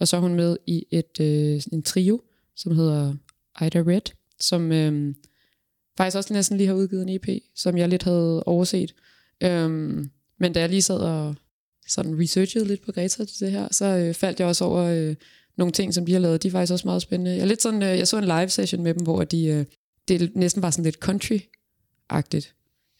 Og 0.00 0.08
så 0.08 0.16
er 0.16 0.20
hun 0.20 0.34
med 0.34 0.56
i 0.66 0.84
et 0.90 1.20
øh, 1.20 1.60
en 1.72 1.82
trio, 1.82 2.22
som 2.56 2.76
hedder 2.76 3.14
Ida 3.66 3.78
Red, 3.78 4.12
som 4.40 4.72
øh, 4.72 5.14
faktisk 5.96 6.16
også 6.16 6.34
næsten 6.34 6.56
lige 6.56 6.66
har 6.66 6.74
udgivet 6.74 7.02
en 7.02 7.08
EP, 7.08 7.42
som 7.54 7.78
jeg 7.78 7.88
lidt 7.88 8.02
havde 8.02 8.42
overset. 8.42 8.94
Øh, 9.42 9.70
men 10.40 10.52
da 10.52 10.60
jeg 10.60 10.68
lige 10.68 10.82
sad 10.82 10.98
og 10.98 11.34
sådan 11.88 12.20
researchede 12.20 12.64
lidt 12.64 12.82
på 12.82 12.92
Greta 12.92 13.24
til 13.24 13.40
det 13.40 13.50
her, 13.50 13.68
så 13.70 13.84
øh, 13.84 14.14
faldt 14.14 14.40
jeg 14.40 14.48
også 14.48 14.64
over 14.64 14.82
øh, 14.82 15.14
nogle 15.56 15.72
ting, 15.72 15.94
som 15.94 16.06
de 16.06 16.12
har 16.12 16.20
lavet. 16.20 16.42
De 16.42 16.48
er 16.48 16.52
faktisk 16.52 16.72
også 16.72 16.86
meget 16.88 17.02
spændende. 17.02 17.36
Jeg, 17.36 17.46
lidt 17.46 17.62
sådan, 17.62 17.82
øh, 17.82 17.88
jeg 17.88 18.08
så 18.08 18.18
en 18.18 18.24
live 18.24 18.48
session 18.48 18.82
med 18.82 18.94
dem, 18.94 19.02
hvor 19.02 19.24
de, 19.24 19.46
øh, 19.46 19.64
det 20.08 20.36
næsten 20.36 20.62
var 20.62 20.70
sådan 20.70 20.84
lidt 20.84 21.04
country-agtigt. 21.04 22.54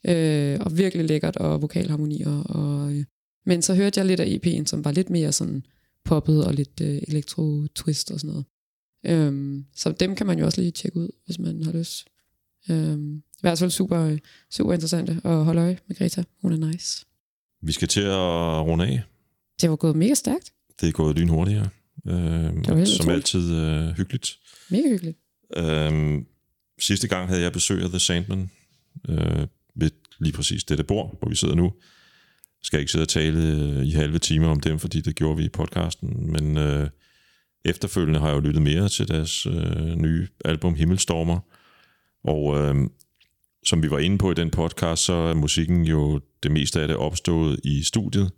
Øh, 0.08 0.60
og 0.60 0.78
virkelig 0.78 1.04
lækkert, 1.04 1.36
og 1.36 1.62
vokalharmonier. 1.62 2.42
Og, 2.42 2.92
øh, 2.92 3.04
men 3.46 3.62
så 3.62 3.74
hørte 3.74 3.98
jeg 3.98 4.06
lidt 4.06 4.20
af 4.20 4.26
EP'en, 4.26 4.66
som 4.66 4.84
var 4.84 4.92
lidt 4.92 5.10
mere 5.10 5.32
sådan 5.32 5.62
poppet 6.04 6.44
og 6.44 6.54
lidt 6.54 6.80
øh, 6.80 7.02
elektro-twist 7.08 8.12
og 8.12 8.20
sådan 8.20 8.30
noget. 8.30 8.44
Øhm, 9.06 9.64
så 9.74 9.92
dem 9.92 10.14
kan 10.14 10.26
man 10.26 10.38
jo 10.38 10.44
også 10.44 10.60
lige 10.60 10.70
tjekke 10.70 10.98
ud, 10.98 11.08
hvis 11.24 11.38
man 11.38 11.62
har 11.62 11.72
lyst. 11.72 12.06
Øhm, 12.70 13.16
I 13.16 13.40
hvert 13.40 13.58
fald 13.58 13.70
super, 13.70 14.00
øh, 14.00 14.18
super 14.50 14.72
interessante 14.72 15.20
at 15.24 15.44
holde 15.44 15.60
øje 15.60 15.78
med 15.86 15.96
Greta. 15.96 16.24
Hun 16.42 16.52
er 16.52 16.72
nice. 16.72 17.04
Vi 17.62 17.72
skal 17.72 17.88
til 17.88 18.00
at 18.00 18.16
runde 18.66 18.86
af. 18.86 19.02
Det 19.60 19.70
var 19.70 19.76
gået 19.76 19.96
mega 19.96 20.14
stærkt. 20.14 20.52
Det 20.80 20.88
er 20.88 20.92
gået 20.92 21.18
lynhurtigere. 21.18 21.68
Øh, 22.06 22.16
helt 22.16 22.66
som 22.66 22.76
utroligt. 22.76 23.10
altid 23.10 23.56
øh, 23.56 23.96
hyggeligt. 23.96 24.38
Mega 24.70 24.88
hyggeligt. 24.88 25.18
Øhm, 25.56 26.26
sidste 26.80 27.08
gang 27.08 27.28
havde 27.28 27.42
jeg 27.42 27.52
besøg 27.52 27.82
af 27.82 27.88
The 27.88 27.98
Sandman 27.98 28.50
øh, 29.08 29.46
ved 29.74 29.90
lige 30.18 30.32
præcis 30.32 30.64
dette 30.64 30.84
bord, 30.84 31.18
hvor 31.20 31.28
vi 31.28 31.36
sidder 31.36 31.54
nu. 31.54 31.72
Skal 32.62 32.80
ikke 32.80 32.92
sidde 32.92 33.02
og 33.02 33.08
tale 33.08 33.38
øh, 33.38 33.86
i 33.86 33.90
halve 33.90 34.18
timer 34.18 34.48
om 34.48 34.60
dem, 34.60 34.78
fordi 34.78 35.00
det 35.00 35.16
gjorde 35.16 35.36
vi 35.36 35.44
i 35.44 35.48
podcasten, 35.48 36.32
men 36.32 36.58
øh, 36.58 36.88
efterfølgende 37.64 38.20
har 38.20 38.28
jeg 38.28 38.34
jo 38.34 38.40
lyttet 38.40 38.62
mere 38.62 38.88
til 38.88 39.08
deres 39.08 39.46
øh, 39.46 39.94
nye 39.96 40.28
album 40.44 40.74
Himmelstormer, 40.74 41.40
og 42.24 42.58
øh, 42.58 42.74
som 43.64 43.82
vi 43.82 43.90
var 43.90 43.98
inde 43.98 44.18
på 44.18 44.30
i 44.30 44.34
den 44.34 44.50
podcast, 44.50 45.04
så 45.04 45.12
er 45.12 45.34
musikken 45.34 45.84
jo 45.84 46.20
det 46.42 46.50
meste 46.50 46.80
af 46.80 46.88
det 46.88 46.96
opstået 46.96 47.60
i 47.64 47.82
studiet, 47.82 48.30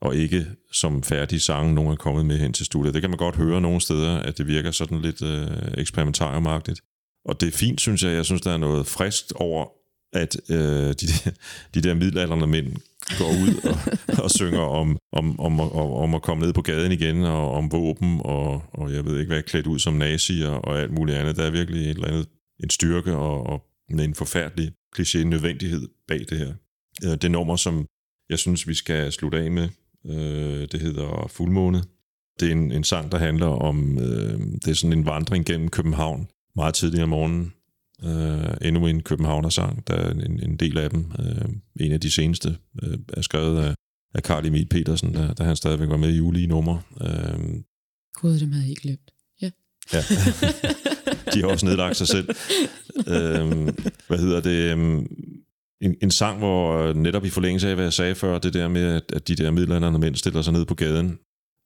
og 0.00 0.16
ikke 0.16 0.46
som 0.72 1.02
færdige 1.02 1.40
sange, 1.40 1.74
nogen 1.74 1.92
er 1.92 1.96
kommet 1.96 2.26
med 2.26 2.38
hen 2.38 2.52
til 2.52 2.66
studiet. 2.66 2.94
Det 2.94 3.02
kan 3.02 3.10
man 3.10 3.18
godt 3.18 3.36
høre 3.36 3.60
nogle 3.60 3.80
steder, 3.80 4.18
at 4.18 4.38
det 4.38 4.46
virker 4.46 4.70
sådan 4.70 5.02
lidt 5.02 5.22
øh, 5.22 5.46
eksperimentariumagtigt. 5.78 6.80
Og 7.24 7.40
det 7.40 7.46
er 7.46 7.56
fint, 7.58 7.80
synes 7.80 8.02
jeg. 8.02 8.12
Jeg 8.12 8.24
synes, 8.24 8.42
der 8.42 8.52
er 8.52 8.56
noget 8.56 8.86
friskt 8.86 9.32
over, 9.32 9.66
at 10.12 10.36
øh, 10.50 10.56
de, 10.56 10.94
der, 10.94 11.30
de 11.74 11.80
der 11.80 11.94
middelalderne 11.94 12.46
mænd 12.46 12.76
går 13.18 13.28
ud 13.28 13.70
og, 13.70 13.78
og 14.24 14.30
synger 14.30 14.60
om, 14.60 14.98
om, 15.12 15.40
om, 15.40 15.60
om, 15.60 15.90
om 15.90 16.14
at 16.14 16.22
komme 16.22 16.44
ned 16.44 16.52
på 16.52 16.62
gaden 16.62 16.92
igen, 16.92 17.22
og 17.22 17.52
om 17.52 17.72
våben, 17.72 18.20
og, 18.24 18.62
og 18.72 18.92
jeg 18.92 19.04
ved 19.04 19.18
ikke 19.18 19.32
hvad, 19.32 19.42
klædt 19.42 19.66
ud 19.66 19.78
som 19.78 19.94
nazier 19.94 20.50
og 20.50 20.80
alt 20.80 20.92
muligt 20.92 21.18
andet. 21.18 21.36
Der 21.36 21.42
er 21.42 21.50
virkelig 21.50 21.82
et 21.82 21.90
eller 21.90 22.08
andet, 22.08 22.26
en 22.62 22.70
styrke 22.70 23.16
og, 23.16 23.46
og 23.46 23.62
med 23.90 24.04
en 24.04 24.14
forfærdelig 24.14 24.72
kliché 24.98 25.18
nødvendighed 25.24 25.88
bag 26.08 26.18
det 26.30 26.38
her. 26.38 26.54
Øh, 27.04 27.16
Det 27.22 27.30
nummer, 27.30 27.56
som 27.56 27.86
jeg 28.30 28.38
synes, 28.38 28.68
vi 28.68 28.74
skal 28.74 29.12
slutte 29.12 29.38
af 29.38 29.50
med, 29.50 29.68
øh, 30.06 30.68
det 30.72 30.80
hedder 30.80 31.26
Fuldmåne. 31.30 31.82
Det 32.40 32.48
er 32.48 32.52
en, 32.52 32.72
en 32.72 32.84
sang, 32.84 33.12
der 33.12 33.18
handler 33.18 33.46
om, 33.46 33.98
øh, 33.98 34.38
det 34.40 34.68
er 34.68 34.74
sådan 34.74 34.98
en 34.98 35.06
vandring 35.06 35.46
gennem 35.46 35.68
København, 35.68 36.28
meget 36.56 36.74
tidligt 36.74 37.02
om 37.02 37.08
morgenen. 37.08 37.52
Øh, 38.04 38.68
endnu 38.68 38.86
en 38.86 39.02
Københavner-sang, 39.02 39.86
der 39.86 39.94
er 39.94 40.10
en, 40.10 40.40
en 40.42 40.56
del 40.56 40.78
af 40.78 40.90
dem. 40.90 41.12
Øh, 41.18 41.48
en 41.80 41.92
af 41.92 42.00
de 42.00 42.10
seneste 42.10 42.56
øh, 42.82 42.98
er 43.12 43.20
skrevet 43.22 43.62
af, 43.64 43.74
af 44.14 44.22
Carl 44.22 44.46
Emil 44.46 44.66
Petersen, 44.66 45.14
der, 45.14 45.34
der 45.34 45.44
han 45.44 45.56
stadigvæk 45.56 45.88
var 45.88 45.96
med 45.96 46.14
i 46.14 46.20
ulige 46.20 46.46
numre. 46.46 46.82
Øh, 47.00 47.40
Gud, 48.14 48.32
det 48.32 48.40
havde 48.40 48.54
jeg 48.56 48.62
helt 48.66 48.80
glemt. 48.80 49.10
Ja. 49.42 49.50
Ja. 49.92 49.98
De 51.34 51.40
har 51.40 51.48
også 51.48 51.66
nedlagt 51.66 51.96
sig 51.96 52.08
selv. 52.08 52.28
øhm, 53.14 53.76
hvad 54.08 54.18
hedder 54.18 54.40
det? 54.40 54.72
Øhm, 54.72 55.06
en, 55.80 55.96
en 56.02 56.10
sang, 56.10 56.38
hvor 56.38 56.78
øh, 56.78 56.96
netop 56.96 57.24
i 57.24 57.30
forlængelse 57.30 57.68
af, 57.68 57.74
hvad 57.74 57.84
jeg 57.84 57.92
sagde 57.92 58.14
før, 58.14 58.38
det 58.38 58.54
der 58.54 58.68
med, 58.68 58.82
at, 58.82 59.02
at 59.12 59.28
de 59.28 59.36
der 59.36 59.50
middelalderne 59.50 59.98
mænd 59.98 60.14
stiller 60.14 60.42
sig 60.42 60.52
ned 60.52 60.64
på 60.64 60.74
gaden 60.74 61.18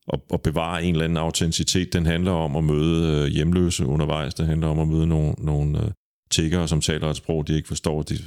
og, 0.09 0.25
og 0.31 0.43
bevarer 0.43 0.79
en 0.79 0.95
eller 0.95 1.05
anden 1.05 1.17
autenticitet, 1.17 1.93
den 1.93 2.07
handler 2.07 2.33
om 2.33 2.57
at 2.57 2.65
møde 2.65 3.25
øh, 3.25 3.27
hjemløse 3.27 3.87
undervejs. 3.87 4.35
Det 4.35 4.47
handler 4.47 4.69
om 4.69 4.79
at 4.79 4.89
møde 4.89 5.07
nogle, 5.07 5.35
nogle 5.39 5.85
øh, 5.85 5.91
tiggere, 6.31 6.69
som 6.69 6.81
taler 6.81 7.11
et 7.11 7.17
sprog, 7.17 7.49
de 7.49 7.57
ikke 7.57 7.69
forstår. 7.69 8.03
De 8.03 8.19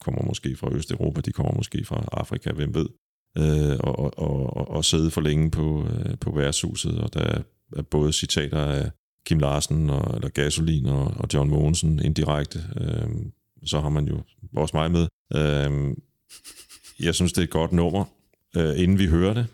kommer 0.00 0.22
måske 0.22 0.56
fra 0.56 0.74
Østeuropa, 0.74 1.20
de 1.20 1.32
kommer 1.32 1.52
måske 1.56 1.84
fra 1.84 2.04
Afrika, 2.12 2.52
hvem 2.52 2.74
ved. 2.74 2.88
Øh, 3.38 3.76
og, 3.80 3.98
og, 3.98 4.56
og, 4.56 4.70
og 4.70 4.84
sidde 4.84 5.10
for 5.10 5.20
længe 5.20 5.50
på, 5.50 5.86
øh, 5.90 6.18
på 6.20 6.32
værtshuset, 6.34 6.98
og 6.98 7.14
der 7.14 7.20
er, 7.20 7.42
er 7.76 7.82
både 7.82 8.12
citater 8.12 8.58
af 8.58 8.90
Kim 9.28 9.38
Larsen, 9.38 9.90
og, 9.90 10.14
eller 10.14 10.28
Gasolin 10.28 10.86
og, 10.86 11.04
og 11.16 11.28
John 11.34 11.50
Mogensen 11.50 11.98
indirekte. 12.04 12.64
Øh, 12.80 13.08
så 13.66 13.80
har 13.80 13.88
man 13.88 14.04
jo 14.08 14.22
også 14.56 14.76
mig 14.76 14.90
med. 14.90 15.06
Øh, 15.36 15.96
jeg 17.00 17.14
synes, 17.14 17.32
det 17.32 17.38
er 17.38 17.44
et 17.44 17.50
godt 17.50 17.72
nummer. 17.72 18.04
Øh, 18.56 18.78
inden 18.82 18.98
vi 18.98 19.06
hører 19.06 19.34
det, 19.34 19.46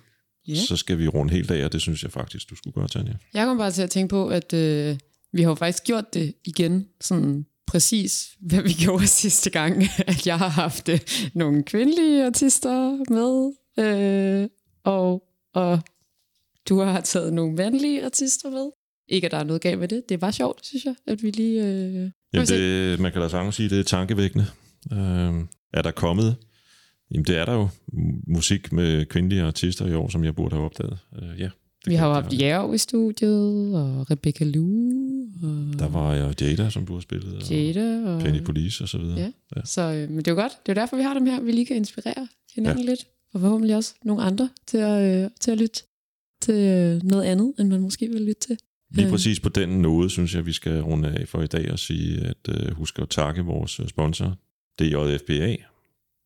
Ja. 0.49 0.55
så 0.55 0.77
skal 0.77 0.99
vi 0.99 1.09
runde 1.09 1.33
helt 1.33 1.51
af, 1.51 1.65
og 1.65 1.73
det 1.73 1.81
synes 1.81 2.03
jeg 2.03 2.13
faktisk, 2.13 2.51
du 2.51 2.57
skulle 2.57 2.75
gøre, 2.75 2.89
Tanja. 2.89 3.13
Jeg 3.35 3.47
kom 3.47 3.59
bare 3.59 3.71
til 3.71 3.83
at 3.83 3.91
tænke 3.91 4.11
på, 4.11 4.29
at 4.29 4.53
øh, 4.53 4.97
vi 5.33 5.43
har 5.43 5.49
jo 5.49 5.55
faktisk 5.55 5.85
gjort 5.85 6.15
det 6.15 6.35
igen, 6.45 6.89
sådan 7.01 7.47
præcis, 7.67 8.29
hvad 8.41 8.63
vi 8.63 8.73
gjorde 8.85 9.07
sidste 9.07 9.51
gang, 9.51 9.83
at 10.07 10.27
jeg 10.27 10.39
har 10.39 10.49
haft 10.49 10.89
øh, 10.89 11.01
nogle 11.35 11.63
kvindelige 11.63 12.27
artister 12.27 12.97
med, 13.13 13.53
øh, 13.85 14.49
og, 14.85 15.23
og 15.55 15.81
du 16.69 16.81
har 16.81 17.01
taget 17.01 17.33
nogle 17.33 17.55
mandlige 17.55 18.05
artister 18.05 18.51
med. 18.51 18.71
Ikke, 19.09 19.25
at 19.25 19.31
der 19.31 19.39
er 19.39 19.45
noget 19.45 19.63
galt 19.63 19.79
med 19.79 19.89
det. 19.89 20.09
Det 20.09 20.21
var 20.21 20.31
sjovt, 20.31 20.67
synes 20.67 20.85
jeg, 20.85 20.95
at 21.07 21.23
vi 21.23 21.31
lige... 21.31 21.67
Øh... 21.67 22.11
Jamen 22.35 22.47
det, 22.49 23.01
man 23.01 23.13
kan 23.13 23.23
da 23.23 23.29
sagtens 23.29 23.55
sige, 23.55 23.69
det 23.69 23.79
er 23.79 23.83
tankevækkende. 23.83 24.47
Øh, 24.93 25.35
er 25.73 25.83
der 25.83 25.91
kommet? 25.91 26.37
Jamen 27.11 27.25
det 27.25 27.37
er 27.37 27.45
der 27.45 27.53
jo. 27.53 27.69
Musik 28.27 28.73
med 28.73 29.07
kvindelige 29.07 29.43
artister 29.43 29.87
i 29.87 29.95
år, 29.95 30.09
som 30.09 30.25
jeg 30.25 30.35
burde 30.35 30.55
have 30.55 30.65
opdaget. 30.65 30.99
Øh, 31.23 31.41
ja, 31.41 31.45
det 31.45 31.91
Vi 31.91 31.95
har 31.95 32.07
jo 32.07 32.13
haft 32.13 32.41
Jerv 32.41 32.75
i 32.75 32.79
studiet, 32.79 33.75
og 33.75 34.11
Rebecca 34.11 34.45
Lu, 34.45 34.95
og 35.43 35.79
Der 35.79 35.89
var 35.89 36.15
jo 36.17 36.33
Jada, 36.41 36.71
som 36.71 36.87
du 36.87 36.93
har 36.93 37.01
spillet, 37.01 37.35
og 37.35 37.51
Jada. 37.51 38.05
Og... 38.07 38.21
Penny 38.21 38.43
Police 38.43 38.85
og 38.85 38.89
så 38.89 38.99
videre. 38.99 39.19
Ja. 39.57 39.61
Så 39.65 39.83
øh, 39.83 40.11
men 40.11 40.19
det 40.19 40.29
er 40.29 40.33
jo 40.33 40.41
godt. 40.41 40.53
Det 40.67 40.73
er 40.73 40.75
jo 40.75 40.81
derfor, 40.81 40.97
vi 40.97 41.03
har 41.03 41.15
dem 41.15 41.27
her. 41.27 41.41
Vi 41.41 41.53
lige 41.53 41.67
kan 41.67 41.77
inspirere 41.77 42.29
hinanden 42.55 42.85
ja. 42.85 42.91
lidt. 42.91 43.07
Og 43.35 43.41
forhåbentlig 43.41 43.77
også 43.77 43.95
nogle 44.05 44.23
andre 44.23 44.49
til 44.67 44.79
at, 44.79 45.25
øh, 45.25 45.31
til 45.41 45.51
at 45.51 45.59
lytte 45.59 45.83
til 46.41 46.55
øh, 46.55 47.03
noget 47.03 47.25
andet, 47.25 47.55
end 47.59 47.69
man 47.69 47.81
måske 47.81 48.09
vil 48.09 48.23
lytte 48.23 48.41
til. 48.41 48.59
Lige 48.95 49.07
Øh. 49.07 49.11
præcis 49.11 49.41
på 49.41 49.49
den 49.49 49.69
noget, 49.69 50.11
synes 50.11 50.35
jeg, 50.35 50.47
vi 50.47 50.53
skal 50.53 50.81
runde 50.83 51.09
af 51.09 51.29
for 51.29 51.43
i 51.43 51.47
dag 51.47 51.73
og 51.73 51.79
sige, 51.79 52.21
at 52.21 52.49
øh, 52.49 52.75
husk 52.75 52.99
at 52.99 53.09
takke 53.09 53.43
vores 53.43 53.81
øh, 53.81 53.89
sponsor, 53.89 54.37
DJFBA, 54.79 55.57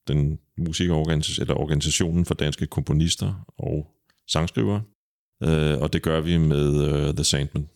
den 0.09 0.39
musikorganisation, 0.59 1.43
eller 1.43 1.55
organisationen 1.55 2.25
for 2.25 2.35
danske 2.35 2.67
komponister 2.67 3.47
og 3.59 3.95
sangskrivere. 4.27 4.83
Øh, 5.43 5.79
og 5.81 5.93
det 5.93 6.03
gør 6.03 6.21
vi 6.21 6.37
med 6.37 6.85
øh, 6.85 7.15
The 7.15 7.25
Sandman. 7.25 7.69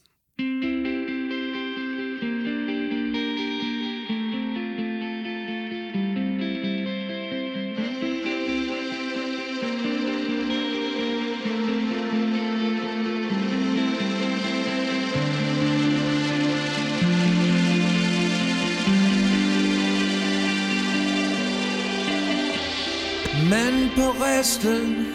På 23.96 24.06
resten 24.24 25.12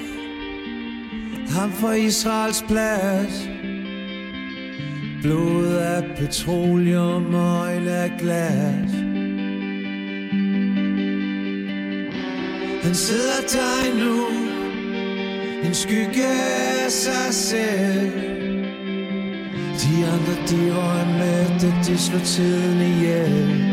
Ham 1.50 1.72
for 1.72 1.92
Israels 1.92 2.64
plads. 2.68 3.50
Blod 5.22 5.74
af 5.74 6.04
petroleum 6.18 7.34
og 7.34 7.58
øjne 7.58 7.92
af 7.92 8.12
glas. 8.20 8.92
Han 12.84 12.96
sidder 12.96 13.42
der 13.52 14.00
nu. 14.04 14.26
En 15.64 15.74
skygge 15.74 16.28
af 16.28 16.92
sig 16.92 17.34
selv. 17.34 18.12
De 19.82 20.06
andre 20.06 20.34
de 20.50 20.74
røg 20.76 21.08
med, 21.08 21.60
det, 21.60 21.74
de 21.88 21.98
slår 21.98 22.20
tiden 22.20 22.82
ihjel. 22.82 23.67